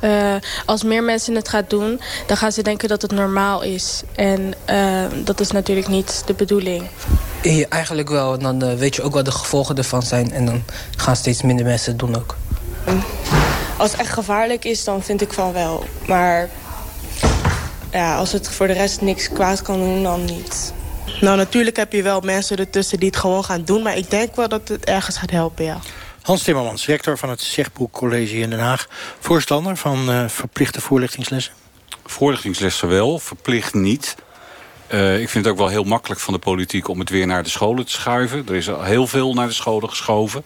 Eh, 0.00 0.34
als 0.66 0.82
meer 0.82 1.02
mensen 1.02 1.34
het 1.34 1.48
gaan 1.48 1.64
doen, 1.68 2.00
dan 2.26 2.36
gaan 2.36 2.52
ze 2.52 2.62
denken 2.62 2.88
dat 2.88 3.02
het 3.02 3.12
normaal 3.12 3.62
is. 3.62 4.02
En 4.14 4.54
eh, 4.64 5.04
dat 5.24 5.40
is 5.40 5.50
natuurlijk 5.50 5.88
niet 5.88 6.22
de 6.26 6.34
bedoeling. 6.34 6.88
Ja, 7.42 7.66
eigenlijk 7.68 8.08
wel. 8.08 8.38
Dan 8.38 8.76
weet 8.76 8.94
je 8.94 9.02
ook 9.02 9.14
wat 9.14 9.24
de 9.24 9.30
gevolgen 9.30 9.76
ervan 9.76 10.02
zijn. 10.02 10.32
En 10.32 10.46
dan 10.46 10.64
gaan 10.96 11.16
steeds 11.16 11.42
minder 11.42 11.64
mensen 11.66 11.90
het 11.90 12.00
doen 12.00 12.16
ook. 12.16 12.36
Als 13.76 13.90
het 13.90 14.00
echt 14.00 14.12
gevaarlijk 14.12 14.64
is, 14.64 14.84
dan 14.84 15.02
vind 15.02 15.20
ik 15.20 15.32
van 15.32 15.52
wel. 15.52 15.84
Maar 16.06 16.50
ja, 17.92 18.16
als 18.16 18.32
het 18.32 18.48
voor 18.48 18.66
de 18.66 18.72
rest 18.72 19.00
niks 19.00 19.28
kwaad 19.28 19.62
kan 19.62 19.78
doen, 19.78 20.02
dan 20.02 20.24
niet. 20.24 20.72
Nou, 21.20 21.36
natuurlijk 21.36 21.76
heb 21.76 21.92
je 21.92 22.02
wel 22.02 22.20
mensen 22.20 22.56
ertussen 22.56 22.98
die 22.98 23.08
het 23.08 23.16
gewoon 23.16 23.44
gaan 23.44 23.64
doen. 23.64 23.82
Maar 23.82 23.96
ik 23.96 24.10
denk 24.10 24.36
wel 24.36 24.48
dat 24.48 24.68
het 24.68 24.84
ergens 24.84 25.16
gaat 25.16 25.30
helpen, 25.30 25.64
ja. 25.64 25.78
Hans 26.22 26.42
Timmermans, 26.42 26.86
rector 26.86 27.18
van 27.18 27.30
het 27.30 27.40
Zegbroek 27.40 27.92
College 27.92 28.38
in 28.38 28.50
Den 28.50 28.58
Haag. 28.58 28.88
Voorstander 29.20 29.76
van 29.76 30.10
eh, 30.10 30.28
verplichte 30.28 30.80
voorlichtingslessen? 30.80 31.52
Voorlichtingslessen 32.04 32.88
wel, 32.88 33.18
verplicht 33.18 33.74
niet. 33.74 34.16
Eh, 34.86 35.20
ik 35.20 35.28
vind 35.28 35.44
het 35.44 35.52
ook 35.52 35.60
wel 35.60 35.68
heel 35.68 35.84
makkelijk 35.84 36.20
van 36.20 36.34
de 36.34 36.40
politiek 36.40 36.88
om 36.88 36.98
het 36.98 37.10
weer 37.10 37.26
naar 37.26 37.42
de 37.42 37.48
scholen 37.48 37.86
te 37.86 37.92
schuiven. 37.92 38.44
Er 38.48 38.54
is 38.54 38.70
al 38.70 38.82
heel 38.82 39.06
veel 39.06 39.34
naar 39.34 39.46
de 39.46 39.52
scholen 39.52 39.88
geschoven. 39.88 40.44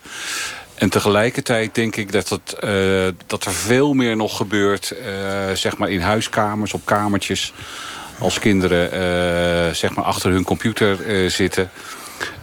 En 0.74 0.90
tegelijkertijd 0.90 1.74
denk 1.74 1.96
ik 1.96 2.12
dat, 2.12 2.28
het, 2.28 2.52
eh, 2.52 3.08
dat 3.26 3.44
er 3.44 3.52
veel 3.52 3.94
meer 3.94 4.16
nog 4.16 4.36
gebeurt 4.36 4.90
eh, 4.90 5.52
zeg 5.54 5.76
maar 5.76 5.90
in 5.90 6.00
huiskamers, 6.00 6.72
op 6.72 6.84
kamertjes. 6.84 7.52
Als 8.18 8.38
kinderen 8.38 8.92
eh, 8.92 9.74
zeg 9.74 9.94
maar 9.94 10.04
achter 10.04 10.30
hun 10.30 10.44
computer 10.44 11.06
eh, 11.06 11.30
zitten. 11.30 11.70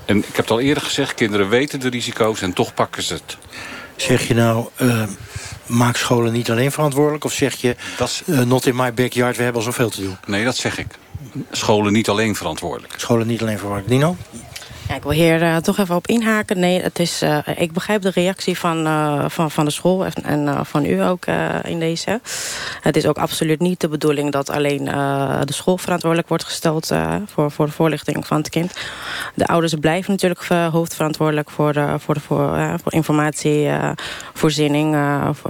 En 0.05 0.17
ik 0.17 0.25
heb 0.25 0.35
het 0.35 0.51
al 0.51 0.59
eerder 0.59 0.83
gezegd, 0.83 1.13
kinderen 1.13 1.49
weten 1.49 1.79
de 1.79 1.89
risico's 1.89 2.41
en 2.41 2.53
toch 2.53 2.73
pakken 2.73 3.03
ze 3.03 3.13
het. 3.13 3.37
Zeg 3.95 4.27
je 4.27 4.33
nou, 4.33 4.67
uh, 4.81 5.03
maak 5.65 5.97
scholen 5.97 6.33
niet 6.33 6.51
alleen 6.51 6.71
verantwoordelijk? 6.71 7.23
Of 7.23 7.33
zeg 7.33 7.55
je, 7.55 7.75
uh, 8.25 8.41
not 8.41 8.65
in 8.65 8.75
my 8.75 8.93
backyard, 8.93 9.37
we 9.37 9.43
hebben 9.43 9.61
al 9.61 9.67
zoveel 9.67 9.89
te 9.89 10.01
doen? 10.01 10.17
Nee, 10.25 10.43
dat 10.43 10.55
zeg 10.55 10.77
ik. 10.77 10.87
Scholen 11.51 11.93
niet 11.93 12.09
alleen 12.09 12.35
verantwoordelijk. 12.35 12.93
Scholen 12.97 13.27
niet 13.27 13.41
alleen 13.41 13.57
verantwoordelijk. 13.57 14.01
Nino? 14.01 14.17
Ja, 14.87 14.95
ik 14.95 15.03
wil 15.03 15.11
hier 15.11 15.41
uh, 15.41 15.57
toch 15.57 15.77
even 15.77 15.95
op 15.95 16.07
inhaken. 16.07 16.59
Nee, 16.59 16.81
het 16.81 16.99
is, 16.99 17.23
uh, 17.23 17.37
ik 17.55 17.71
begrijp 17.71 18.01
de 18.01 18.11
reactie 18.13 18.57
van, 18.57 18.87
uh, 18.87 19.25
van, 19.27 19.51
van 19.51 19.65
de 19.65 19.71
school 19.71 20.05
en, 20.05 20.65
van 20.65 20.85
u 20.85 21.01
ook 21.01 21.25
in 21.63 21.79
deze. 21.79 22.19
Het 22.81 22.95
is 22.95 23.05
ook 23.05 23.17
absoluut 23.17 23.59
niet 23.59 23.79
de 23.79 23.87
bedoeling 23.87 24.31
dat 24.31 24.49
alleen 24.49 24.85
de 25.45 25.53
school 25.53 25.77
verantwoordelijk 25.77 26.29
wordt 26.29 26.43
gesteld 26.43 26.91
voor, 27.25 27.51
voor 27.51 27.65
de 27.65 27.71
voorlichting 27.71 28.27
van 28.27 28.37
het 28.37 28.49
kind. 28.49 28.73
De 29.35 29.47
ouders 29.47 29.73
blijven 29.73 30.11
natuurlijk 30.11 30.45
hoofdverantwoordelijk 30.71 31.49
voor, 31.49 31.73
voor, 31.97 32.13
de, 32.13 32.19
voor, 32.19 32.79
voor 32.83 32.93
informatievoorziening. 32.93 34.91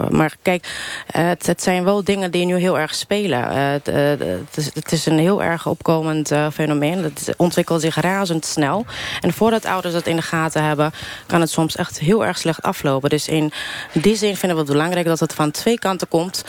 maar 0.09 0.35
kijk, 0.41 0.67
het, 1.11 1.45
het, 1.45 1.63
zijn 1.63 1.83
wel 1.83 2.03
dingen 2.03 2.31
die 2.31 2.45
nu 2.45 2.57
heel 2.57 2.79
erg 2.79 2.95
spelen. 2.95 3.71
Het, 3.71 3.85
het, 3.85 4.57
is, 4.57 4.65
het, 4.73 4.91
is, 4.91 5.05
een 5.05 5.19
heel 5.19 5.43
erg 5.43 5.67
opkomend 5.67 6.31
fenomeen. 6.53 7.03
Het 7.03 7.33
ontwikkelt 7.37 7.81
zich 7.81 7.95
razendsnel. 7.95 8.85
En 9.25 9.33
voordat 9.33 9.65
ouders 9.65 9.93
dat 9.93 10.07
in 10.07 10.15
de 10.15 10.21
gaten 10.21 10.63
hebben... 10.63 10.93
kan 11.25 11.41
het 11.41 11.49
soms 11.49 11.75
echt 11.75 11.99
heel 11.99 12.25
erg 12.25 12.37
slecht 12.37 12.61
aflopen. 12.61 13.09
Dus 13.09 13.27
in 13.27 13.51
die 13.91 14.15
zin 14.15 14.35
vinden 14.35 14.57
we 14.57 14.63
het 14.63 14.71
belangrijk 14.71 15.05
dat 15.05 15.19
het 15.19 15.33
van 15.33 15.51
twee 15.51 15.79
kanten 15.79 16.07
komt. 16.07 16.43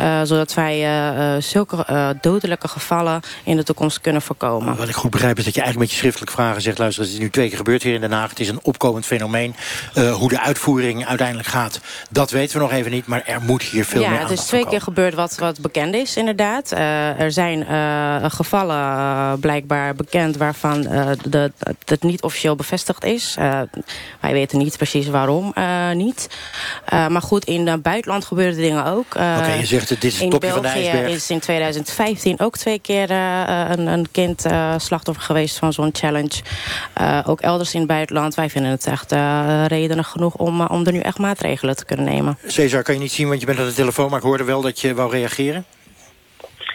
Uh, 0.00 0.20
zodat 0.22 0.54
wij 0.54 1.04
uh, 1.36 1.42
zulke 1.42 1.86
uh, 1.90 2.08
dodelijke 2.20 2.68
gevallen 2.68 3.20
in 3.44 3.56
de 3.56 3.62
toekomst 3.62 4.00
kunnen 4.00 4.22
voorkomen. 4.22 4.76
Wat 4.76 4.88
ik 4.88 4.94
goed 4.94 5.10
begrijp 5.10 5.38
is 5.38 5.44
dat 5.44 5.54
je 5.54 5.60
eigenlijk 5.60 5.90
met 5.90 5.98
je 5.98 6.02
schriftelijke 6.02 6.34
vragen 6.34 6.62
zegt... 6.62 6.78
luister, 6.78 7.02
het 7.02 7.12
is 7.12 7.18
nu 7.18 7.30
twee 7.30 7.48
keer 7.48 7.56
gebeurd 7.56 7.82
hier 7.82 7.94
in 7.94 8.00
Den 8.00 8.12
Haag. 8.12 8.30
Het 8.30 8.40
is 8.40 8.48
een 8.48 8.60
opkomend 8.62 9.06
fenomeen. 9.06 9.54
hoe 9.94 10.28
de 10.28 10.40
uitvoering 10.40 11.06
uiteindelijk 11.06 11.48
gaat, 11.48 11.80
dat 12.10 12.30
weten 12.30 12.56
we 12.56 12.62
nog 12.62 12.72
even 12.72 12.90
niet. 12.90 13.06
Maar 13.06 13.22
er 13.26 13.40
moet 13.40 13.62
hier 13.62 13.84
veel 13.84 14.00
ja, 14.00 14.08
meer 14.08 14.18
aandacht 14.18 14.32
het 14.32 14.42
is 14.42 14.46
twee 14.46 14.66
keer 14.66 14.80
gebeurd 14.80 15.14
wat, 15.14 15.36
wat 15.36 15.60
bekend 15.60 15.94
is, 15.94 16.16
inderdaad. 16.16 16.70
er 17.18 17.32
zijn 17.32 17.66
gevallen 18.30 19.40
blijkbaar 19.40 19.94
bekend 19.94 20.36
waarvan 20.36 20.82
de, 20.82 21.52
het 21.84 22.02
niet 22.02 22.19
officieel 22.22 22.56
bevestigd 22.56 23.04
is. 23.04 23.36
Uh, 23.38 23.60
wij 24.20 24.32
weten 24.32 24.58
niet 24.58 24.76
precies 24.76 25.08
waarom 25.08 25.52
uh, 25.58 25.90
niet. 25.90 26.28
Uh, 26.92 27.06
maar 27.06 27.22
goed, 27.22 27.44
in 27.44 27.66
het 27.66 27.82
buitenland 27.82 28.24
gebeurden 28.24 28.60
dingen 28.60 28.84
ook. 28.84 29.14
Oké, 29.14 29.38
okay, 29.38 29.58
je 29.58 29.66
zegt 29.66 29.88
het, 29.88 30.00
dit 30.00 30.12
is 30.12 30.20
het 30.20 30.30
topje 30.30 30.50
van 30.50 30.62
de 30.62 30.68
ijsberg. 30.68 31.08
is 31.08 31.30
in 31.30 31.40
2015 31.40 32.40
ook 32.40 32.56
twee 32.56 32.78
keer 32.78 33.10
een, 33.10 33.86
een, 33.86 34.10
kind 34.10 34.46
slachtoffer 34.76 35.24
geweest 35.24 35.58
van 35.58 35.72
zo'n 35.72 35.90
challenge. 35.92 36.42
ook 37.26 37.40
elders 37.40 37.74
in 37.74 37.78
het 37.78 37.88
buitenland. 37.88 38.34
Wij 38.34 38.50
vinden 38.50 38.70
het 38.70 38.86
echt 38.86 39.12
redenen 39.66 40.04
genoeg 40.04 40.34
om, 40.34 40.60
om 40.60 40.86
er 40.86 40.92
nu 40.92 41.00
echt 41.00 41.18
maatregelen 41.18 41.76
te 41.76 41.84
kunnen 41.84 42.04
nemen. 42.04 42.38
Cesar, 42.46 42.82
kan 42.82 42.94
je 42.94 43.00
niet 43.00 43.12
zien, 43.12 43.28
want 43.28 43.40
je 43.40 43.46
bent 43.46 43.58
aan 43.58 43.66
de 43.66 43.74
telefoon... 43.74 44.08
maar 44.10 44.18
ik 44.18 44.24
hoorde 44.24 44.44
wel 44.44 44.60
dat 44.60 44.80
je 44.80 44.94
wou 44.94 45.10
reageren. 45.10 45.64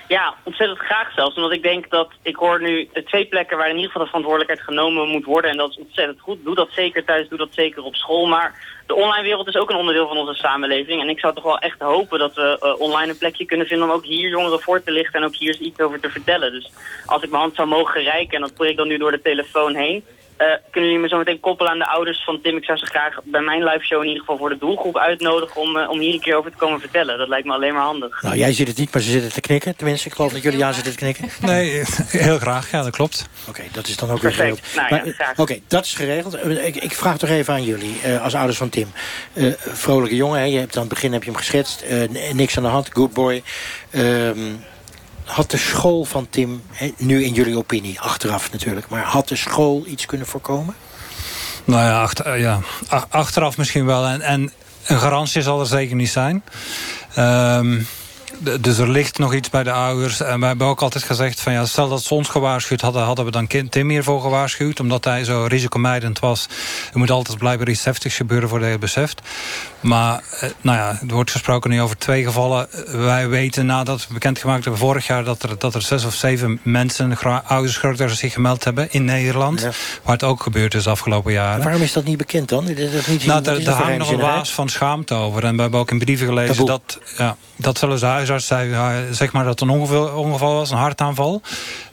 Ja, 0.08 0.36
ontzettend 0.44 0.80
graag 0.80 1.14
zelfs. 1.14 1.36
Omdat 1.36 1.52
ik 1.52 1.64
denk 1.64 1.90
dat 1.90 2.12
ik 2.22 2.36
hoor 2.36 2.62
nu 2.62 2.90
twee 3.06 3.26
plekken 3.26 3.58
waar 3.58 3.70
in 3.70 3.76
ieder 3.76 3.92
geval 3.92 4.02
de 4.02 4.08
verantwoordelijkheid 4.08 4.68
genomen 4.68 5.08
moet 5.08 5.26
worden. 5.26 5.52
En 5.52 5.58
dat 5.58 5.70
is 5.70 5.78
ontzettend 5.78 6.20
goed. 6.20 6.44
Doe 6.44 6.56
dat 6.56 6.72
zeker 6.72 7.04
thuis, 7.06 7.30
doe 7.30 7.38
dat 7.38 7.54
zeker 7.54 7.84
op 7.84 7.96
school. 7.96 8.26
Maar 8.26 8.82
de 8.88 8.96
online 8.96 9.24
wereld 9.24 9.48
is 9.48 9.56
ook 9.56 9.70
een 9.70 9.76
onderdeel 9.76 10.08
van 10.08 10.18
onze 10.18 10.34
samenleving. 10.34 11.02
En 11.02 11.10
ik 11.10 11.20
zou 11.20 11.34
toch 11.34 11.44
wel 11.44 11.60
echt 11.60 11.80
hopen 11.80 12.20
dat 12.20 12.34
we 12.34 12.60
uh, 12.62 12.80
online 12.80 13.12
een 13.12 13.18
plekje 13.18 13.46
kunnen 13.46 13.68
vinden 13.68 13.88
om 13.88 13.94
ook 13.94 14.06
hier 14.06 14.30
jongeren 14.30 14.60
voor 14.60 14.84
te 14.84 14.92
lichten 14.92 15.20
en 15.20 15.26
ook 15.26 15.36
hier 15.36 15.60
iets 15.60 15.80
over 15.80 16.00
te 16.00 16.10
vertellen. 16.10 16.52
Dus 16.52 16.72
als 17.06 17.24
ik 17.24 17.30
mijn 17.30 17.42
hand 17.42 17.56
zou 17.56 17.68
mogen 17.68 18.04
reiken, 18.04 18.36
en 18.36 18.42
dat 18.42 18.54
probeer 18.54 18.72
ik 18.72 18.78
dan 18.78 18.88
nu 18.88 18.98
door 18.98 19.12
de 19.12 19.22
telefoon 19.22 19.76
heen, 19.76 20.04
uh, 20.38 20.48
kunnen 20.72 20.90
jullie 20.90 21.00
me 21.00 21.08
zo 21.08 21.18
meteen 21.18 21.40
koppelen 21.40 21.72
aan 21.72 21.78
de 21.78 21.88
ouders 21.88 22.24
van 22.24 22.42
Tim? 22.42 22.58
Ik 22.58 22.64
zou 22.64 22.78
ze 22.78 22.86
graag 22.86 23.20
bij 23.24 23.42
mijn 23.42 23.64
live 23.64 23.86
show 23.86 24.02
in 24.02 24.08
ieder 24.08 24.20
geval 24.20 24.38
voor 24.38 24.50
de 24.50 24.58
doelgroep 24.58 24.98
uitnodigen 24.98 25.62
om, 25.62 25.78
uh, 25.78 25.90
om 25.90 26.00
hier 26.00 26.14
een 26.14 26.20
keer 26.20 26.36
over 26.36 26.52
te 26.52 26.58
komen 26.58 26.80
vertellen. 26.80 27.18
Dat 27.18 27.28
lijkt 27.28 27.48
me 27.48 27.54
alleen 27.54 27.74
maar 27.74 27.84
handig. 27.84 28.22
Nou, 28.22 28.38
jij 28.38 28.54
ziet 28.54 28.68
het 28.68 28.78
niet, 28.78 28.94
maar 28.94 29.02
ze 29.02 29.12
zitten 29.12 29.34
te 29.34 29.42
knikken. 29.42 29.76
Tenminste, 29.76 30.08
ik 30.08 30.14
geloof 30.14 30.32
dat 30.32 30.42
jullie 30.42 30.60
ja 30.60 30.72
zitten 30.72 30.92
te 30.92 30.98
knikken. 30.98 31.30
Nee, 31.42 31.84
heel 32.08 32.38
graag. 32.38 32.72
Ja, 32.72 32.84
dat 32.84 32.96
klopt. 32.96 33.30
Oké, 33.48 33.50
okay, 33.60 33.70
dat 33.72 33.88
is 33.88 33.98
dan 33.98 34.12
ook 34.12 34.20
Perfect. 34.20 34.44
weer 34.44 34.58
geregeld. 34.74 35.16
Nou, 35.16 35.32
Oké, 35.32 35.42
okay, 35.42 35.62
dat 35.68 35.86
is 35.86 35.94
geregeld. 35.94 36.46
Ik, 36.46 36.76
ik, 36.76 36.94
vraag 36.94 37.18
toch 37.18 37.30
even 37.30 37.54
aan 37.54 37.64
jullie, 37.64 38.00
als 38.22 38.36
ouders 38.36 38.58
van 38.58 38.70
Tim. 38.70 38.88
vrolijke 39.58 40.16
jongen, 40.16 40.40
hè? 40.40 40.46
Je 40.46 40.60
hebt 40.60 40.76
aan 40.76 40.84
het 40.84 40.94
begin 40.94 41.14
heb 41.14 41.24
je 41.24 41.30
hem 41.30 41.40
geschetst. 41.40 41.86
niks 42.34 42.58
aan 42.58 42.64
de 42.64 42.70
hand, 42.70 42.90
good 42.94 43.14
boy. 43.14 43.44
Ehm, 43.92 44.54
had 45.26 45.52
de 45.52 45.58
school 45.58 46.04
van 46.06 46.28
Tim, 46.30 46.64
nu 46.98 47.24
in 47.24 47.34
jullie 47.34 47.58
opinie, 47.58 48.00
achteraf 48.00 48.52
natuurlijk... 48.52 48.90
maar 48.90 49.04
had 49.04 49.28
de 49.28 49.36
school 49.36 49.84
iets 49.86 50.06
kunnen 50.06 50.28
voorkomen? 50.28 50.76
Nou 51.66 51.84
ja, 51.84 52.02
achter, 52.02 52.38
ja 52.38 52.60
achteraf 53.10 53.58
misschien 53.58 53.86
wel. 53.86 54.06
En, 54.06 54.22
en 54.22 54.52
een 54.86 55.00
garantie 55.00 55.42
zal 55.42 55.60
er 55.60 55.66
zeker 55.66 55.96
niet 55.96 56.10
zijn. 56.10 56.44
Um, 57.18 57.88
dus 58.62 58.78
er 58.78 58.90
ligt 58.90 59.18
nog 59.18 59.34
iets 59.34 59.50
bij 59.50 59.64
de 59.64 59.72
ouders. 59.72 60.22
En 60.22 60.40
wij 60.40 60.48
hebben 60.48 60.68
ook 60.68 60.82
altijd 60.82 61.04
gezegd... 61.04 61.40
Van, 61.40 61.54
ja, 61.54 61.66
stel 61.66 61.90
dat 61.90 62.04
ze 62.04 62.14
ons 62.14 62.30
gewaarschuwd 62.30 62.82
hadden... 62.82 63.04
hadden 63.04 63.26
we 63.26 63.32
dan 63.32 63.48
Tim 63.70 63.90
hiervoor 63.90 64.22
gewaarschuwd. 64.22 64.80
Omdat 64.80 65.04
hij 65.06 65.24
zo 65.24 65.46
risicomijdend 65.50 66.20
was. 66.20 66.48
Er 66.94 66.98
moet 66.98 67.12
altijd 67.12 67.38
blijkbaar 67.38 67.70
iets 67.70 67.84
heftigs 67.84 68.16
gebeuren... 68.16 68.50
voordat 68.50 68.68
je 68.68 68.74
het 68.74 68.82
beseft. 68.82 69.22
Maar 69.80 70.24
eh, 70.40 70.50
nou 70.62 70.78
ja, 70.78 71.00
er 71.08 71.14
wordt 71.14 71.32
gesproken 71.32 71.70
nu 71.70 71.82
over 71.82 71.98
twee 71.98 72.24
gevallen. 72.24 72.68
Wij 72.92 73.28
weten 73.28 73.66
nadat 73.66 74.08
we 74.08 74.14
bekendgemaakt 74.14 74.64
hebben 74.64 74.82
vorig 74.82 75.08
jaar... 75.08 75.24
dat 75.24 75.44
er, 75.44 75.58
dat 75.58 75.76
er 75.76 75.82
zes 75.82 76.06
of 76.06 76.14
zeven 76.14 76.60
mensen, 76.64 77.18
ouders 77.46 77.80
zich 78.06 78.34
gemeld 78.34 78.64
hebben 78.64 78.92
in 78.92 79.06
Nederland. 79.06 79.62
Waar 80.04 80.14
het 80.14 80.24
ook 80.24 80.44
gebeurd 80.44 80.74
is 80.74 80.84
de 80.84 80.90
afgelopen 80.90 81.32
jaren. 81.32 81.64
Waarom 81.64 81.82
is 81.82 81.94
dat 81.94 82.04
niet 82.04 82.18
bekend 82.18 82.50
dan? 82.50 82.66
Dat 82.66 82.78
is 82.78 83.08
niet, 83.08 83.26
nou, 83.26 83.42
daar 83.42 83.76
hangt 83.76 83.98
nog 83.98 84.12
een 84.12 84.20
waas 84.20 84.54
van 84.54 84.70
schaamte 84.70 85.14
over. 85.14 85.44
En 85.44 85.56
we 85.56 85.62
hebben 85.62 85.80
ook 85.80 85.92
in 85.92 86.00
brieven 86.00 86.28
gelezen 86.28 86.66
dat, 86.66 87.00
ja, 87.18 87.38
dat 87.56 87.78
zullen 87.78 88.00
ze 88.00 88.06
huisarts 88.28 88.48
zei 88.48 89.14
zeg 89.14 89.32
maar 89.32 89.44
dat 89.44 89.60
het 89.60 89.70
een 89.70 89.76
ongeval, 89.76 90.08
ongeval 90.08 90.54
was, 90.54 90.72
een 90.72 90.78
hartaanval. 90.78 91.42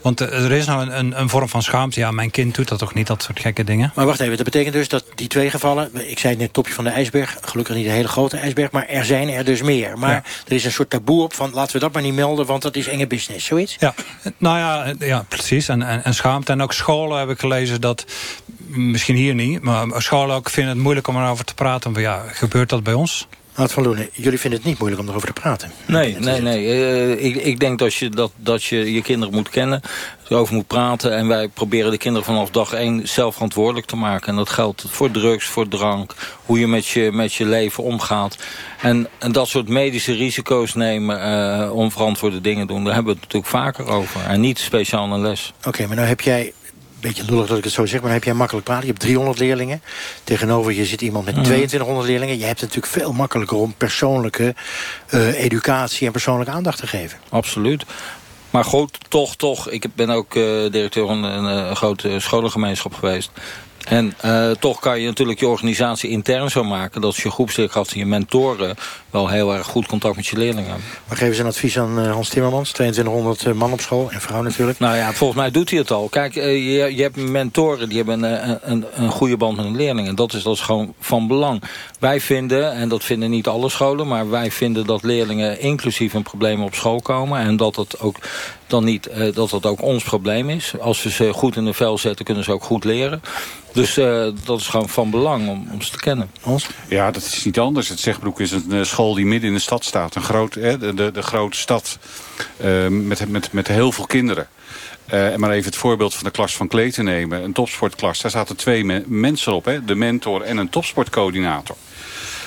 Want 0.01 0.20
er 0.20 0.53
is 0.53 0.66
nou 0.66 0.91
een, 0.91 1.20
een, 1.20 1.28
vorm 1.28 1.49
van 1.49 1.62
schaamte. 1.62 2.01
Ja, 2.01 2.11
mijn 2.11 2.30
kind 2.30 2.55
doet 2.55 2.68
dat 2.68 2.78
toch 2.78 2.95
niet, 2.95 3.07
dat 3.07 3.22
soort 3.22 3.41
gekke 3.41 3.64
dingen. 3.64 3.93
Maar 3.95 4.07
wacht 4.07 4.20
even, 4.20 4.37
dat 4.37 4.45
betekent 4.45 4.74
dus 4.74 4.89
dat 4.89 5.05
die 5.14 5.28
twee 5.28 5.51
gevallen... 5.51 6.11
ik 6.11 6.18
zei 6.18 6.37
net 6.37 6.53
topje 6.53 6.72
van 6.72 6.85
de 6.85 6.91
ijsberg, 6.91 7.39
gelukkig 7.41 7.74
niet 7.74 7.87
een 7.87 7.93
hele 7.93 8.09
grote 8.09 8.37
ijsberg... 8.37 8.70
maar 8.70 8.87
er 8.87 9.05
zijn 9.05 9.28
er 9.28 9.45
dus 9.45 9.62
meer. 9.62 9.99
Maar 9.99 10.24
er 10.47 10.53
is 10.53 10.64
een 10.64 10.72
soort 10.72 10.91
taboe 10.91 11.22
op 11.22 11.35
van 11.35 11.51
laten 11.53 11.72
we 11.72 11.78
dat 11.78 11.93
maar 11.93 12.03
niet 12.03 12.14
melden... 12.14 12.47
want 12.47 12.62
dat 12.62 12.76
is 12.76 12.87
enge 12.87 13.07
business, 13.07 13.47
zoiets? 13.47 13.76
Ja, 13.78 13.95
nou 14.39 14.59
ja, 14.59 14.95
ja 14.99 15.24
precies. 15.28 15.68
En, 15.68 15.83
en, 15.83 16.05
en 16.05 16.14
schaamte. 16.14 16.53
En 16.53 16.62
ook 16.62 16.72
scholen 16.72 17.18
heb 17.18 17.30
ik 17.30 17.39
gelezen 17.39 17.80
dat 17.80 18.05
misschien 18.66 19.16
hier 19.16 19.35
niet... 19.35 19.62
maar 19.62 20.03
scholen 20.03 20.37
ook 20.37 20.51
vinden 20.51 20.72
het 20.72 20.83
moeilijk 20.83 21.09
om 21.09 21.16
erover 21.16 21.45
te 21.45 21.55
praten. 21.55 21.93
Van, 21.93 22.03
ja, 22.03 22.22
gebeurt 22.33 22.68
dat 22.68 22.83
bij 22.83 22.95
ons? 22.95 23.28
Hout 23.53 23.72
van 23.72 23.82
Loenen, 23.82 24.09
jullie 24.12 24.38
vinden 24.38 24.59
het 24.59 24.68
niet 24.68 24.78
moeilijk 24.78 25.03
om 25.03 25.09
erover 25.09 25.26
te 25.26 25.40
praten? 25.40 25.72
Nee, 25.86 26.16
nee, 26.18 26.40
nee. 26.40 26.66
Uh, 26.66 27.24
ik, 27.24 27.36
ik 27.36 27.61
denk 27.61 27.78
dat 27.78 27.94
je, 27.94 28.09
dat, 28.09 28.32
dat 28.36 28.64
je 28.64 28.92
je 28.92 29.03
kinderen 29.03 29.34
moet 29.34 29.48
kennen, 29.48 29.80
erover 30.28 30.55
moet 30.55 30.66
praten. 30.66 31.16
En 31.16 31.28
wij 31.28 31.48
proberen 31.48 31.90
de 31.90 31.98
kinderen 31.98 32.26
vanaf 32.26 32.50
dag 32.50 32.72
één 32.72 33.09
zelf 33.09 33.34
verantwoordelijk 33.34 33.86
te 33.86 33.96
maken. 33.96 34.28
En 34.28 34.36
dat 34.36 34.50
geldt 34.50 34.84
voor 34.88 35.11
drugs, 35.11 35.46
voor 35.46 35.68
drank, 35.68 36.14
hoe 36.44 36.59
je 36.59 36.66
met 36.66 36.86
je, 36.86 37.11
met 37.12 37.34
je 37.34 37.44
leven 37.44 37.82
omgaat. 37.82 38.36
En, 38.80 39.09
en 39.18 39.32
dat 39.32 39.48
soort 39.48 39.68
medische 39.68 40.12
risico's 40.12 40.74
nemen, 40.74 41.18
uh, 41.62 41.72
onverantwoorde 41.72 42.40
dingen 42.40 42.66
doen... 42.66 42.84
daar 42.84 42.94
hebben 42.94 43.14
we 43.14 43.20
het 43.20 43.32
natuurlijk 43.32 43.64
vaker 43.64 43.94
over. 43.94 44.20
En 44.24 44.40
niet 44.40 44.59
speciaal 44.59 45.12
een 45.12 45.20
les. 45.20 45.53
Oké, 45.64 45.86
maar 45.86 45.96
nou 45.96 46.09
heb 46.09 46.20
jij 46.20 46.53
beetje 47.03 47.24
lullig 47.24 47.46
dat 47.46 47.59
ik 47.59 47.64
het 47.64 47.72
zo 47.72 47.86
zeg, 47.86 47.92
maar 47.94 48.03
dan 48.03 48.18
heb 48.18 48.24
jij 48.24 48.34
makkelijk 48.34 48.66
praten. 48.66 48.84
Je 48.84 48.90
hebt 48.90 49.03
300 49.03 49.38
leerlingen. 49.38 49.82
Tegenover 50.24 50.72
je 50.72 50.84
zit 50.84 51.00
iemand 51.00 51.24
met 51.24 51.34
2200 51.34 52.07
leerlingen. 52.09 52.38
Je 52.38 52.44
hebt 52.44 52.61
het 52.61 52.74
natuurlijk 52.74 53.03
veel 53.03 53.12
makkelijker 53.12 53.57
om 53.57 53.74
persoonlijke 53.76 54.55
uh, 55.11 55.42
educatie 55.42 56.07
en 56.07 56.12
persoonlijke 56.12 56.53
aandacht 56.53 56.78
te 56.78 56.86
geven. 56.86 57.18
Absoluut. 57.28 57.84
Maar 58.50 58.64
goed, 58.64 58.98
toch, 59.09 59.36
toch. 59.36 59.68
Ik 59.68 59.94
ben 59.94 60.11
ook 60.11 60.34
uh, 60.34 60.70
directeur 60.70 61.07
van 61.07 61.22
een, 61.24 61.44
een 61.44 61.76
grote 61.76 62.20
scholengemeenschap 62.20 62.94
geweest. 62.94 63.30
En 63.84 64.14
uh, 64.24 64.50
toch 64.50 64.80
kan 64.80 65.00
je 65.00 65.07
natuurlijk 65.07 65.40
je 65.40 65.46
organisatie 65.46 66.11
intern 66.11 66.50
zo 66.50 66.64
maken... 66.64 67.00
dat 67.00 67.16
je 67.16 67.30
groepsleerkrachten 67.30 67.92
en 67.94 67.98
je 67.98 68.07
mentoren 68.07 68.76
wel 69.12 69.28
heel 69.28 69.54
erg 69.54 69.66
goed 69.66 69.86
contact 69.86 70.16
met 70.16 70.26
je 70.26 70.36
leerlingen 70.36 70.70
hebben. 70.70 70.86
Maar 71.08 71.16
geven 71.16 71.34
ze 71.34 71.40
een 71.40 71.46
advies 71.46 71.78
aan 71.78 71.98
uh, 71.98 72.12
Hans 72.12 72.28
Timmermans? 72.28 72.70
2200 72.70 73.44
uh, 73.44 73.52
man 73.52 73.72
op 73.72 73.80
school 73.80 74.10
en 74.10 74.20
vrouw 74.20 74.42
natuurlijk. 74.42 74.78
Nou 74.78 74.96
ja, 74.96 75.12
volgens 75.12 75.40
mij 75.40 75.50
doet 75.50 75.70
hij 75.70 75.78
het 75.78 75.90
al. 75.90 76.08
Kijk, 76.08 76.34
je, 76.34 76.94
je, 76.96 77.02
hebt 77.02 77.16
mentoren 77.16 77.88
die 77.88 77.96
hebben 77.96 78.22
een, 78.22 78.58
een, 78.62 78.84
een 78.94 79.10
goede 79.10 79.36
band 79.36 79.56
met 79.56 79.64
hun 79.64 79.76
leerlingen. 79.76 80.14
Dat 80.14 80.32
is, 80.32 80.42
dat 80.42 80.54
is 80.54 80.60
gewoon 80.60 80.94
van 81.00 81.26
belang. 81.26 81.62
Wij 81.98 82.20
vinden, 82.20 82.72
en 82.72 82.88
dat 82.88 83.04
vinden 83.04 83.30
niet 83.30 83.46
alle 83.46 83.68
scholen... 83.68 84.08
maar 84.08 84.30
wij 84.30 84.50
vinden 84.50 84.86
dat 84.86 85.02
leerlingen 85.02 85.60
inclusief 85.60 86.14
een 86.14 86.22
probleem 86.22 86.62
op 86.62 86.74
school 86.74 87.00
komen... 87.00 87.40
en 87.40 87.56
dat 87.56 87.76
het 87.76 88.00
ook 88.00 88.16
dan 88.72 88.84
niet 88.84 89.08
uh, 89.16 89.34
dat 89.34 89.50
dat 89.50 89.66
ook 89.66 89.82
ons 89.82 90.04
probleem 90.04 90.50
is. 90.50 90.74
Als 90.80 91.02
we 91.02 91.10
ze 91.10 91.32
goed 91.32 91.56
in 91.56 91.64
de 91.64 91.72
vel 91.72 91.98
zetten, 91.98 92.24
kunnen 92.24 92.44
ze 92.44 92.52
ook 92.52 92.62
goed 92.62 92.84
leren. 92.84 93.22
Dus 93.72 93.98
uh, 93.98 94.26
dat 94.44 94.60
is 94.60 94.66
gewoon 94.66 94.88
van 94.88 95.10
belang 95.10 95.48
om, 95.48 95.68
om 95.72 95.82
ze 95.82 95.90
te 95.90 95.98
kennen. 95.98 96.30
Hans? 96.40 96.66
Ja, 96.88 97.10
dat 97.10 97.22
is 97.22 97.44
niet 97.44 97.58
anders. 97.58 97.88
Het 97.88 98.00
Zegbroek 98.00 98.40
is 98.40 98.50
een 98.50 98.64
uh, 98.68 98.82
die 99.11 99.26
midden 99.26 99.48
in 99.48 99.55
de 99.55 99.61
stad 99.61 99.84
staat. 99.84 100.14
Een 100.14 100.22
groot, 100.22 100.53
de, 100.53 100.92
de, 100.94 101.11
de 101.12 101.22
grote 101.22 101.57
stad 101.57 101.98
met, 102.88 103.28
met, 103.28 103.53
met 103.53 103.68
heel 103.68 103.92
veel 103.92 104.07
kinderen. 104.07 104.48
Uh, 105.14 105.34
maar 105.34 105.50
even 105.50 105.64
het 105.64 105.76
voorbeeld 105.76 106.14
van 106.14 106.24
de 106.24 106.30
klas 106.30 106.57
van 106.57 106.68
Klee 106.68 106.92
te 106.92 107.03
nemen. 107.03 107.42
Een 107.42 107.53
topsportklas, 107.53 108.20
daar 108.20 108.30
zaten 108.30 108.57
twee 108.57 108.84
me 108.84 109.03
mensen 109.07 109.53
op. 109.55 109.64
Hè? 109.64 109.84
De 109.84 109.94
mentor 109.94 110.42
en 110.42 110.57
een 110.57 110.68
topsportcoördinator. 110.68 111.76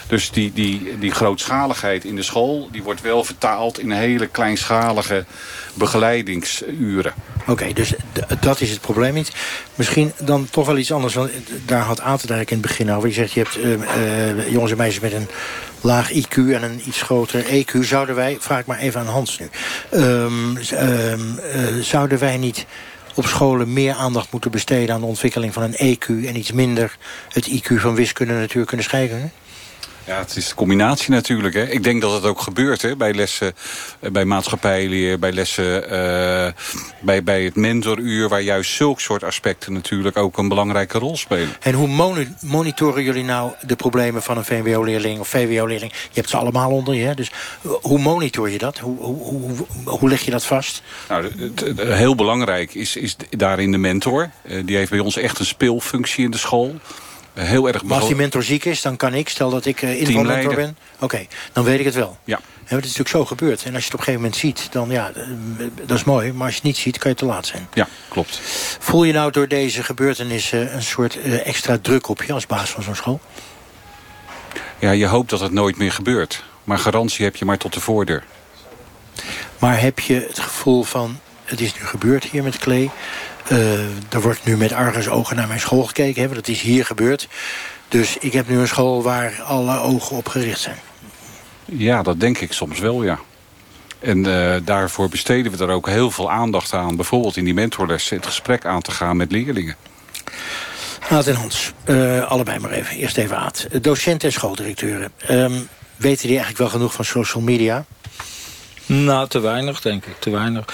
Dus 0.08 0.32
die, 0.32 0.54
die, 0.54 1.00
die 1.00 1.12
grootschaligheid 1.12 2.04
in 2.04 2.16
de 2.16 2.24
school... 2.24 2.70
die 2.72 2.84
wordt 2.84 3.02
wel 3.02 3.24
vertaald 3.24 3.80
in 3.80 3.92
hele 3.92 4.28
kleinschalige 4.28 5.26
begeleidingsuren. 5.74 7.14
Oké, 7.48 7.74
dus 7.74 7.94
dat 8.40 8.62
is 8.62 8.70
het 8.70 8.82
probleem 8.82 9.14
niet. 9.14 9.32
Misschien 9.76 10.12
dan 10.18 10.48
toch 10.50 10.66
wel 10.66 10.78
iets 10.78 10.92
anders. 10.92 11.14
Want 11.14 11.32
daar 11.66 11.84
had 11.84 12.02
Atendijk 12.02 12.52
in 12.52 12.58
het 12.58 12.68
begin 12.68 12.92
over. 12.92 13.08
Je 13.08 13.14
zegt, 13.14 13.32
je 13.32 13.40
hebt 13.40 13.58
uh, 13.58 14.52
jongens 14.52 14.72
en 14.72 14.78
meisjes 14.78 15.02
met 15.02 15.14
een 15.14 15.28
laag 15.82 16.12
IQ 16.12 16.36
en 16.36 16.64
een 16.64 16.82
iets 16.86 17.02
groter 17.02 17.44
EQ. 17.44 17.80
Zouden 17.80 18.16
wij, 18.16 18.38
vraag 18.40 18.60
ik 18.60 18.66
maar 18.66 18.80
even 18.80 19.00
aan 19.00 19.08
Hans 19.08 19.40
nu... 19.40 19.50
Um, 19.94 20.58
um, 20.58 21.40
uh, 21.56 21.82
zouden 21.82 22.20
wij 22.20 22.38
niet 22.38 22.66
op 23.16 23.26
scholen 23.26 23.74
meer 23.74 23.94
aandacht 23.94 24.32
moeten 24.32 24.52
besteden... 24.52 24.96
aan 24.96 25.02
de 25.02 25.08
ontwikkeling 25.08 25.54
van 25.54 25.64
een 25.64 25.98
EQ 25.98 26.08
en 26.08 26.38
iets 26.38 26.52
minder 26.52 26.98
het 27.30 27.50
IQ 27.50 27.76
van 27.76 27.96
wiskunde, 27.96 28.34
natuur, 28.34 28.66
kunnen 28.66 28.86
schrijven? 28.86 29.32
Ja, 30.06 30.20
het 30.20 30.36
is 30.36 30.48
de 30.48 30.56
combinatie 30.56 31.10
natuurlijk. 31.12 31.54
Hè. 31.54 31.70
Ik 31.70 31.84
denk 31.84 32.02
dat 32.02 32.14
het 32.14 32.24
ook 32.24 32.42
gebeurt 32.42 32.82
hè, 32.82 32.96
bij 32.96 33.14
lessen, 33.14 33.54
eh, 34.00 34.12
bij 34.12 34.26
maatschappijleer, 34.26 35.20
bij 35.20 35.32
lessen, 35.32 35.84
uh, 35.84 36.52
bij, 37.02 37.24
bij 37.24 37.44
het 37.44 37.56
mentoruur... 37.56 38.30
waar 38.30 38.42
juist 38.42 38.72
zulke 38.72 39.02
soort 39.02 39.24
aspecten 39.24 39.74
natuurlijk 39.74 40.18
ook 40.18 40.38
een 40.38 40.48
belangrijke 40.48 40.98
rol 40.98 41.18
spelen. 41.18 41.56
En 41.60 41.74
hoe 41.74 42.28
monitoren 42.42 43.04
jullie 43.04 43.24
nou 43.24 43.52
de 43.62 43.76
problemen 43.76 44.24
van 44.24 44.38
een 44.38 44.46
VWO-leerling 44.46 45.20
of 45.20 45.28
VWO-leerling? 45.28 45.92
Je 45.92 46.20
hebt 46.20 46.30
ze 46.30 46.38
allemaal 46.38 46.72
onder 46.72 46.94
je, 46.94 47.06
hè? 47.06 47.14
dus 47.14 47.32
hoe 47.62 48.00
monitor 48.00 48.50
je 48.50 48.58
dat? 48.58 48.78
Hoe, 48.78 48.98
hoe, 48.98 49.18
hoe, 49.22 49.66
hoe 49.84 50.10
leg 50.10 50.22
je 50.22 50.32
dat 50.32 50.46
vast? 50.46 50.82
Nou, 51.10 51.32
het, 51.38 51.80
heel 51.80 52.16
belangrijk 52.16 52.74
is, 52.74 52.96
is 52.96 53.16
daarin 53.30 53.72
de 53.72 53.78
mentor. 53.78 54.30
Uh, 54.44 54.66
die 54.66 54.78
heeft 54.78 54.92
bij 54.92 55.00
ons 55.00 55.18
echt 55.18 55.40
een 55.40 55.46
speelfunctie 55.46 56.24
in 56.24 56.32
de 56.32 56.38
school 56.38 56.76
heel 57.36 57.68
erg... 57.68 57.84
Maar 57.84 57.98
als 57.98 58.08
die 58.08 58.16
mentor 58.16 58.44
ziek 58.44 58.66
is, 58.66 58.82
dan 58.82 58.98
kan 58.98 59.14
ik, 59.14 59.30
stel 59.30 59.50
dat 59.50 59.66
ik 59.66 59.82
uh, 59.82 60.02
invalmentor 60.02 60.56
ben... 60.56 60.78
Oké, 61.00 61.26
dan 61.54 61.64
weet 61.64 61.80
ik 61.80 61.86
het 61.86 61.96
wel. 61.96 62.18
Ja. 62.24 62.40
En 62.66 62.76
het 62.76 62.86
is 62.86 62.98
natuurlijk 62.98 63.10
zo 63.10 63.26
gebeurd. 63.26 63.64
En 63.64 63.74
als 63.74 63.84
je 63.84 63.92
het 63.92 63.94
op 63.94 64.00
een 64.00 64.06
gegeven 64.06 64.22
moment 64.22 64.36
ziet, 64.36 64.68
dan 64.72 64.90
ja, 64.90 65.12
eh, 65.16 65.66
dat 65.86 65.98
is 65.98 66.04
mooi. 66.04 66.34
Maar 66.34 66.46
als 66.46 66.52
je 66.52 66.56
het 66.56 66.68
niet 66.68 66.78
ziet, 66.78 66.98
kan 66.98 67.12
je 67.12 67.18
te 67.18 67.26
laat 67.26 67.46
zijn. 67.46 67.68
Ja, 67.74 67.88
klopt. 68.08 68.40
Voel 68.80 69.04
je 69.04 69.14
nou 69.14 69.32
door 69.32 69.48
deze 69.48 69.84
gebeurtenissen 69.84 70.76
een 70.76 70.84
soort 70.84 71.20
extra 71.44 71.78
druk 71.82 72.08
op 72.08 72.24
je 72.24 72.34
als 72.34 72.46
baas 72.46 72.70
van 72.70 72.84
zo'n 72.84 72.96
school? 72.96 73.20
Ja, 74.80 74.92
je 74.92 75.08
hoopt 75.08 75.30
dat 75.30 75.40
het 75.40 75.52
nooit 75.52 75.78
meer 75.78 75.92
gebeurt. 75.92 76.44
Maar 76.64 76.80
garantie 76.80 77.26
heb 77.26 77.36
je 77.36 77.46
maar 77.46 77.58
tot 77.58 77.74
de 77.74 77.80
voordeur. 77.80 78.24
Maar 79.60 79.82
heb 79.82 80.00
je 80.00 80.26
het 80.28 80.40
gevoel 80.40 80.84
van, 80.84 81.20
het 81.44 81.62
is 81.62 81.74
nu 81.74 81.86
gebeurd 81.86 82.24
hier 82.24 82.44
met 82.44 82.58
Klee... 82.58 82.92
Er 84.10 84.22
wordt 84.22 84.46
nu 84.46 84.58
met 84.58 84.72
argusogen 84.72 85.36
naar 85.36 85.48
mijn 85.48 85.60
school 85.60 85.84
gekeken. 85.84 86.22
Hè, 86.22 86.34
dat 86.34 86.48
is 86.48 86.62
hier 86.62 86.86
gebeurd. 86.86 87.28
Dus 87.88 88.18
ik 88.18 88.34
heb 88.34 88.48
nu 88.48 88.58
een 88.58 88.68
school 88.68 89.04
waar 89.04 89.42
alle 89.42 89.80
ogen 89.80 90.16
op 90.18 90.28
gericht 90.28 90.60
zijn. 90.60 90.78
Ja, 91.66 92.04
dat 92.04 92.20
denk 92.20 92.38
ik 92.38 92.54
soms 92.54 92.80
wel, 92.80 93.04
ja. 93.04 93.20
En 94.00 94.28
uh, 94.28 94.56
daarvoor 94.64 95.10
besteden 95.10 95.52
we 95.52 95.64
er 95.64 95.70
ook 95.70 95.88
heel 95.88 96.12
veel 96.12 96.32
aandacht 96.32 96.74
aan. 96.74 96.96
Bijvoorbeeld 96.96 97.38
in 97.38 97.44
die 97.44 97.54
mentorlessen 97.54 98.18
het 98.18 98.26
gesprek 98.26 98.66
aan 98.66 98.82
te 98.82 98.92
gaan 98.92 99.18
met 99.18 99.32
leerlingen. 99.32 99.76
Aad 101.10 101.28
en 101.28 101.36
Hans, 101.36 101.74
uh, 101.86 102.24
allebei 102.24 102.60
maar 102.60 102.72
even. 102.72 102.96
Eerst 102.98 103.18
even 103.18 103.38
Aad. 103.38 103.68
Docenten 103.82 104.28
en 104.28 104.34
schooldirecteuren. 104.34 105.12
Um, 105.30 105.68
weten 105.96 106.28
die 106.28 106.38
eigenlijk 106.38 106.58
wel 106.58 106.70
genoeg 106.70 106.94
van 106.94 107.06
social 107.06 107.44
media? 107.44 107.86
Nou, 108.86 109.28
te 109.28 109.40
weinig, 109.40 109.82
denk 109.82 110.06
ik. 110.06 110.16
Te 110.20 110.30
weinig. 110.30 110.66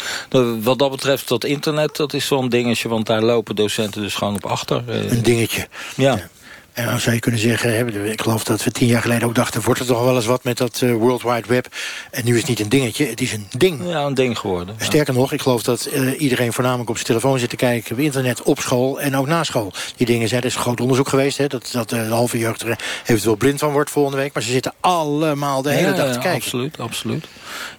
Wat 0.61 0.79
dat 0.79 0.91
betreft, 0.91 1.27
dat 1.27 1.43
internet, 1.43 1.95
dat 1.95 2.13
is 2.13 2.25
zo'n 2.25 2.49
dingetje... 2.49 2.89
want 2.89 3.05
daar 3.05 3.21
lopen 3.21 3.55
docenten 3.55 4.01
dus 4.01 4.15
gewoon 4.15 4.35
op 4.35 4.45
achter. 4.45 4.83
Een 4.87 5.23
dingetje. 5.23 5.67
Ja. 5.95 6.29
En 6.73 6.85
dan 6.85 6.99
zou 6.99 7.15
je 7.15 7.21
kunnen 7.21 7.39
zeggen, 7.39 8.05
ik 8.11 8.21
geloof 8.21 8.43
dat 8.43 8.63
we 8.63 8.71
tien 8.71 8.87
jaar 8.87 9.01
geleden 9.01 9.27
ook 9.27 9.35
dachten... 9.35 9.61
wordt 9.61 9.79
er 9.79 9.85
toch 9.85 10.03
wel 10.03 10.15
eens 10.15 10.25
wat 10.25 10.43
met 10.43 10.57
dat 10.57 10.81
uh, 10.83 10.93
World 10.93 11.21
Wide 11.21 11.47
Web. 11.47 11.67
En 12.11 12.25
nu 12.25 12.33
is 12.33 12.39
het 12.39 12.49
niet 12.49 12.59
een 12.59 12.69
dingetje, 12.69 13.05
het 13.05 13.21
is 13.21 13.33
een 13.33 13.47
ding. 13.57 13.89
Ja, 13.89 14.01
een 14.05 14.13
ding 14.13 14.37
geworden. 14.37 14.75
Sterker 14.79 15.13
nog, 15.13 15.31
ik 15.31 15.41
geloof 15.41 15.63
dat 15.63 15.89
uh, 15.93 16.21
iedereen 16.21 16.53
voornamelijk 16.53 16.89
op 16.89 16.95
zijn 16.95 17.07
telefoon 17.07 17.39
zit 17.39 17.49
te 17.49 17.55
kijken... 17.55 17.91
op 17.91 17.99
internet, 18.01 18.41
op 18.41 18.59
school 18.59 19.01
en 19.01 19.15
ook 19.15 19.27
na 19.27 19.43
school. 19.43 19.73
Die 19.95 20.05
dingen 20.05 20.27
zijn, 20.27 20.41
er 20.41 20.47
is 20.47 20.55
een 20.55 20.61
groot 20.61 20.81
onderzoek 20.81 21.09
geweest... 21.09 21.37
Hè, 21.37 21.47
dat, 21.47 21.69
dat 21.71 21.91
uh, 21.91 22.07
de 22.07 22.13
halve 22.13 22.37
jeugd 22.37 22.61
er 22.61 22.79
eventueel 23.05 23.35
blind 23.35 23.59
van 23.59 23.71
wordt 23.71 23.89
volgende 23.89 24.17
week. 24.17 24.33
Maar 24.33 24.43
ze 24.43 24.51
zitten 24.51 24.73
allemaal 24.79 25.61
de 25.61 25.71
hele 25.71 25.87
ja, 25.87 25.95
dag 25.95 26.07
te 26.07 26.13
ja, 26.13 26.19
kijken. 26.19 26.41
Absoluut, 26.41 26.79
absoluut. 26.79 27.25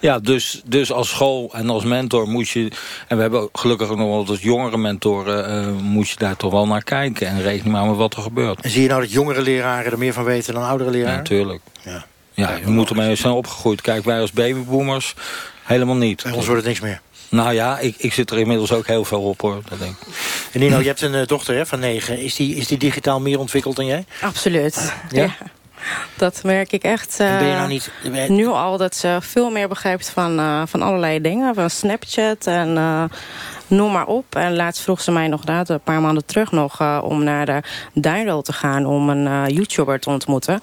Ja, 0.01 0.19
dus, 0.19 0.63
dus 0.65 0.93
als 0.93 1.09
school 1.09 1.51
en 1.53 1.71
als 1.71 1.85
mentor 1.85 2.29
moet 2.29 2.49
je... 2.49 2.71
en 3.09 3.17
we 3.17 3.23
hebben 3.23 3.49
gelukkig 3.53 3.89
ook 3.89 3.97
nog 3.97 4.09
wel 4.09 4.27
als 4.27 4.43
jongere 4.43 4.77
mentoren... 4.77 5.75
moet 5.83 6.09
je 6.09 6.17
daar 6.17 6.37
toch 6.37 6.53
wel 6.53 6.67
naar 6.67 6.85
kijken 6.85 7.27
en 7.27 7.43
rekening 7.43 7.75
houden 7.75 7.97
met 7.97 8.01
wat 8.01 8.17
er 8.17 8.23
gebeurt. 8.23 8.59
Zie 8.83 8.91
je 8.91 8.97
nou 8.97 9.09
dat 9.09 9.17
jongere 9.17 9.43
leraren 9.43 9.93
er 9.93 9.99
meer 9.99 10.13
van 10.13 10.25
weten 10.25 10.55
dan 10.55 10.63
oudere 10.63 10.91
leraren? 10.91 11.17
Natuurlijk. 11.17 11.63
Ja, 11.83 12.05
ja, 12.33 12.59
we 12.65 12.71
moeten 12.71 12.97
mee 12.97 13.15
zijn 13.15 13.33
opgegroeid. 13.33 13.81
Kijk, 13.81 14.05
wij 14.05 14.21
als 14.21 14.33
babyboomers 14.33 15.15
helemaal 15.63 15.97
niet. 15.97 16.23
Bij 16.23 16.33
ons 16.33 16.47
wordt 16.47 16.61
het 16.61 16.69
niks 16.69 16.81
meer. 16.81 17.01
Nou 17.29 17.53
ja, 17.53 17.79
ik, 17.79 17.95
ik 17.99 18.13
zit 18.13 18.31
er 18.31 18.39
inmiddels 18.39 18.73
ook 18.73 18.87
heel 18.87 19.05
veel 19.05 19.23
op 19.23 19.41
hoor. 19.41 19.63
Dat 19.69 19.79
denk 19.79 19.97
ik. 20.01 20.07
En 20.53 20.61
Nino, 20.61 20.79
je 20.79 20.87
hebt 20.87 21.01
een 21.01 21.15
uh, 21.15 21.27
dochter 21.27 21.55
hè, 21.55 21.67
van 21.67 21.79
negen. 21.79 22.19
Is 22.19 22.35
die, 22.35 22.55
is 22.55 22.67
die 22.67 22.79
digitaal 22.79 23.21
meer 23.21 23.39
ontwikkeld 23.39 23.77
dan 23.77 23.87
jij? 23.87 24.05
Absoluut. 24.21 24.93
Ja? 25.11 25.23
ja. 25.23 25.37
Dat 26.17 26.43
merk 26.43 26.73
ik 26.73 26.83
echt 26.83 27.21
uh, 27.21 27.39
ben 27.39 27.47
je 27.47 27.55
nou 27.55 27.69
niet, 27.69 27.91
ben... 28.11 28.35
nu 28.35 28.47
al 28.47 28.77
dat 28.77 28.97
ze 28.97 29.19
veel 29.21 29.51
meer 29.51 29.69
begrijpt 29.69 30.09
van, 30.09 30.39
uh, 30.39 30.63
van 30.67 30.83
allerlei 30.83 31.21
dingen. 31.21 31.55
Van 31.55 31.71
Snapchat 31.71 32.47
en 32.47 32.77
uh, 32.77 33.05
noem 33.73 33.93
maar 33.93 34.07
op. 34.07 34.37
En 34.37 34.57
laatst 34.57 34.83
vroeg 34.83 35.01
ze 35.01 35.11
mij 35.11 35.29
nog 35.29 35.45
dat, 35.45 35.69
een 35.69 35.81
paar 35.81 36.01
maanden 36.01 36.27
terug 36.27 36.51
nog... 36.51 36.81
Uh, 36.81 37.01
om 37.03 37.25
naar 37.25 37.47
de 37.47 37.63
Duinrol 37.95 38.43
te 38.43 38.53
gaan 38.53 38.87
om 38.87 39.09
een 39.09 39.27
uh, 39.27 39.57
YouTuber 39.57 40.01
te 40.01 40.11
ontmoeten. 40.11 40.61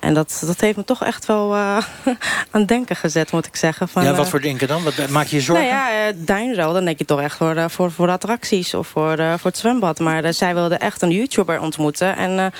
En 0.00 0.14
dat, 0.14 0.42
dat 0.46 0.60
heeft 0.60 0.76
me 0.76 0.84
toch 0.84 1.04
echt 1.04 1.26
wel 1.26 1.54
uh, 1.54 1.76
aan 2.50 2.66
denken 2.66 2.96
gezet, 2.96 3.32
moet 3.32 3.46
ik 3.46 3.56
zeggen. 3.56 3.88
Van, 3.88 4.04
ja, 4.04 4.14
wat 4.14 4.28
voor 4.28 4.40
denken 4.40 4.68
dan? 4.68 4.82
Wat, 4.82 5.08
maak 5.08 5.26
je 5.26 5.36
je 5.36 5.42
zorgen? 5.42 5.68
Nou 5.68 5.92
ja, 5.92 6.12
Duinrol, 6.14 6.72
dan 6.72 6.84
denk 6.84 6.98
je 6.98 7.04
toch 7.04 7.20
echt 7.20 7.36
voor, 7.36 7.70
voor, 7.70 7.92
voor 7.92 8.10
attracties 8.10 8.74
of 8.74 8.88
voor, 8.88 9.16
voor 9.16 9.50
het 9.50 9.58
zwembad. 9.58 9.98
Maar 9.98 10.34
zij 10.34 10.54
wilde 10.54 10.74
echt 10.74 11.02
een 11.02 11.10
YouTuber 11.10 11.60
ontmoeten. 11.60 12.16
En 12.16 12.52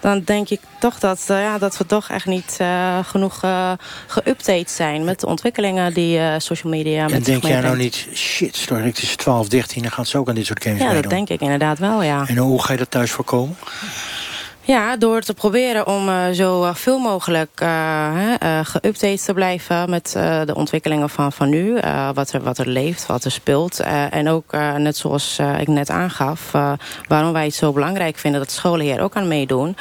dan 0.00 0.22
denk 0.24 0.48
ik 0.48 0.60
toch 0.78 0.98
dat, 0.98 1.24
ja, 1.26 1.58
dat 1.58 1.76
we 1.76 1.86
toch 1.86 2.08
echt 2.08 2.26
niet 2.26 2.58
genoeg 3.02 3.40
geüpdate 4.06 4.70
zijn... 4.70 5.04
met 5.04 5.20
de 5.20 5.26
ontwikkelingen 5.26 5.94
die 5.94 6.20
social 6.38 6.72
media 6.72 7.04
met 7.04 7.12
En 7.12 7.22
denk 7.22 7.44
jij 7.44 7.60
nou 7.60 7.76
niet, 7.76 8.06
shit, 8.14 8.68
het 8.68 9.02
is 9.02 9.16
12 9.16 9.39
12, 9.40 9.48
13, 9.48 9.82
dan 9.82 9.90
gaat 9.92 10.08
ze 10.08 10.18
ook 10.18 10.28
aan 10.28 10.34
dit 10.34 10.46
soort 10.46 10.62
games 10.62 10.78
Ja, 10.78 10.84
meedoen. 10.84 11.02
dat 11.02 11.10
denk 11.10 11.28
ik 11.28 11.40
inderdaad 11.40 11.78
wel, 11.78 12.02
ja. 12.02 12.24
En 12.26 12.36
hoe 12.36 12.62
ga 12.62 12.72
je 12.72 12.78
dat 12.78 12.90
thuis 12.90 13.10
voorkomen? 13.10 13.56
Ja, 14.70 14.96
door 14.96 15.20
te 15.20 15.34
proberen 15.34 15.86
om 15.86 16.08
uh, 16.08 16.28
zo 16.32 16.72
veel 16.74 16.98
mogelijk 16.98 17.60
uh, 17.62 17.68
uh, 18.42 18.60
geüpdate 18.64 19.24
te 19.24 19.32
blijven 19.34 19.90
met 19.90 20.10
de 20.44 20.54
ontwikkelingen 20.54 21.10
van, 21.10 21.32
van 21.32 21.48
nu. 21.48 21.80
wat, 22.14 22.32
er, 22.32 22.42
wat 22.42 22.58
er 22.58 22.68
leeft, 22.68 23.06
wat 23.06 23.24
er 23.24 23.30
speelt. 23.30 23.80
en 24.10 24.28
ook, 24.28 24.52
net 24.76 24.96
zoals 24.96 25.38
ik 25.58 25.68
net 25.68 25.90
aangaf, 25.90 26.50
waarom 27.08 27.32
wij 27.32 27.44
het 27.44 27.54
zo 27.54 27.72
belangrijk 27.72 28.18
vinden 28.18 28.40
dat 28.40 28.50
scholen 28.50 28.86
hier 28.86 29.00
ook 29.00 29.16
aan 29.16 29.28
meedoen, 29.28 29.76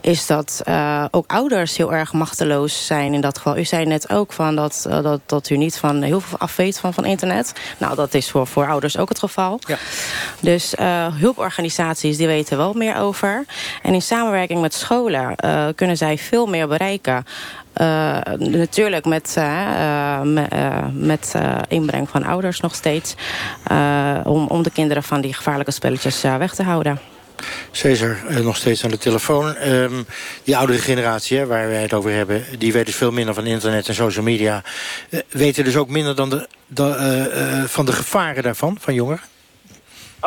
is 0.00 0.26
dat 0.26 0.62
ook 1.10 1.32
ouders 1.32 1.76
heel 1.76 1.92
erg 1.92 2.12
machteloos 2.12 2.86
zijn 2.86 3.14
in 3.14 3.20
dat 3.20 3.36
geval. 3.36 3.56
U 3.56 3.64
zei 3.64 3.86
net 3.86 4.10
ook 4.10 4.32
van 4.32 4.56
dat, 4.56 4.86
dat, 4.88 5.20
dat 5.26 5.50
u 5.50 5.56
niet 5.56 5.78
van 5.78 6.02
heel 6.02 6.20
veel 6.20 6.38
af 6.38 6.56
weet 6.56 6.78
van, 6.78 6.94
van 6.94 7.04
internet. 7.04 7.52
Nou, 7.78 7.94
dat 7.94 8.14
is 8.14 8.30
voor, 8.30 8.46
voor 8.46 8.68
ouders 8.68 8.98
ook 8.98 9.08
het 9.08 9.18
geval. 9.18 9.58
Ja. 9.66 9.76
Dus 10.40 10.74
hulporganisaties 11.18 12.16
die 12.16 12.26
weten 12.26 12.56
wel 12.56 12.72
meer 12.72 12.96
over. 12.96 13.44
En 13.82 13.94
in 13.94 14.02
samenwerking 14.16 14.60
met 14.60 14.74
scholen 14.74 15.34
uh, 15.44 15.66
kunnen 15.74 15.96
zij 15.96 16.18
veel 16.18 16.46
meer 16.46 16.68
bereiken. 16.68 17.24
Uh, 17.80 18.18
natuurlijk 18.38 19.04
met, 19.04 19.34
uh, 19.38 20.20
met, 20.92 21.34
inbreng 21.68 22.08
van 22.08 22.24
ouders 22.24 22.60
nog 22.60 22.74
steeds. 22.74 23.14
om, 24.24 24.46
om 24.46 24.62
de 24.62 24.70
kinderen 24.70 25.02
van 25.02 25.20
die 25.20 25.34
gevaarlijke 25.34 25.72
spelletjes 25.72 26.22
weg 26.22 26.54
te 26.54 26.62
houden. 26.62 27.00
Cesar, 27.70 28.16
nog 28.42 28.56
steeds 28.56 28.84
aan 28.84 28.90
de 28.90 28.98
telefoon. 28.98 29.56
Um, 29.66 30.06
die 30.44 30.56
oudere 30.56 30.78
generatie 30.78 31.38
hè, 31.38 31.46
waar 31.46 31.68
wij 31.68 31.82
het 31.82 31.92
over 31.92 32.10
hebben... 32.10 32.44
die 32.58 32.72
weet 32.72 32.86
dus 32.86 32.94
veel 32.96 33.10
minder 33.10 33.34
van 33.34 33.46
internet 33.46 33.88
en 33.88 33.94
social 33.94 34.24
media. 34.24 34.62
weten 35.28 35.64
dus 35.64 35.76
ook 35.76 35.88
minder 35.88 36.14
dan 36.14 36.30
de, 36.30 36.48
de, 36.66 37.64
van 37.66 37.86
de 37.86 37.92
gevaren 37.92 38.42
daarvan, 38.42 38.76
van 38.80 38.94
jongeren? 38.94 39.35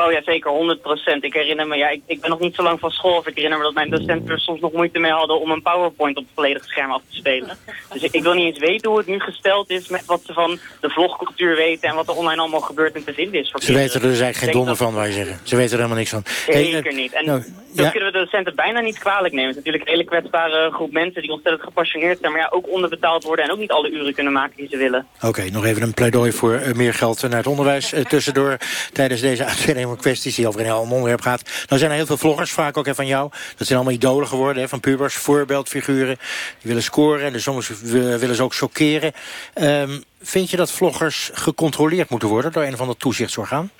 Oh 0.05 0.11
ja, 0.11 0.21
zeker, 0.23 0.51
100 0.51 0.81
procent. 0.81 1.23
Ik 1.23 1.33
herinner 1.33 1.67
me, 1.67 1.75
ja, 1.75 1.89
ik, 1.89 2.01
ik 2.05 2.21
ben 2.21 2.29
nog 2.29 2.39
niet 2.39 2.55
zo 2.55 2.63
lang 2.63 2.79
van 2.79 2.91
school. 2.91 3.17
Of 3.17 3.27
ik 3.27 3.35
herinner 3.35 3.57
me 3.57 3.63
dat 3.63 3.73
mijn 3.73 3.89
docenten 3.89 4.29
er 4.29 4.39
soms 4.39 4.59
nog 4.59 4.71
moeite 4.71 4.99
mee 4.99 5.11
hadden 5.11 5.39
om 5.39 5.51
een 5.51 5.61
PowerPoint 5.61 6.17
op 6.17 6.23
het 6.23 6.33
volledige 6.35 6.67
scherm 6.67 6.91
af 6.91 7.01
te 7.09 7.15
spelen. 7.15 7.57
Dus 7.93 8.03
ik, 8.03 8.11
ik 8.11 8.23
wil 8.23 8.33
niet 8.33 8.45
eens 8.45 8.59
weten 8.59 8.89
hoe 8.89 8.97
het 8.97 9.07
nu 9.07 9.19
gesteld 9.19 9.69
is 9.69 9.87
met 9.87 10.05
wat 10.05 10.21
ze 10.25 10.33
van 10.33 10.59
de 10.81 10.89
vlogcultuur 10.89 11.55
weten 11.55 11.89
en 11.89 11.95
wat 11.95 12.07
er 12.07 12.15
online 12.15 12.41
allemaal 12.41 12.59
gebeurt 12.59 12.95
en 12.95 13.03
te 13.03 13.13
vinden 13.13 13.39
is. 13.39 13.51
Voor 13.51 13.61
ze 13.61 13.73
weten 13.73 14.01
er 14.01 14.07
dus 14.07 14.19
eigenlijk 14.19 14.37
geen 14.37 14.51
donder 14.51 14.75
van, 14.75 14.93
waar 14.93 15.07
je 15.07 15.13
zeggen. 15.13 15.39
Ze 15.43 15.55
weten 15.55 15.71
er 15.71 15.77
helemaal 15.77 15.97
niks 15.97 16.09
van. 16.09 16.23
Zeker 16.45 16.83
hey, 16.83 16.93
niet. 16.93 17.13
En, 17.13 17.25
nou, 17.25 17.43
Dat 17.83 17.93
Ja. 17.93 17.99
kunnen 17.99 18.11
we 18.11 18.17
de 18.17 18.23
docenten 18.25 18.55
bijna 18.55 18.79
niet 18.79 18.97
kwalijk 18.99 19.33
nemen. 19.33 19.47
Het 19.49 19.57
is 19.57 19.63
natuurlijk 19.63 19.83
een 19.91 19.97
hele 19.97 20.09
kwetsbare 20.09 20.71
groep 20.71 20.91
mensen 20.91 21.21
die 21.21 21.31
ontzettend 21.31 21.63
gepassioneerd 21.63 22.17
zijn, 22.19 22.31
maar 22.31 22.41
ja, 22.41 22.47
ook 22.51 22.69
onderbetaald 22.69 23.23
worden 23.23 23.45
en 23.45 23.51
ook 23.51 23.57
niet 23.57 23.71
alle 23.71 23.89
uren 23.91 24.13
kunnen 24.13 24.33
maken 24.33 24.53
die 24.55 24.67
ze 24.69 24.77
willen. 24.77 25.07
Oké, 25.21 25.49
nog 25.49 25.65
even 25.65 25.81
een 25.81 25.93
pleidooi 25.93 26.31
voor 26.31 26.53
eh, 26.53 26.73
meer 26.73 26.93
geld 26.93 27.21
naar 27.21 27.31
het 27.37 27.47
onderwijs 27.47 27.93
eh, 27.93 28.05
tussendoor... 28.13 28.57
tijdens 28.93 29.21
deze 29.21 29.45
uitzending 29.51 29.87
van 29.87 29.97
kwesties 29.97 30.35
die 30.35 30.47
over 30.47 30.59
een 30.59 30.65
heel 30.65 30.75
ander 30.75 30.93
onderwerp 30.93 31.21
gaat. 31.21 31.43
Nou 31.67 31.79
zijn 31.79 31.91
er 31.91 31.97
heel 31.97 32.05
veel 32.05 32.17
vloggers, 32.17 32.51
vaak 32.51 32.77
ook 32.77 32.85
hè, 32.85 32.95
van 32.95 33.07
jou. 33.07 33.29
Dat 33.57 33.67
zijn 33.67 33.79
allemaal 33.79 33.97
idolen 33.97 34.27
geworden, 34.27 34.61
hè, 34.63 34.69
van 34.69 34.79
pubers, 34.79 35.15
voorbeeldfiguren. 35.15 36.17
Die 36.17 36.67
willen 36.67 36.83
scoren 36.83 37.25
en 37.25 37.33
dus 37.33 37.43
soms 37.43 37.71
willen 37.91 38.35
ze 38.35 38.43
ook 38.43 38.55
chockeren. 38.55 39.11
Ehm, 39.53 39.99
vind 40.21 40.49
je 40.49 40.57
dat 40.57 40.71
vloggers 40.71 41.29
gecontroleerd 41.33 42.09
moeten 42.09 42.29
worden 42.29 42.51
door 42.51 42.63
een 42.63 42.73
of 42.73 42.81
ander 42.81 42.97
toezichtsorgaan? 42.97 43.71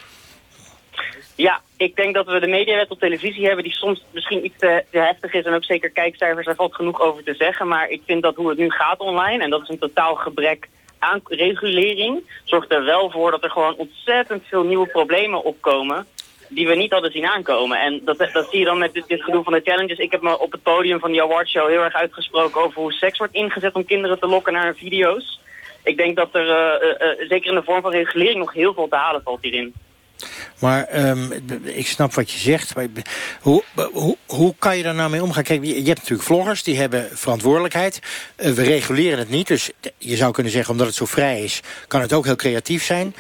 Ja, 1.40 1.62
ik 1.78 1.96
denk 1.96 2.14
dat 2.14 2.26
we 2.26 2.40
de 2.40 2.48
mediawet 2.48 2.90
op 2.90 3.00
televisie 3.00 3.46
hebben 3.46 3.64
die 3.64 3.74
soms 3.74 4.04
misschien 4.12 4.46
iets 4.46 4.58
te, 4.58 4.84
te 4.92 4.98
heftig 4.98 5.34
is 5.34 5.46
en 5.46 5.54
ook 5.54 5.64
zeker 5.64 5.90
kijkcijfers, 5.90 6.46
daar 6.46 6.56
valt 6.56 6.76
genoeg 6.76 7.02
over 7.02 7.24
te 7.24 7.34
zeggen. 7.34 7.68
Maar 7.68 7.90
ik 7.90 8.02
vind 8.06 8.22
dat 8.22 8.36
hoe 8.36 8.50
het 8.50 8.58
nu 8.58 8.70
gaat 8.70 9.00
online, 9.00 9.44
en 9.44 9.50
dat 9.50 9.62
is 9.62 9.70
een 9.70 9.80
totaal 9.80 10.16
gebrek 10.16 10.68
aan 10.98 11.22
regulering, 11.24 12.42
zorgt 12.44 12.74
er 12.74 12.84
wel 12.84 13.12
voor 13.12 13.32
dat 13.32 13.44
er 13.44 13.50
gewoon 13.50 13.76
ontzettend 13.76 14.44
veel 14.48 14.64
nieuwe 14.64 14.88
problemen 14.88 15.44
opkomen 15.44 16.06
die 16.50 16.68
we 16.68 16.76
niet 16.76 16.92
hadden 16.92 17.12
zien 17.12 17.26
aankomen. 17.26 17.80
En 17.80 18.02
dat, 18.06 18.18
dat 18.18 18.50
zie 18.50 18.60
je 18.60 18.66
dan 18.66 18.78
met 18.78 18.94
dit, 18.94 19.08
dit 19.08 19.24
gedoe 19.24 19.44
van 19.44 19.54
de 19.54 19.62
challenges. 19.64 19.98
Ik 19.98 20.12
heb 20.12 20.22
me 20.22 20.40
op 20.40 20.52
het 20.52 20.64
podium 20.64 21.00
van 21.00 21.12
die 21.12 21.24
awardshow 21.24 21.68
heel 21.68 21.84
erg 21.84 21.94
uitgesproken 21.94 22.62
over 22.62 22.82
hoe 22.82 22.94
seks 22.94 23.18
wordt 23.18 23.34
ingezet 23.34 23.74
om 23.74 23.86
kinderen 23.86 24.20
te 24.20 24.28
lokken 24.28 24.54
naar 24.54 24.66
hun 24.66 24.76
video's. 24.76 25.40
Ik 25.84 25.98
denk 25.98 26.16
dat 26.16 26.36
er, 26.36 26.50
eh, 26.50 26.90
eh, 26.90 27.12
eh, 27.12 27.30
zeker 27.30 27.50
in 27.50 27.56
de 27.56 27.64
vorm 27.64 27.82
van 27.82 27.92
regulering, 27.92 28.40
nog 28.40 28.54
heel 28.54 28.74
veel 28.74 28.88
te 28.88 28.96
halen 28.96 29.22
valt 29.24 29.42
hierin. 29.42 29.74
Maar 30.60 30.86
ehm, 30.86 31.32
ik 31.64 31.88
snap 31.88 32.14
wat 32.14 32.32
je 32.32 32.38
zegt. 32.38 32.74
Hoe, 33.42 33.64
hoe, 33.92 34.18
hoe 34.28 34.56
kan 34.60 34.78
je 34.78 34.84
daar 34.84 34.96
nou 34.96 35.10
mee 35.10 35.24
omgaan? 35.24 35.44
Kijk, 35.44 35.64
je 35.64 35.74
hebt 35.74 35.88
natuurlijk 35.88 36.22
vloggers, 36.22 36.64
die 36.64 36.78
hebben 36.78 37.10
verantwoordelijkheid. 37.12 38.00
Eh, 38.36 38.52
we 38.52 38.64
reguleren 38.64 39.20
het 39.20 39.30
niet, 39.30 39.48
dus 39.48 39.72
je 39.98 40.16
zou 40.16 40.32
kunnen 40.32 40.52
zeggen... 40.52 40.72
omdat 40.72 40.88
het 40.88 40.96
zo 40.96 41.06
vrij 41.06 41.44
is, 41.44 41.62
kan 41.88 42.02
het 42.02 42.14
ook 42.14 42.26
heel 42.26 42.36
creatief 42.36 42.84
zijn. 42.84 43.16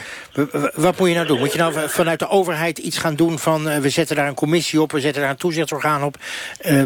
Wat 0.73 0.97
moet 0.97 1.09
je 1.09 1.15
nou 1.15 1.27
doen? 1.27 1.39
Moet 1.39 1.51
je 1.51 1.57
nou 1.57 1.89
vanuit 1.89 2.19
de 2.19 2.29
overheid 2.29 2.77
iets 2.77 2.97
gaan 2.97 3.15
doen 3.15 3.39
van... 3.39 3.69
eh, 3.69 3.77
we 3.77 3.89
zetten 3.89 4.15
daar 4.15 4.27
een 4.27 4.33
commissie 4.33 4.81
op, 4.81 4.91
we 4.91 4.99
zetten 4.99 5.21
daar 5.21 5.31
een 5.31 5.37
toezichtsorgaan 5.37 6.03
op. 6.03 6.15
Eh, 6.59 6.83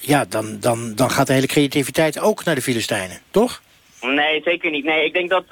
ja, 0.00 0.24
dan, 0.28 0.56
dan, 0.60 0.94
dan 0.94 1.10
gaat 1.10 1.26
de 1.26 1.32
hele 1.32 1.46
creativiteit 1.46 2.20
ook 2.20 2.44
naar 2.44 2.54
de 2.54 2.62
Filistijnen, 2.62 3.18
toch? 3.30 3.62
Nee, 4.00 4.40
zeker 4.44 4.70
niet. 4.70 4.84
Nee, 4.84 5.04
ik 5.04 5.12
denk 5.12 5.30
dat, 5.30 5.44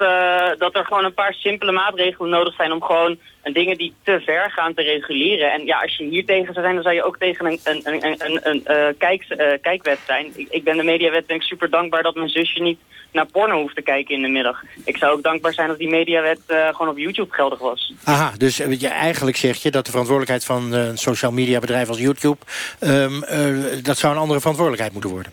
dat 0.57 0.75
er 0.75 0.85
gewoon 0.85 1.05
een 1.05 1.13
paar 1.13 1.33
simpele 1.33 1.71
maatregelen 1.71 2.29
nodig 2.29 2.55
zijn 2.55 2.71
om 2.71 2.83
gewoon 2.83 3.17
een 3.43 3.53
dingen 3.53 3.77
die 3.77 3.93
te 4.03 4.21
ver 4.25 4.51
gaan 4.51 4.73
te 4.73 4.81
reguleren. 4.81 5.51
En 5.51 5.65
ja, 5.65 5.79
als 5.79 5.97
je 5.97 6.03
hier 6.03 6.25
tegen 6.25 6.53
zou 6.53 6.65
zijn, 6.65 6.73
dan 6.73 6.83
zou 6.83 6.95
je 6.95 7.03
ook 7.03 7.17
tegen 7.17 7.45
een, 7.45 7.59
een, 7.63 7.81
een, 7.83 8.15
een, 8.25 8.39
een, 8.43 8.65
eh, 8.65 8.87
kijks, 8.97 9.27
eh, 9.27 9.47
kijkwet 9.61 9.99
zijn. 10.05 10.31
Ik, 10.35 10.47
ik 10.49 10.63
ben 10.63 10.77
de 10.77 10.83
mediawet 10.83 11.27
denk 11.27 11.41
ik 11.41 11.47
super 11.47 11.69
dankbaar 11.69 12.03
dat 12.03 12.15
mijn 12.15 12.29
zusje 12.29 12.61
niet 12.61 12.79
naar 13.11 13.25
porno 13.25 13.61
hoeft 13.61 13.75
te 13.75 13.81
kijken 13.81 14.15
in 14.15 14.21
de 14.21 14.27
middag. 14.27 14.63
Ik 14.85 14.97
zou 14.97 15.11
ook 15.11 15.23
dankbaar 15.23 15.53
zijn 15.53 15.69
als 15.69 15.77
die 15.77 15.89
mediawet 15.89 16.39
eh, 16.45 16.67
gewoon 16.67 16.87
op 16.87 16.97
YouTube 16.97 17.33
geldig 17.33 17.59
was. 17.59 17.93
Aha, 18.03 18.33
dus 18.37 18.57
je, 18.57 18.87
eigenlijk 18.87 19.37
zeg 19.37 19.57
je 19.57 19.71
dat 19.71 19.85
de 19.85 19.91
verantwoordelijkheid 19.91 20.45
van 20.45 20.71
een 20.73 20.97
social 20.97 21.31
media 21.31 21.59
bedrijf 21.59 21.87
als 21.87 21.99
YouTube... 21.99 22.37
ehm, 22.79 23.23
eh, 23.23 23.83
dat 23.83 23.97
zou 23.97 24.13
een 24.13 24.19
andere 24.19 24.39
verantwoordelijkheid 24.39 24.93
moeten 24.93 25.11
worden. 25.11 25.31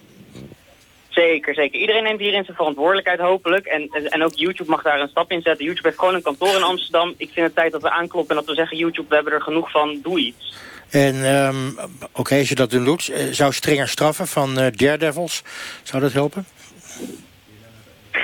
Zeker, 1.17 1.55
zeker. 1.55 1.81
Iedereen 1.81 2.03
neemt 2.03 2.21
hierin 2.21 2.45
zijn 2.45 2.57
verantwoordelijkheid 2.57 3.21
hopelijk. 3.21 3.67
En, 3.67 3.89
en 3.91 4.25
ook 4.25 4.35
YouTube 4.35 4.71
mag 4.71 4.83
daar 4.83 5.01
een 5.01 5.09
stap 5.09 5.31
in 5.31 5.43
zetten. 5.43 5.65
YouTube 5.65 5.89
heeft 5.89 5.99
gewoon 5.99 6.15
een 6.15 6.23
kantoor 6.23 6.55
in 6.55 6.63
Amsterdam. 6.63 7.15
Ik 7.17 7.31
vind 7.33 7.47
het 7.47 7.55
tijd 7.55 7.73
dat 7.73 7.83
we 7.83 7.91
aankloppen 7.91 8.31
en 8.31 8.37
dat 8.37 8.51
we 8.51 8.55
zeggen... 8.55 8.77
YouTube, 8.77 9.09
we 9.09 9.15
hebben 9.15 9.33
er 9.33 9.43
genoeg 9.43 9.71
van, 9.71 10.01
doe 10.03 10.19
iets. 10.19 10.55
En 10.91 11.25
ehm, 11.25 11.89
oké, 12.13 12.39
als 12.39 12.49
je 12.49 12.55
dat 12.55 12.71
dan 12.71 12.85
doet, 12.85 13.09
eh, 13.09 13.25
zou 13.31 13.53
strenger 13.53 13.89
straffen 13.89 14.27
van 14.27 14.59
eh, 14.59 14.67
Daredevils, 14.77 15.43
zou 15.83 16.03
dat 16.03 16.13
helpen? 16.13 16.47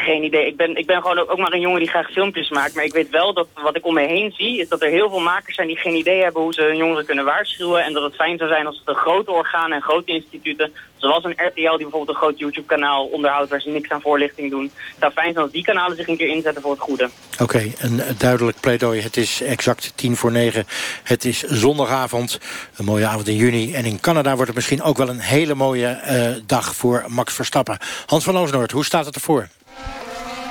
Geen 0.02 0.24
idee. 0.24 0.46
Ik 0.46 0.56
ben, 0.56 0.76
ik 0.76 0.86
ben 0.86 1.00
gewoon 1.00 1.18
ook, 1.18 1.38
maar 1.38 1.52
een 1.52 1.60
jongen 1.60 1.78
die 1.78 1.88
graag 1.88 2.10
filmpjes 2.10 2.50
maakt. 2.50 2.74
Maar 2.74 2.84
ik 2.84 2.92
weet 2.92 3.10
wel 3.10 3.34
dat 3.34 3.46
wat 3.62 3.76
ik 3.76 3.86
om 3.86 3.94
me 3.94 4.06
heen 4.06 4.32
zie... 4.36 4.60
is 4.60 4.68
dat 4.68 4.82
er 4.82 4.88
heel 4.88 5.10
veel 5.10 5.20
makers 5.20 5.54
zijn 5.54 5.66
die 5.66 5.76
geen 5.76 5.94
idee 5.94 6.22
hebben... 6.22 6.42
hoe 6.42 6.54
ze 6.54 6.62
hun 6.62 6.76
jongeren 6.76 7.06
kunnen 7.06 7.24
waarschuwen. 7.24 7.84
En 7.84 7.92
dat 7.92 8.02
het 8.02 8.14
fijn 8.14 8.38
zou 8.38 8.50
zijn 8.50 8.66
als 8.66 8.82
de 8.84 8.94
grote 8.94 9.30
organen 9.30 9.76
en 9.76 9.82
grote 9.82 10.12
instituten... 10.12 10.72
zoals 10.96 11.24
een 11.24 11.36
RTL 11.36 11.52
die 11.52 11.60
bijvoorbeeld 11.60 12.08
een 12.08 12.14
groot 12.14 12.38
YouTube-kanaal 12.38 13.06
onderhoudt... 13.06 13.50
waar 13.50 13.60
ze 13.60 13.68
niks 13.68 13.88
aan 13.88 14.00
voorlichting 14.00 14.50
doen. 14.50 14.62
Het 14.62 14.96
zou 14.98 15.12
fijn 15.12 15.32
zijn 15.32 15.44
als 15.44 15.52
die 15.52 15.64
kanalen 15.64 15.96
zich 15.96 16.08
een 16.08 16.16
keer 16.16 16.28
inzetten 16.28 16.62
voor 16.62 16.72
het 16.72 16.80
goede. 16.80 17.10
Oké, 17.40 17.72
een 17.78 18.00
duidelijk 18.18 18.60
pleidooi. 18.60 19.00
Het 19.00 19.16
is 19.16 19.42
exact 19.42 19.92
tien 19.96 20.16
voor 20.16 20.32
negen. 20.32 20.66
Het 21.02 21.24
is 21.24 21.42
zondagavond, 21.42 22.40
een 22.76 22.84
mooie 22.84 23.06
avond 23.06 23.28
in 23.28 23.36
juni. 23.36 23.74
En 23.74 23.84
in 23.84 24.00
Canada 24.00 24.30
wordt 24.30 24.46
het 24.46 24.54
misschien 24.54 24.82
ook 24.82 24.96
wel 24.96 25.08
een 25.08 25.20
hele 25.20 25.54
mooie 25.54 25.86
eh, 25.86 26.30
dag 26.46 26.74
voor 26.74 27.04
Max 27.08 27.34
Verstappen. 27.34 27.78
Hans 28.06 28.24
van 28.24 28.38
Oosnoord, 28.38 28.70
hoe 28.70 28.84
staat 28.84 29.06
het 29.06 29.14
ervoor? 29.14 29.48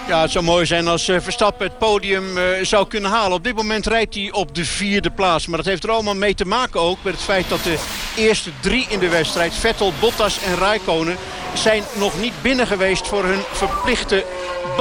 Ja, 0.07 0.21
het 0.21 0.31
zou 0.31 0.45
mooi 0.45 0.65
zijn 0.65 0.87
als 0.87 1.07
eh, 1.07 1.19
Verstappen 1.19 1.67
het 1.67 1.77
podium 1.77 2.37
eh, 2.37 2.43
zou 2.61 2.87
kunnen 2.87 3.11
halen. 3.11 3.37
Op 3.37 3.43
dit 3.43 3.55
moment 3.55 3.85
rijdt 3.85 4.15
hij 4.15 4.31
op 4.31 4.55
de 4.55 4.65
vierde 4.65 5.09
plaats. 5.09 5.47
Maar 5.47 5.57
dat 5.57 5.65
heeft 5.65 5.83
er 5.83 5.91
allemaal 5.91 6.15
mee 6.15 6.33
te 6.33 6.45
maken 6.45 6.79
ook 6.79 6.97
met 7.01 7.13
het 7.13 7.23
feit 7.23 7.49
dat 7.49 7.63
de 7.63 7.77
eerste 8.15 8.51
drie 8.61 8.85
in 8.89 8.99
de 8.99 9.09
wedstrijd... 9.09 9.53
Vettel, 9.53 9.93
Bottas 9.99 10.39
en 10.43 10.55
Raikkonen 10.55 11.17
zijn 11.53 11.83
nog 11.93 12.19
niet 12.19 12.33
binnen 12.41 12.67
geweest 12.67 13.07
voor 13.07 13.23
hun 13.23 13.41
verplichte 13.51 14.25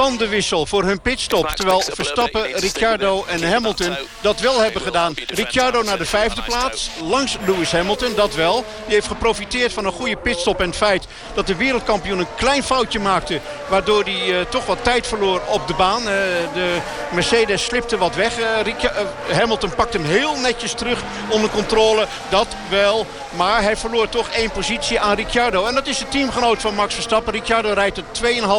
bandenwissel 0.01 0.65
voor 0.65 0.83
hun 0.83 1.01
pitstop. 1.01 1.47
Terwijl 1.47 1.81
Verstappen, 1.81 2.53
Ricciardo 2.53 3.25
en 3.27 3.51
Hamilton 3.51 3.97
dat 4.21 4.39
wel 4.39 4.61
hebben 4.61 4.81
gedaan. 4.81 5.13
Ricciardo 5.27 5.81
naar 5.81 5.97
de 5.97 6.05
vijfde 6.05 6.41
plaats, 6.41 6.89
langs 7.03 7.37
Lewis 7.45 7.71
Hamilton, 7.71 8.15
dat 8.15 8.35
wel. 8.35 8.65
Die 8.85 8.93
heeft 8.93 9.07
geprofiteerd 9.07 9.73
van 9.73 9.85
een 9.85 9.91
goede 9.91 10.17
pitstop 10.17 10.59
en 10.59 10.65
het 10.65 10.75
feit 10.75 11.07
dat 11.33 11.47
de 11.47 11.55
wereldkampioen 11.55 12.19
een 12.19 12.35
klein 12.35 12.63
foutje 12.63 12.99
maakte. 12.99 13.39
Waardoor 13.69 14.03
hij 14.03 14.39
eh, 14.39 14.45
toch 14.45 14.65
wat 14.65 14.83
tijd 14.83 15.07
verloor 15.07 15.41
op 15.47 15.67
de 15.67 15.73
baan. 15.73 15.99
Eh, 15.99 16.05
de 16.53 16.77
Mercedes 17.11 17.63
slipte 17.63 17.97
wat 17.97 18.15
weg. 18.15 18.39
Eh, 18.39 19.37
Hamilton 19.37 19.75
pakt 19.75 19.93
hem 19.93 20.03
heel 20.03 20.35
netjes 20.35 20.73
terug 20.73 21.03
onder 21.29 21.49
controle. 21.49 22.07
Dat 22.29 22.47
wel. 22.69 23.05
Maar 23.35 23.61
hij 23.61 23.77
verloor 23.77 24.09
toch 24.09 24.29
één 24.29 24.51
positie 24.51 24.99
aan 24.99 25.15
Ricciardo. 25.15 25.65
En 25.65 25.73
dat 25.73 25.87
is 25.87 25.97
de 25.97 26.07
teamgenoot 26.07 26.61
van 26.61 26.75
Max 26.75 26.93
Verstappen. 26.93 27.33
Ricciardo 27.33 27.73
rijdt 27.73 27.97
er 27.97 28.03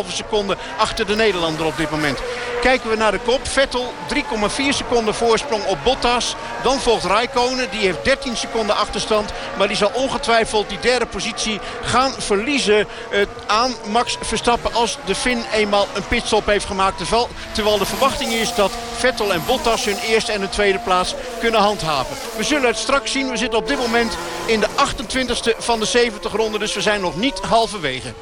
2,5 0.04 0.12
seconden 0.12 0.58
achter 0.76 1.06
de 1.06 1.16
Nederlander 1.16 1.66
op 1.66 1.76
dit 1.76 1.90
moment. 1.90 2.18
Kijken 2.60 2.90
we 2.90 2.96
naar 2.96 3.12
de 3.12 3.18
kop. 3.18 3.48
Vettel 3.48 3.92
3,4 4.14 4.22
seconden 4.68 5.14
voorsprong 5.14 5.64
op 5.64 5.78
Bottas. 5.84 6.36
Dan 6.62 6.80
volgt 6.80 7.04
Raikkonen. 7.04 7.70
Die 7.70 7.80
heeft 7.80 8.04
13 8.04 8.36
seconden 8.36 8.76
achterstand. 8.76 9.32
Maar 9.58 9.68
die 9.68 9.76
zal 9.76 9.90
ongetwijfeld 9.94 10.68
die 10.68 10.78
derde 10.80 11.06
positie 11.06 11.60
gaan 11.82 12.12
verliezen 12.18 12.86
eh, 13.10 13.20
aan 13.46 13.74
Max 13.86 14.16
Verstappen. 14.20 14.74
Als 14.74 14.98
de 15.04 15.14
Finn 15.14 15.44
eenmaal 15.52 15.86
een 15.94 16.06
pitstop 16.06 16.46
heeft 16.46 16.66
gemaakt. 16.66 16.98
Terwijl, 16.98 17.28
terwijl 17.52 17.78
de 17.78 17.86
verwachting 17.86 18.32
is 18.32 18.54
dat 18.54 18.70
Vettel 18.96 19.32
en 19.32 19.42
Bottas 19.46 19.84
hun 19.84 19.98
eerste 19.98 20.32
en 20.32 20.40
hun 20.40 20.50
tweede 20.50 20.78
plaats 20.78 21.14
kunnen 21.40 21.60
handhaven. 21.60 22.16
We 22.36 22.42
zullen 22.42 22.66
het 22.66 22.78
straks 22.78 23.12
zien. 23.12 23.30
We 23.30 23.36
zitten 23.36 23.58
op 23.58 23.68
dit 23.68 23.78
moment 23.78 24.16
in 24.46 24.61
de 24.62 24.68
28e 24.68 25.56
van 25.58 25.80
de 25.80 25.86
70 25.86 26.32
ronde. 26.32 26.58
Dus 26.58 26.74
we 26.74 26.80
zijn 26.80 27.00
nog 27.00 27.16
niet 27.16 27.38
halverwege. 27.38 28.12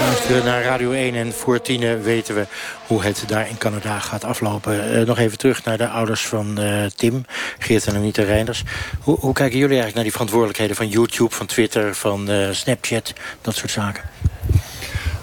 Luisteren 0.00 0.44
naar 0.44 0.62
Radio 0.62 0.92
1 0.92 1.14
en 1.14 1.32
voor 1.32 1.60
tienen 1.60 2.02
weten 2.02 2.34
we 2.34 2.46
hoe 2.86 3.02
het 3.02 3.24
daar 3.26 3.48
in 3.48 3.58
Canada 3.58 3.98
gaat 3.98 4.24
aflopen. 4.24 4.92
Eh, 4.92 5.06
nog 5.06 5.18
even 5.18 5.38
terug 5.38 5.64
naar 5.64 5.76
de 5.78 5.88
ouders 5.88 6.26
van 6.26 6.58
eh, 6.58 6.84
Tim, 6.96 7.24
Geert 7.58 7.86
en 7.86 7.94
Anita 7.94 8.22
Reinders. 8.22 8.62
Hoe, 9.00 9.18
hoe 9.20 9.32
kijken 9.32 9.58
jullie 9.58 9.80
eigenlijk 9.80 9.94
naar 9.94 10.02
die 10.02 10.12
verantwoordelijkheden 10.12 10.76
van 10.76 10.88
YouTube, 10.88 11.34
van 11.34 11.46
Twitter, 11.46 11.94
van 11.94 12.28
eh, 12.30 12.50
Snapchat, 12.50 13.12
dat 13.40 13.54
soort 13.54 13.70
zaken? 13.70 14.02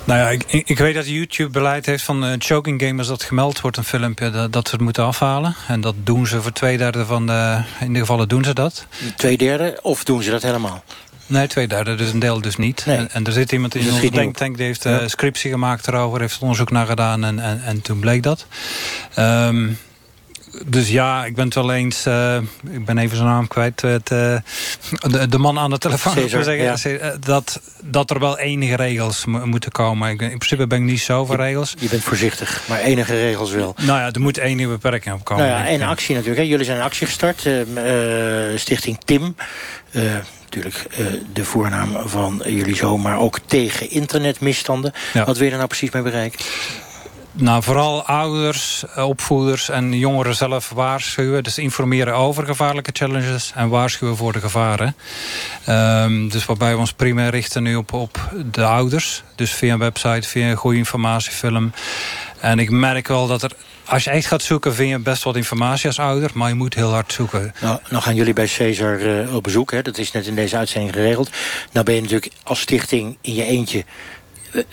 Nou 0.06 0.20
ja, 0.20 0.30
ik, 0.30 0.44
ik 0.66 0.78
weet 0.78 0.96
dat 0.96 1.08
YouTube 1.08 1.50
beleid 1.50 1.86
heeft 1.86 2.04
van 2.04 2.26
uh, 2.26 2.34
choking 2.38 2.82
gamers 2.82 3.08
dat 3.08 3.24
gemeld 3.24 3.62
wordt 3.62 3.78
een 3.78 3.84
filmpje 3.84 4.30
dat, 4.30 4.54
dat 4.54 4.68
ze 4.68 4.76
het 4.76 4.84
moeten 4.84 5.04
afhalen. 5.04 5.56
En 5.68 5.82
dat 5.82 5.96
doen 6.04 6.28
ze 6.28 6.42
voor 6.42 6.52
twee 6.52 6.78
derde 6.78 7.06
van 7.06 7.26
de. 7.28 7.62
In 7.80 7.88
ieder 7.88 8.02
geval 8.02 8.28
doen 8.28 8.44
ze 8.44 8.54
dat. 8.54 8.86
Twee 9.16 9.38
derde 9.38 9.80
of 9.82 10.04
doen 10.04 10.24
ze 10.24 10.30
dat 10.32 10.42
helemaal? 10.42 10.84
Nee, 11.26 11.48
twee 11.48 11.68
derde, 11.68 11.96
dus 11.96 12.12
een 12.14 12.20
deel 12.20 12.42
dus 12.42 12.56
niet. 12.56 12.84
En, 12.88 13.10
en 13.12 13.26
er 13.26 13.32
zit 13.32 13.52
iemand 13.52 13.76
in 13.76 13.84
Dus 13.84 13.94
onze 13.94 14.10
denktank 14.12 14.58
die 14.58 14.66
heeft 14.66 14.84
een 14.84 14.92
Ja. 15.00 15.08
scriptie 15.08 15.52
gemaakt 15.52 15.88
erover, 15.88 16.20
heeft 16.20 16.40
onderzoek 16.42 16.72
naar 16.72 16.86
gedaan 16.86 17.24
en, 17.24 17.40
en, 17.40 17.62
en 17.64 17.82
toen 17.82 18.00
bleek 18.00 18.24
dat. 18.24 18.46
Ehm, 19.14 19.68
dus 20.66 20.90
ja, 20.90 21.26
ik 21.26 21.36
ben 21.36 21.46
het 21.46 21.54
wel 21.56 21.74
eens. 21.74 22.06
eh, 22.06 22.38
ik 22.72 22.86
ben 22.86 22.98
even 22.98 23.16
zijn 23.18 23.30
naam 23.30 23.48
kwijt. 23.48 23.82
Het, 23.82 24.12
eh, 24.12 24.36
de, 25.00 25.28
de 25.28 25.38
man 25.38 25.60
aan 25.60 25.70
de 25.70 25.78
telefoon. 25.78 26.14
Cesar, 26.14 26.30
wil 26.30 26.44
zeggen, 26.44 26.92
ja. 26.92 27.00
eh, 27.00 27.16
dat, 27.20 27.62
dat 27.84 28.10
er 28.10 28.20
wel 28.20 28.38
enige 28.40 28.76
regels 28.76 29.26
mo- 29.26 29.46
moeten 29.46 29.72
komen. 29.72 30.10
Ik, 30.10 30.22
in 30.22 30.28
principe 30.28 30.68
ben 30.68 30.78
ik 30.80 30.84
niet 30.86 31.02
zo 31.02 31.26
voor 31.26 31.36
regels. 31.36 31.74
Je 31.80 31.90
bent 31.90 32.04
voorzichtig, 32.04 32.62
maar 32.68 32.80
enige 32.80 33.14
regels 33.16 33.52
wel. 33.52 33.76
Nou 33.82 34.00
ja, 34.00 34.12
er 34.12 34.22
moet 34.22 34.38
enige 34.38 34.70
beperking 34.70 35.16
op 35.16 35.24
komen. 35.24 35.48
Nou 35.48 35.58
ja, 35.60 35.68
en 35.68 35.82
actie 35.82 36.16
natuurlijk. 36.16 36.42
Hè. 36.44 36.48
Jullie 36.50 36.66
zijn 36.66 36.78
een 36.78 36.84
actie 36.84 37.08
gestart. 37.08 37.48
Stichting 38.56 38.98
Tim. 39.06 39.36
Natuurlijk 40.44 40.86
de 41.34 41.46
voornaam 41.46 42.10
van 42.10 42.42
jullie 42.46 42.76
zoon, 42.76 43.02
maar 43.02 43.20
ook 43.20 43.40
tegen 43.46 43.90
internetmisstanden. 43.90 44.94
Wat 45.14 45.38
wil 45.38 45.46
je 45.46 45.52
er 45.52 45.58
nou 45.58 45.68
precies 45.68 45.92
mee 45.92 46.04
bereiken? 46.04 46.40
Nou, 47.36 47.64
vooral 47.64 48.06
ouders, 48.06 48.84
eh, 48.96 49.08
opvoeders 49.08 49.70
en 49.70 49.98
jongeren 49.98 50.36
zelf 50.36 50.70
waarschuwen. 50.70 51.44
Dus 51.44 51.58
informeren 51.58 52.16
over 52.16 52.46
gevaarlijke 52.46 52.92
challenges 52.94 53.52
en 53.56 53.70
waarschuwen 53.70 54.18
voor 54.18 54.34
de 54.34 54.40
gevaren. 54.40 54.96
Um, 55.70 56.30
dus 56.30 56.46
waarbij 56.46 56.74
we 56.74 56.80
ons 56.80 56.94
primair 56.94 57.30
richten 57.30 57.64
nu 57.64 57.76
op, 57.76 57.94
op 57.94 58.30
de 58.52 58.66
ouders. 58.66 59.24
Dus 59.36 59.52
via 59.52 59.74
een 59.74 59.80
website, 59.80 60.28
via 60.28 60.50
een 60.50 60.56
goede 60.56 60.78
informatiefilm. 60.78 61.72
En 62.40 62.60
ik 62.60 62.70
merk 62.70 63.08
wel 63.08 63.28
dat 63.28 63.44
er 63.44 63.52
als 63.86 64.04
je 64.04 64.10
echt 64.10 64.28
gaat 64.28 64.42
zoeken, 64.42 64.74
vind 64.74 64.90
je 64.90 65.00
best 65.00 65.24
wat 65.24 65.36
informatie 65.36 65.88
als 65.88 66.00
ouder. 66.00 66.32
Maar 66.34 66.50
je 66.50 66.56
moet 66.56 66.74
heel 66.74 66.92
hard 66.92 67.14
zoeken. 67.14 67.54
Nou, 67.62 67.80
nou 67.90 68.04
gaan 68.04 68.16
jullie 68.16 68.34
bij 68.34 68.48
Caesar 68.58 69.00
uh, 69.00 69.36
op 69.36 69.44
bezoek. 69.44 69.72
Hè? 69.72 69.82
Dat 69.82 69.98
is 69.98 70.12
net 70.12 70.28
in 70.28 70.36
deze 70.36 70.58
uitzending 70.58 70.94
geregeld. 70.94 71.30
Nou 71.72 71.86
ben 71.86 71.96
je 71.96 72.02
natuurlijk 72.02 72.32
als 72.44 72.60
stichting 72.60 73.18
in 73.22 73.34
je 73.34 73.44
eentje 73.44 73.80
eh, 73.80 73.86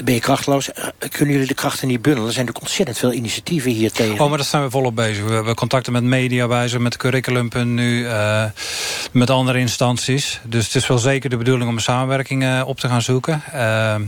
ben 0.05 0.15
je 0.15 0.21
krachtloos. 0.21 0.73
Eh, 0.73 0.85
kunnen 1.11 1.35
jullie 1.35 1.49
de 1.49 1.55
krachten 1.55 1.89
niet 1.89 2.03
bundelen? 2.03 2.29
Er 2.29 2.35
zijn 2.35 2.47
natuurlijk 2.47 2.73
ontzettend 2.73 2.99
veel 2.99 3.13
initiatieven 3.13 3.71
hier 3.71 3.93
tegen. 3.93 4.21
Oh, 4.21 4.29
maar 4.29 4.39
daar 4.39 4.47
zijn 4.47 4.63
we 4.63 4.71
volop 4.71 4.97
bezig. 4.97 5.25
We 5.25 5.33
hebben 5.33 5.55
contacten 5.55 5.93
met 5.93 6.03
mediawijzer, 6.03 6.81
met 6.81 6.97
curriculum.nu, 6.97 8.05
uh, 8.05 8.45
met 9.13 9.31
andere 9.31 9.59
instanties. 9.59 10.41
Dus 10.45 10.65
het 10.65 10.75
is 10.75 10.87
wel 10.87 10.99
zeker 10.99 11.31
de 11.31 11.37
bedoeling 11.37 11.71
om 11.71 11.79
samenwerking 11.79 12.63
op 12.63 12.81
te 12.81 12.89
gaan 12.89 13.03
zoeken. 13.03 13.43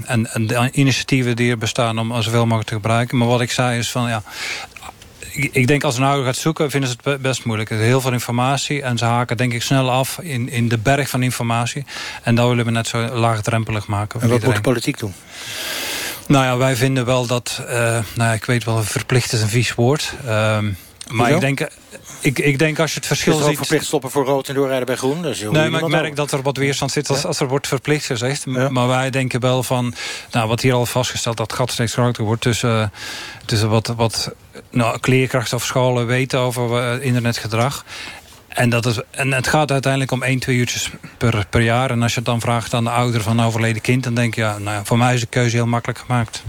En, 0.07 0.27
en 0.33 0.47
de 0.47 0.69
initiatieven 0.73 1.37
die 1.37 1.51
er 1.51 1.59
bestaan 1.59 1.99
om 1.99 2.23
zoveel 2.23 2.45
mogelijk 2.45 2.69
te 2.69 2.75
gebruiken. 2.75 3.19
Maar 3.19 3.29
wat 3.29 3.41
ik 3.41 3.51
zei 3.51 3.79
is 3.79 3.91
van 3.91 4.09
ja, 4.09 4.23
ik 5.35 5.67
denk 5.67 5.85
als 5.85 5.97
een 5.97 6.05
ouder 6.05 6.25
gaat 6.25 6.37
zoeken, 6.37 6.71
vinden 6.71 6.91
ze 6.91 7.11
het 7.11 7.23
best 7.23 7.45
moeilijk. 7.45 7.71
Er 7.71 7.81
is 7.81 7.87
heel 7.87 8.01
veel 8.01 8.13
informatie 8.13 8.83
en 8.83 8.99
ze 8.99 9.05
haken 9.05 9.37
denk 9.37 9.53
ik 9.53 9.63
snel 9.63 9.91
af 9.91 10.19
in, 10.19 10.49
in 10.49 10.69
de 10.69 10.79
berg 10.79 11.09
van 11.09 11.23
informatie. 11.23 11.85
En 12.23 12.35
dat 12.35 12.49
willen 12.49 12.65
we 12.65 12.71
net 12.71 12.87
zo 12.87 12.99
laagdrempelig 12.99 13.87
maken. 13.87 14.21
En 14.21 14.29
wat 14.29 14.43
moet 14.43 14.55
de 14.55 14.61
politiek 14.61 14.99
doen? 14.99 15.15
Nou 16.27 16.45
ja, 16.45 16.57
wij 16.57 16.77
vinden 16.77 17.05
wel 17.05 17.27
dat, 17.27 17.61
uh, 17.61 17.69
nou 17.71 18.05
ja, 18.15 18.33
ik 18.33 18.45
weet 18.45 18.65
wel, 18.65 18.83
verplicht 18.83 19.33
is 19.33 19.43
een 19.43 19.49
vies 19.49 19.75
woord. 19.75 20.13
Uh, 20.27 20.59
maar 21.09 21.31
ik 21.31 21.41
denk, 21.41 21.69
ik, 22.21 22.39
ik 22.39 22.59
denk 22.59 22.79
als 22.79 22.91
je 22.91 22.97
het 22.97 23.07
verschil 23.07 23.39
ziet... 23.39 23.57
verplicht 23.57 23.85
stoppen 23.85 24.11
voor 24.11 24.25
rood 24.25 24.49
en 24.49 24.55
doorrijden 24.55 24.87
bij 24.87 24.97
groen? 24.97 25.23
Dus 25.23 25.41
nee, 25.41 25.71
maar 25.71 25.81
ik 25.83 25.89
merk 25.89 26.17
dat 26.17 26.33
er 26.33 26.43
wat 26.43 26.57
weerstand 26.57 26.93
zit 26.93 27.11
als, 27.11 27.25
als 27.25 27.41
er 27.41 27.49
wordt 27.49 27.67
verplicht 27.67 28.05
gezegd. 28.07 28.45
Ja. 28.47 28.69
Maar 28.69 28.89
wij 28.89 29.11
denken 29.11 29.41
wel 29.41 29.63
van, 29.63 29.95
nou, 30.31 30.49
wat 30.49 30.61
hier 30.61 30.75
al 30.75 30.87
vastgesteld... 30.87 31.37
dat 31.37 31.53
gat 31.53 31.71
steeds 31.71 31.93
groter 31.93 32.25
wordt 32.25 32.43
tussen, 32.43 32.93
tussen 33.45 33.69
wat, 33.69 33.87
wat 33.97 34.35
nou, 34.71 34.99
leerkrachten 35.01 35.57
of 35.57 35.65
scholen 35.65 36.07
weten 36.07 36.39
over 36.39 36.97
uh, 36.97 37.05
internetgedrag... 37.05 37.85
En, 38.55 38.71
dat 38.71 38.87
is, 38.87 39.01
en 39.11 39.33
het 39.33 39.47
gaat 39.47 39.71
uiteindelijk 39.71 40.13
om 40.13 40.23
1, 40.23 40.39
2 40.39 40.57
uurtjes 40.57 40.91
per, 41.19 41.47
per 41.51 41.61
jaar. 41.61 41.91
En 41.91 42.03
als 42.03 42.11
je 42.11 42.17
het 42.17 42.27
dan 42.27 42.41
vraagt 42.41 42.75
aan 42.75 42.85
de 42.85 42.91
ouder 42.91 43.23
van 43.23 43.39
een 43.39 43.47
overleden 43.47 43.83
kind... 43.83 44.05
dan 44.05 44.15
denk 44.15 44.35
je, 44.35 44.41
ja, 44.41 44.59
nou 44.59 44.85
voor 44.85 44.99
mij 44.99 45.15
is 45.15 45.21
de 45.21 45.27
keuze 45.27 45.57
heel 45.57 45.67
makkelijk 45.67 45.99
gemaakt. 45.99 46.43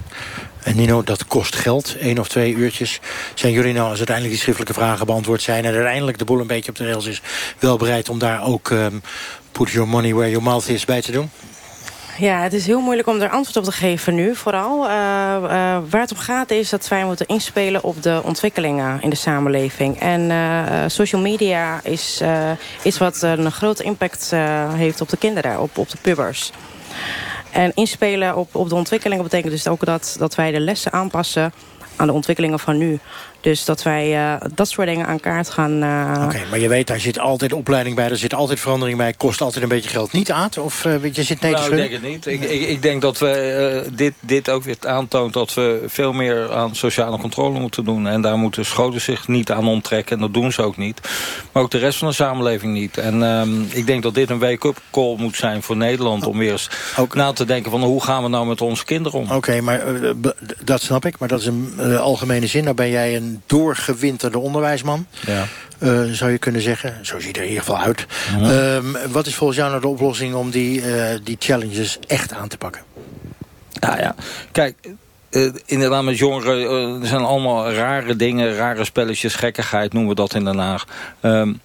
En 0.64 0.76
Nino, 0.76 1.04
dat 1.04 1.26
kost 1.26 1.56
geld, 1.56 1.97
één 1.97 2.20
of 2.20 2.28
twee 2.28 2.54
uurtjes. 2.54 2.99
Zijn 3.34 3.54
jullie 3.54 3.74
nou, 3.74 3.89
als 3.89 3.97
uiteindelijk 3.97 4.36
die 4.36 4.43
schriftelijke 4.43 4.80
vragen 4.80 5.06
beantwoord 5.06 5.41
zijn... 5.41 5.66
en 5.66 5.74
uiteindelijk 5.74 6.18
de 6.18 6.26
boel 6.26 6.39
een 6.39 6.47
beetje 6.47 6.70
op 6.70 6.78
de 6.78 6.86
rails 6.86 7.06
is... 7.06 7.22
wel 7.60 7.78
bereid 7.78 8.10
om 8.10 8.20
daar 8.20 8.43
ook 8.43 8.70
um, 8.70 9.01
put 9.51 9.70
your 9.70 9.89
money 9.89 10.14
where 10.14 10.30
your 10.30 10.43
mouth 10.43 10.68
is 10.68 10.86
bij 10.86 11.01
te 11.01 11.12
doen? 11.12 11.30
Ja, 12.18 12.41
het 12.41 12.53
is 12.53 12.66
heel 12.66 12.82
moeilijk 12.82 13.07
om 13.07 13.22
er 13.22 13.30
antwoord 13.30 13.57
op 13.57 13.64
te 13.64 13.72
geven 13.72 14.16
nu. 14.16 14.36
Vooral 14.36 14.84
uh, 14.84 14.89
uh, 14.89 15.47
waar 15.89 16.01
het 16.01 16.11
om 16.11 16.18
gaat 16.18 16.51
is 16.51 16.70
dat 16.70 16.88
wij 16.88 17.05
moeten 17.05 17.28
inspelen 17.28 17.84
op 17.84 18.03
de 18.03 18.22
ontwikkelingen 18.24 19.01
in 19.01 19.09
de 19.09 19.16
samenleving. 19.16 19.99
En 19.99 20.22
uh, 20.22 20.84
social 20.88 21.22
media 21.22 21.80
is 21.84 22.22
iets 22.84 22.97
wat 22.97 23.22
een 23.22 23.51
grote 23.51 23.84
impact 23.84 24.32
heeft 24.76 25.01
op 25.01 25.09
de 25.09 25.18
kinderen, 25.18 25.61
op, 25.61 25.78
op 25.78 25.89
de 25.89 25.97
pubers. 26.01 26.51
En 27.51 27.72
inspelen 27.74 28.36
op, 28.36 28.55
op 28.55 28.70
de 28.70 28.76
ontwikkelingen 28.76 29.24
betekent 29.24 29.51
dus 29.51 29.68
ook 29.68 29.86
dat, 29.86 30.16
dat 30.20 30.36
wij 30.36 30.51
de 30.51 30.59
lessen 30.59 30.91
aanpassen 30.91 31.53
aan 31.95 32.07
de 32.07 32.14
ontwikkelingen 32.14 32.59
van 32.59 32.78
nu. 32.78 32.99
Dus 33.44 33.66
dat 33.66 33.84
wij 33.84 34.18
uh, 34.18 34.36
dat 34.56 34.70
soort 34.70 34.88
dingen 34.88 35.06
aan 35.06 35.20
kaart 35.20 35.50
gaan... 35.50 35.84
Uh... 35.84 36.12
Oké, 36.16 36.24
okay, 36.24 36.41
maar 36.50 36.60
je 36.60 36.68
weet, 36.68 36.88
daar 36.88 37.00
zit 37.00 37.20
altijd 37.20 37.54
opleiding 37.54 37.96
bij, 37.96 38.10
er 38.10 38.18
zit 38.18 38.34
altijd 38.34 38.60
verandering 38.60 38.98
bij, 38.98 39.14
kost 39.14 39.41
altijd 39.41 39.64
een 39.64 39.70
beetje 39.70 39.89
geld. 39.89 40.12
Niet 40.12 40.32
Aad? 40.32 40.58
Of 40.58 40.86
uh, 40.86 41.14
je 41.14 41.24
zit 41.24 41.41
nee 41.41 41.52
nou, 41.52 41.70
ik 41.70 41.76
denk 41.76 41.91
het 41.91 42.02
niet. 42.02 42.26
Ik, 42.26 42.44
ik, 42.44 42.62
ik 42.62 42.82
denk 42.82 43.02
dat 43.02 43.18
we 43.18 43.86
dit, 43.94 44.14
dit 44.20 44.50
ook 44.50 44.64
weer 44.64 44.78
aantoont 44.80 45.34
dat 45.34 45.54
we 45.54 45.84
veel 45.88 46.14
meer 46.14 46.52
aan 46.52 46.76
sociale 46.76 47.18
controle 47.18 47.60
moeten 47.60 47.86
doen. 47.86 48.08
En 48.08 48.22
daar 48.22 48.38
moeten 48.38 48.66
scholen 48.66 49.02
zich 49.02 49.28
niet 49.28 49.52
aan 49.52 49.68
onttrekken. 49.68 50.16
En 50.16 50.22
dat 50.22 50.34
doen 50.34 50.52
ze 50.52 50.62
ook 50.62 50.78
niet. 50.78 51.02
Maar 51.52 51.64
ook 51.64 51.72
de 51.72 51.78
rest 51.78 51.98
van 51.98 52.08
de 52.08 52.14
samenleving 52.14 52.74
niet. 52.74 52.98
En 52.98 53.22
um, 53.22 53.68
ik 53.70 53.88
denk 53.88 54.04
dat 54.04 54.14
dit 54.14 54.30
een 54.30 54.39
wake-up 54.39 54.82
call 54.91 55.16
moet 55.18 55.36
zijn 55.36 55.64
voor 55.64 55.78
Nederland. 55.78 56.26
Om 56.26 56.38
weer 56.38 56.52
eens 56.52 56.70
ook 56.98 57.16
na 57.16 57.34
te 57.34 57.46
denken 57.46 57.72
van 57.72 57.84
hoe 57.84 58.04
gaan 58.04 58.24
we 58.24 58.30
nou 58.30 58.48
met 58.48 58.62
onze 58.62 58.86
kinderen 58.86 59.20
om. 59.20 59.26
Oké, 59.26 59.36
okay, 59.36 59.60
maar 59.60 59.82
dat 60.64 60.82
snap 60.82 61.06
ik. 61.06 61.20
Maar 61.20 61.28
dat 61.28 61.39
is 61.39 61.46
een 61.46 61.98
algemene 61.98 62.48
zin. 62.48 62.64
Nou 62.64 62.76
ben 62.76 62.89
jij 62.89 63.16
een 63.16 63.33
doorgewinterde 63.46 64.40
onderwijsman. 64.40 65.08
Ja. 65.26 65.48
Uh, 65.80 66.12
zou 66.12 66.32
je 66.32 66.38
kunnen 66.38 66.62
zeggen. 66.62 67.06
Zo 67.06 67.20
ziet 67.20 67.36
er 67.36 67.42
in 67.42 67.50
ieder 67.50 67.64
geval 67.64 67.82
uit. 67.82 68.06
Ja. 68.40 68.76
Um, 68.76 68.98
wat 69.12 69.26
is 69.26 69.36
volgens 69.36 69.60
jou 69.60 69.70
nou 69.70 69.82
de 69.82 69.88
oplossing 69.88 70.34
om 70.34 70.50
die, 70.50 70.82
uh, 70.82 71.06
die 71.24 71.36
challenges 71.40 72.00
echt 72.08 72.34
aan 72.34 72.48
te 72.48 72.58
pakken? 72.58 72.82
Nou 73.80 74.00
ja, 74.00 74.16
kijk, 74.52 74.76
uh, 75.30 75.54
inderdaad 75.66 76.04
met 76.04 76.18
jongeren 76.18 77.02
er 77.02 77.08
zijn 77.08 77.22
allemaal 77.22 77.72
rare 77.72 78.16
dingen, 78.16 78.56
rare 78.56 78.84
spelletjes, 78.86 79.36
gekkigheid 79.36 79.94
noemen 79.94 80.10
we 80.10 80.16
dat 80.16 80.34
in 80.34 80.46
Den 80.46 80.58
Haag. 80.58 80.86
Um, 81.22 81.60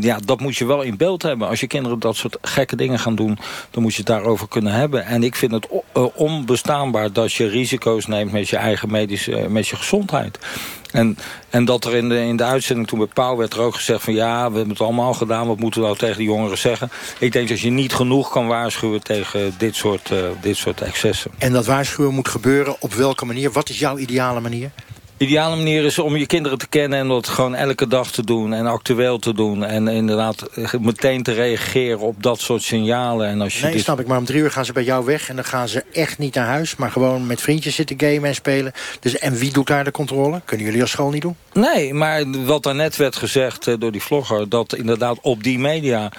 ja, 0.00 0.18
dat 0.24 0.40
moet 0.40 0.56
je 0.56 0.64
wel 0.64 0.82
in 0.82 0.96
beeld 0.96 1.22
hebben. 1.22 1.48
Als 1.48 1.60
je 1.60 1.66
kinderen 1.66 1.98
dat 1.98 2.16
soort 2.16 2.38
gekke 2.42 2.76
dingen 2.76 2.98
gaan 2.98 3.14
doen... 3.14 3.38
dan 3.70 3.82
moet 3.82 3.92
je 3.92 3.98
het 3.98 4.06
daarover 4.06 4.48
kunnen 4.48 4.72
hebben. 4.72 5.04
En 5.04 5.22
ik 5.22 5.34
vind 5.34 5.52
het 5.52 5.68
onbestaanbaar 6.14 7.12
dat 7.12 7.32
je 7.32 7.46
risico's 7.46 8.06
neemt... 8.06 8.32
met 8.32 8.48
je 8.48 8.56
eigen 8.56 8.90
medische, 8.90 9.46
met 9.48 9.68
je 9.68 9.76
gezondheid. 9.76 10.38
En, 10.90 11.18
en 11.50 11.64
dat 11.64 11.84
er 11.84 11.94
in 11.94 12.08
de, 12.08 12.18
in 12.18 12.36
de 12.36 12.44
uitzending 12.44 12.88
toen 12.88 12.98
bij 12.98 13.08
Pauw 13.08 13.36
werd 13.36 13.54
er 13.54 13.60
ook 13.60 13.74
gezegd 13.74 14.02
van... 14.02 14.14
ja, 14.14 14.50
we 14.50 14.56
hebben 14.56 14.74
het 14.74 14.80
allemaal 14.80 15.14
gedaan, 15.14 15.46
wat 15.46 15.58
moeten 15.58 15.80
we 15.80 15.86
nou 15.86 15.98
tegen 15.98 16.16
de 16.16 16.24
jongeren 16.24 16.58
zeggen? 16.58 16.90
Ik 17.18 17.32
denk 17.32 17.48
dat 17.48 17.60
je 17.60 17.70
niet 17.70 17.94
genoeg 17.94 18.30
kan 18.30 18.46
waarschuwen 18.46 19.02
tegen 19.02 19.54
dit 19.58 19.76
soort, 19.76 20.10
uh, 20.10 20.18
dit 20.40 20.56
soort 20.56 20.80
excessen. 20.80 21.30
En 21.38 21.52
dat 21.52 21.66
waarschuwen 21.66 22.14
moet 22.14 22.28
gebeuren 22.28 22.76
op 22.78 22.94
welke 22.94 23.24
manier? 23.24 23.52
Wat 23.52 23.68
is 23.68 23.78
jouw 23.78 23.98
ideale 23.98 24.40
manier? 24.40 24.70
Ideale 25.16 25.56
manier 25.56 25.84
is 25.84 25.98
om 25.98 26.16
je 26.16 26.26
kinderen 26.26 26.58
te 26.58 26.68
kennen 26.68 26.98
en 26.98 27.08
dat 27.08 27.28
gewoon 27.28 27.54
elke 27.54 27.86
dag 27.86 28.10
te 28.10 28.24
doen 28.24 28.52
en 28.52 28.66
actueel 28.66 29.18
te 29.18 29.34
doen. 29.34 29.64
En 29.64 29.88
inderdaad 29.88 30.48
meteen 30.80 31.22
te 31.22 31.32
reageren 31.32 31.98
op 31.98 32.22
dat 32.22 32.40
soort 32.40 32.62
signalen. 32.62 33.28
En 33.28 33.40
als 33.40 33.56
je 33.56 33.64
nee, 33.64 33.72
dit... 33.72 33.82
snap 33.82 34.00
ik. 34.00 34.06
Maar 34.06 34.18
om 34.18 34.24
drie 34.24 34.40
uur 34.40 34.50
gaan 34.50 34.64
ze 34.64 34.72
bij 34.72 34.84
jou 34.84 35.04
weg 35.04 35.28
en 35.28 35.36
dan 35.36 35.44
gaan 35.44 35.68
ze 35.68 35.84
echt 35.92 36.18
niet 36.18 36.34
naar 36.34 36.46
huis. 36.46 36.76
Maar 36.76 36.90
gewoon 36.90 37.26
met 37.26 37.40
vriendjes 37.40 37.74
zitten 37.74 38.00
gamen 38.00 38.24
en 38.24 38.34
spelen. 38.34 38.72
Dus, 39.00 39.18
en 39.18 39.34
wie 39.34 39.52
doet 39.52 39.66
daar 39.66 39.84
de 39.84 39.90
controle? 39.90 40.40
Kunnen 40.44 40.66
jullie 40.66 40.80
als 40.80 40.90
school 40.90 41.10
niet 41.10 41.22
doen? 41.22 41.36
Nee, 41.52 41.94
maar 41.94 42.44
wat 42.44 42.62
daarnet 42.62 42.96
werd 42.96 43.16
gezegd 43.16 43.66
uh, 43.66 43.74
door 43.78 43.92
die 43.92 44.02
vlogger... 44.02 44.48
dat 44.48 44.74
inderdaad 44.74 45.18
op 45.20 45.42
die 45.42 45.58
media 45.58 46.10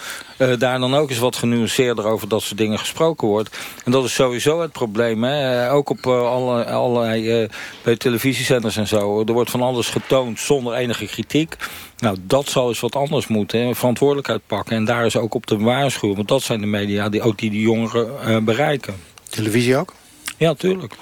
uh, 0.50 0.60
daar 0.60 0.80
dan 0.80 0.96
ook 0.96 1.10
eens 1.10 1.20
wat 1.20 1.36
genuanceerder 1.36 2.06
over 2.06 2.28
dat 2.28 2.42
soort 2.42 2.58
dingen 2.58 2.80
gesproken 2.80 3.28
wordt. 3.28 3.58
En 3.86 3.92
dat 3.92 4.04
is 4.06 4.14
sowieso 4.14 4.62
het 4.62 4.72
probleem. 4.72 5.24
Hè? 5.24 5.72
Ook 5.72 5.90
op 5.90 6.06
uh, 6.06 6.28
alle, 6.28 6.66
allerlei 6.66 7.48
bij 7.84 7.96
televisiezenders 7.96 8.78
en 8.78 8.88
zo. 8.88 9.24
Er 9.26 9.34
wordt 9.34 9.52
van 9.52 9.62
alles 9.62 9.90
getoond 9.90 10.40
zonder 10.40 10.74
enige 10.74 11.06
kritiek. 11.06 11.56
Nou, 11.98 12.18
dat 12.22 12.48
zal 12.48 12.68
eens 12.68 12.80
wat 12.80 12.96
anders 12.96 13.28
moeten. 13.28 13.60
Hè? 13.60 13.76
Verantwoordelijkheid 13.76 14.42
pakken. 14.48 14.76
En 14.76 14.86
daar 14.86 15.06
is 15.06 15.18
ook 15.18 15.34
op 15.34 15.46
te 15.46 15.58
waarschuwen. 15.58 16.16
Want 16.16 16.28
dat 16.28 16.42
zijn 16.42 16.60
de 16.62 16.68
media 16.68 17.10
die 17.10 17.22
ook 17.22 17.38
die 17.38 17.50
de 17.50 17.62
jongeren 17.62 18.44
bereiken. 18.46 18.96
Televisie 19.30 19.78
ook? 19.78 19.94
Ja, 20.38 20.54
tuurlijk. 20.54 20.94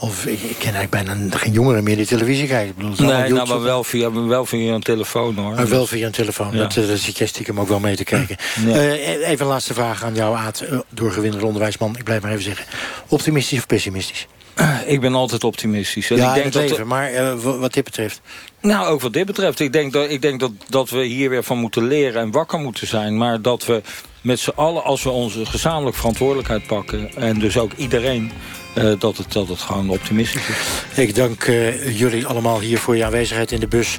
Of 0.00 0.26
ik, 0.26 0.40
ik 0.40 0.56
ken 0.58 0.74
eigenlijk 0.74 0.90
bijna 0.90 1.36
geen 1.36 1.52
jongeren 1.52 1.84
meer 1.84 1.96
die 1.96 2.06
televisie 2.06 2.46
kijken. 2.46 2.68
Ik 2.68 2.76
bedoel, 2.76 3.08
nee, 3.08 3.32
nou, 3.32 3.48
maar 3.48 3.62
wel 3.62 3.84
via, 3.84 4.12
wel 4.12 4.46
via 4.46 4.74
een 4.74 4.82
telefoon 4.82 5.34
hoor. 5.36 5.54
Maar 5.54 5.68
wel 5.68 5.86
via 5.86 6.06
een 6.06 6.12
telefoon, 6.12 6.52
ja. 6.52 6.58
dat, 6.58 6.74
dat 6.74 6.98
zit 6.98 7.18
jij 7.18 7.26
stiekem 7.26 7.60
ook 7.60 7.68
wel 7.68 7.80
mee 7.80 7.96
te 7.96 8.04
kijken. 8.04 8.36
Ja. 8.66 8.74
Uh, 8.74 9.28
even 9.28 9.40
een 9.40 9.52
laatste 9.52 9.74
vraag 9.74 10.04
aan 10.04 10.14
jou, 10.14 10.36
Aad, 10.36 10.62
uh, 10.70 10.78
doorgewinterde 10.88 11.46
onderwijsman. 11.46 11.96
Ik 11.96 12.04
blijf 12.04 12.22
maar 12.22 12.30
even 12.30 12.42
zeggen. 12.42 12.66
Optimistisch 13.08 13.58
of 13.58 13.66
pessimistisch? 13.66 14.26
Ik 14.88 15.00
ben 15.00 15.14
altijd 15.14 15.44
optimistisch. 15.44 16.10
En 16.10 16.16
ja, 16.16 16.28
ik 16.28 16.42
denk 16.42 16.52
dat 16.52 16.70
leven, 16.70 16.86
maar 16.86 17.12
uh, 17.12 17.34
wat 17.42 17.72
dit 17.72 17.84
betreft? 17.84 18.20
Nou, 18.60 18.86
ook 18.86 19.00
wat 19.00 19.12
dit 19.12 19.26
betreft. 19.26 19.60
Ik 19.60 19.72
denk, 19.72 19.92
dat, 19.92 20.10
ik 20.10 20.22
denk 20.22 20.40
dat, 20.40 20.50
dat 20.68 20.90
we 20.90 21.04
hier 21.04 21.30
weer 21.30 21.44
van 21.44 21.58
moeten 21.58 21.86
leren 21.86 22.22
en 22.22 22.30
wakker 22.30 22.58
moeten 22.58 22.86
zijn. 22.86 23.18
Maar 23.18 23.42
dat 23.42 23.66
we 23.66 23.82
met 24.20 24.38
z'n 24.38 24.52
allen, 24.54 24.84
als 24.84 25.02
we 25.02 25.10
onze 25.10 25.46
gezamenlijk 25.46 25.96
verantwoordelijkheid 25.96 26.66
pakken... 26.66 27.14
en 27.16 27.38
dus 27.38 27.58
ook 27.58 27.72
iedereen 27.72 28.32
uh, 28.78 28.92
dat, 28.98 29.16
het, 29.16 29.32
dat 29.32 29.48
het 29.48 29.60
gewoon 29.60 29.90
optimistisch 29.90 30.48
is. 30.48 30.56
Ik 31.04 31.14
dank 31.14 31.46
uh, 31.46 31.98
jullie 31.98 32.26
allemaal 32.26 32.60
hier 32.60 32.78
voor 32.78 32.96
je 32.96 33.04
aanwezigheid 33.04 33.52
in 33.52 33.60
de 33.60 33.66
bus. 33.66 33.98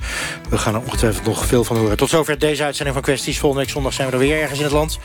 We 0.49 0.57
gaan 0.57 0.75
er 0.75 0.81
ongetwijfeld 0.81 1.25
nog 1.25 1.45
veel 1.45 1.63
van 1.63 1.77
horen. 1.77 1.97
Tot 1.97 2.09
zover 2.09 2.39
deze 2.39 2.63
uitzending 2.63 2.95
van 2.95 3.05
Kwesties. 3.05 3.39
Volgende 3.39 3.65
week 3.65 3.73
zondag 3.73 3.93
zijn 3.93 4.07
we 4.07 4.13
er 4.13 4.19
weer 4.19 4.41
ergens 4.41 4.59
in 4.59 4.65
het 4.65 4.73
land. 4.73 4.99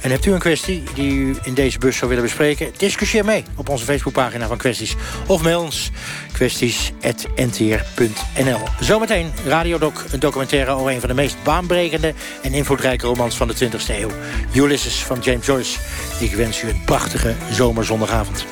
En 0.00 0.10
hebt 0.10 0.26
u 0.26 0.32
een 0.32 0.38
kwestie 0.38 0.82
die 0.94 1.12
u 1.12 1.36
in 1.42 1.54
deze 1.54 1.78
bus 1.78 1.96
zou 1.96 2.08
willen 2.08 2.24
bespreken? 2.24 2.72
Discussieer 2.76 3.24
mee 3.24 3.44
op 3.56 3.68
onze 3.68 3.84
Facebookpagina 3.84 4.46
van 4.46 4.56
Kwesties. 4.56 4.94
Of 5.30 5.42
mail 5.42 5.60
ons 5.60 5.90
kwesties.ntr.nl 6.32 8.60
Zometeen 8.80 9.32
Radiodoc, 9.46 10.04
een 10.12 10.20
documentaire 10.20 10.70
over 10.70 10.92
een 10.92 11.00
van 11.00 11.08
de 11.08 11.14
meest 11.14 11.36
baanbrekende 11.42 12.14
en 12.42 12.52
invloedrijke 12.52 13.06
romans 13.06 13.36
van 13.36 13.48
de 13.48 13.54
20e 13.54 13.88
eeuw. 13.88 14.10
Ulysses 14.54 15.04
van 15.04 15.18
James 15.18 15.46
Joyce. 15.46 15.78
Ik 16.20 16.34
wens 16.34 16.62
u 16.62 16.68
een 16.68 16.82
prachtige 16.84 17.34
zomerzondagavond. 17.50 18.46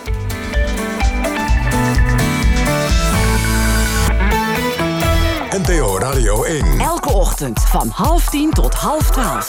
Radio 5.98 6.44
1. 6.44 6.80
Elke 6.80 7.12
ochtend 7.12 7.60
van 7.60 7.88
half 7.88 8.28
tien 8.28 8.50
tot 8.50 8.74
half 8.74 9.10
twaalf. 9.10 9.46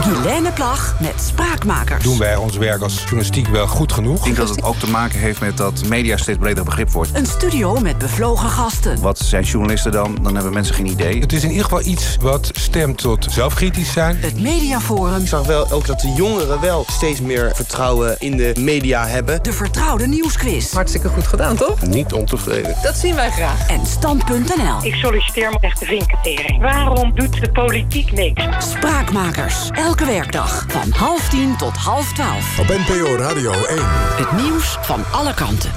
Guilaine 0.00 0.52
Plag 0.52 0.96
met 1.00 1.12
Spraakmakers. 1.16 2.04
Doen 2.04 2.18
wij 2.18 2.36
ons 2.36 2.56
werk 2.56 2.82
als 2.82 2.98
journalistiek 3.00 3.48
wel 3.48 3.66
goed 3.66 3.92
genoeg? 3.92 4.16
Ik 4.16 4.24
denk 4.24 4.36
dat 4.36 4.48
het 4.48 4.62
ook 4.62 4.76
te 4.76 4.90
maken 4.90 5.18
heeft 5.18 5.40
met 5.40 5.56
dat 5.56 5.84
media 5.88 6.16
steeds 6.16 6.38
breder 6.38 6.64
begrip 6.64 6.90
wordt. 6.90 7.10
Een 7.14 7.26
studio 7.26 7.80
met 7.80 7.98
bevlogen 7.98 8.48
gasten. 8.48 9.00
Wat 9.00 9.18
zijn 9.18 9.42
journalisten 9.42 9.92
dan? 9.92 10.18
Dan 10.22 10.34
hebben 10.34 10.52
mensen 10.52 10.74
geen 10.74 10.86
idee. 10.86 11.20
Het 11.20 11.32
is 11.32 11.42
in 11.42 11.48
ieder 11.48 11.64
geval 11.64 11.82
iets 11.84 12.16
wat 12.20 12.50
stemt 12.52 12.98
tot 12.98 13.26
zelfkritisch 13.30 13.92
zijn. 13.92 14.16
Het 14.20 14.40
Mediaforum. 14.40 15.20
Ik 15.20 15.28
zag 15.28 15.46
wel 15.46 15.70
ook 15.70 15.86
dat 15.86 16.00
de 16.00 16.12
jongeren 16.12 16.60
wel 16.60 16.84
steeds 16.88 17.20
meer 17.20 17.52
vertrouwen 17.54 18.16
in 18.18 18.36
de 18.36 18.52
media 18.58 19.06
hebben. 19.06 19.42
De 19.42 19.52
vertrouwde 19.52 20.06
nieuwsquiz. 20.06 20.72
Hartstikke 20.72 21.08
goed 21.08 21.26
gedaan, 21.26 21.56
toch? 21.56 21.82
Niet 21.82 22.12
ontevreden. 22.12 22.76
Dat 22.82 22.96
zien 22.96 23.14
wij 23.14 23.30
graag. 23.30 23.68
En 23.68 23.86
stand.nl. 23.86 24.78
Ik 24.82 24.94
solliciteer 24.94 25.50
me 25.50 25.58
echt 25.60 25.80
de 25.80 25.86
vinketering. 25.86 26.60
Waarom 26.60 27.14
doet 27.14 27.40
de 27.40 27.50
politiek 27.50 28.12
niks? 28.12 28.44
Spraakmakers. 28.58 29.70
Elke 29.84 30.06
werkdag 30.06 30.64
van 30.68 30.90
half 30.90 31.28
tien 31.28 31.56
tot 31.56 31.76
half 31.76 32.12
twaalf. 32.12 32.58
Op 32.58 32.66
NPO 32.66 33.16
Radio 33.16 33.52
1. 33.52 33.78
Het 34.16 34.42
nieuws 34.42 34.78
van 34.80 35.04
alle 35.12 35.34
kanten. 35.34 35.70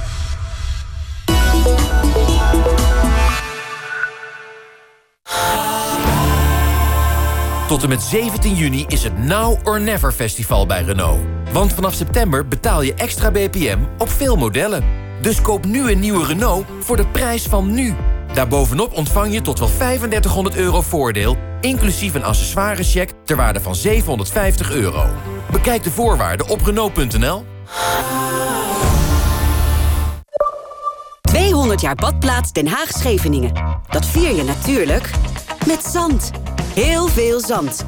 Tot 7.66 7.82
en 7.82 7.88
met 7.88 8.02
17 8.02 8.54
juni 8.54 8.84
is 8.88 9.04
het 9.04 9.18
Now 9.18 9.66
or 9.66 9.80
Never 9.80 10.12
festival 10.12 10.66
bij 10.66 10.82
Renault. 10.82 11.20
Want 11.52 11.72
vanaf 11.72 11.94
september 11.94 12.48
betaal 12.48 12.82
je 12.82 12.94
extra 12.94 13.30
BPM 13.30 13.78
op 13.98 14.08
veel 14.08 14.36
modellen. 14.36 14.84
Dus 15.22 15.40
koop 15.40 15.64
nu 15.64 15.90
een 15.90 16.00
nieuwe 16.00 16.26
Renault 16.26 16.66
voor 16.80 16.96
de 16.96 17.06
prijs 17.06 17.42
van 17.42 17.74
nu. 17.74 17.94
Daarbovenop 18.34 18.92
ontvang 18.92 19.32
je 19.32 19.40
tot 19.40 19.58
wel 19.58 19.70
3500 19.76 20.56
euro 20.56 20.80
voordeel... 20.80 21.36
inclusief 21.60 22.14
een 22.14 22.24
accessoirescheck 22.24 23.12
ter 23.24 23.36
waarde 23.36 23.60
van 23.60 23.74
750 23.74 24.72
euro. 24.72 25.06
Bekijk 25.50 25.82
de 25.82 25.90
voorwaarden 25.90 26.48
op 26.48 26.60
Renault.nl. 26.64 27.44
200 31.22 31.80
jaar 31.80 31.94
badplaats 31.94 32.52
Den 32.52 32.66
Haag-Scheveningen. 32.66 33.52
Dat 33.90 34.06
vier 34.06 34.34
je 34.34 34.44
natuurlijk 34.44 35.10
met 35.66 35.82
zand. 35.84 36.30
Heel 36.74 37.08
veel 37.08 37.40
zand. 37.40 37.86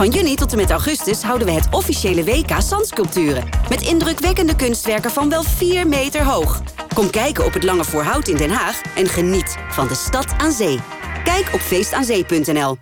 Van 0.00 0.10
juni 0.10 0.34
tot 0.34 0.52
en 0.52 0.58
met 0.58 0.70
augustus 0.70 1.22
houden 1.22 1.46
we 1.46 1.52
het 1.52 1.66
officiële 1.70 2.24
WK 2.24 2.50
Zandsculpturen. 2.60 3.48
Met 3.68 3.82
indrukwekkende 3.82 4.56
kunstwerken 4.56 5.10
van 5.10 5.28
wel 5.28 5.42
4 5.42 5.88
meter 5.88 6.24
hoog. 6.24 6.60
Kom 6.94 7.10
kijken 7.10 7.44
op 7.44 7.52
het 7.52 7.62
Lange 7.62 7.84
Voorhout 7.84 8.28
in 8.28 8.36
Den 8.36 8.50
Haag 8.50 8.80
en 8.96 9.06
geniet 9.06 9.56
van 9.68 9.88
de 9.88 9.94
stad 9.94 10.32
aan 10.38 10.52
zee. 10.52 10.78
Kijk 11.24 11.50
op 11.54 11.60
feestaanzee.nl. 11.60 12.76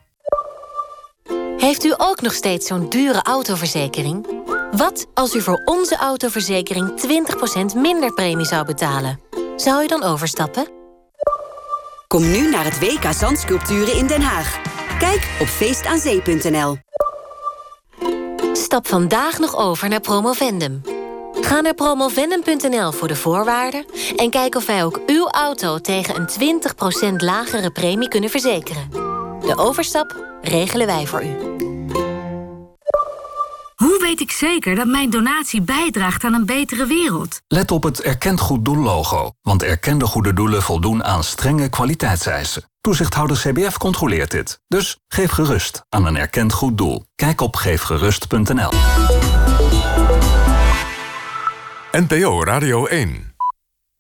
Heeft 1.56 1.84
u 1.84 1.94
ook 1.96 2.20
nog 2.20 2.32
steeds 2.32 2.66
zo'n 2.66 2.88
dure 2.88 3.22
autoverzekering? 3.22 4.26
Wat 4.72 5.06
als 5.14 5.34
u 5.34 5.40
voor 5.40 5.62
onze 5.64 5.96
autoverzekering 5.96 6.92
20% 7.74 7.76
minder 7.76 8.14
premie 8.14 8.46
zou 8.46 8.64
betalen? 8.64 9.20
Zou 9.56 9.82
u 9.82 9.86
dan 9.86 10.02
overstappen? 10.02 10.66
Kom 12.06 12.30
nu 12.30 12.50
naar 12.50 12.64
het 12.64 12.78
WK 12.78 13.12
Zandsculpturen 13.12 13.96
in 13.96 14.06
Den 14.06 14.22
Haag. 14.22 14.60
Kijk 14.98 15.36
op 15.40 15.46
feestaanzee.nl. 15.46 16.76
Stap 18.52 18.88
vandaag 18.88 19.38
nog 19.38 19.56
over 19.56 19.88
naar 19.88 20.00
Promovendum. 20.00 20.82
Ga 21.40 21.60
naar 21.60 21.74
promovendum.nl 21.74 22.92
voor 22.92 23.08
de 23.08 23.16
voorwaarden... 23.16 23.84
en 24.16 24.30
kijk 24.30 24.54
of 24.54 24.66
wij 24.66 24.84
ook 24.84 25.00
uw 25.06 25.28
auto 25.28 25.78
tegen 25.78 26.14
een 26.16 26.60
20% 27.12 27.16
lagere 27.16 27.70
premie 27.70 28.08
kunnen 28.08 28.30
verzekeren. 28.30 28.88
De 29.40 29.54
overstap 29.56 30.16
regelen 30.42 30.86
wij 30.86 31.06
voor 31.06 31.24
u. 31.24 31.67
Hoe 33.98 34.06
weet 34.06 34.20
ik 34.20 34.30
zeker 34.30 34.74
dat 34.74 34.86
mijn 34.86 35.10
donatie 35.10 35.62
bijdraagt 35.62 36.24
aan 36.24 36.34
een 36.34 36.46
betere 36.46 36.86
wereld? 36.86 37.40
Let 37.48 37.70
op 37.70 37.82
het 37.82 38.00
Erkend 38.00 38.40
Goed 38.40 38.64
Doel 38.64 38.76
logo. 38.76 39.32
Want 39.42 39.62
erkende 39.62 40.06
goede 40.06 40.32
doelen 40.32 40.62
voldoen 40.62 41.04
aan 41.04 41.24
strenge 41.24 41.68
kwaliteitseisen. 41.68 42.62
Toezichthouder 42.80 43.36
CBF 43.36 43.78
controleert 43.78 44.30
dit. 44.30 44.60
Dus 44.68 44.98
geef 45.08 45.30
gerust 45.30 45.82
aan 45.88 46.06
een 46.06 46.16
erkend 46.16 46.52
goed 46.52 46.78
doel. 46.78 47.04
Kijk 47.14 47.40
op 47.40 47.56
geefgerust.nl. 47.56 48.70
NPO 51.92 52.44
Radio 52.44 52.86
1. 52.86 53.27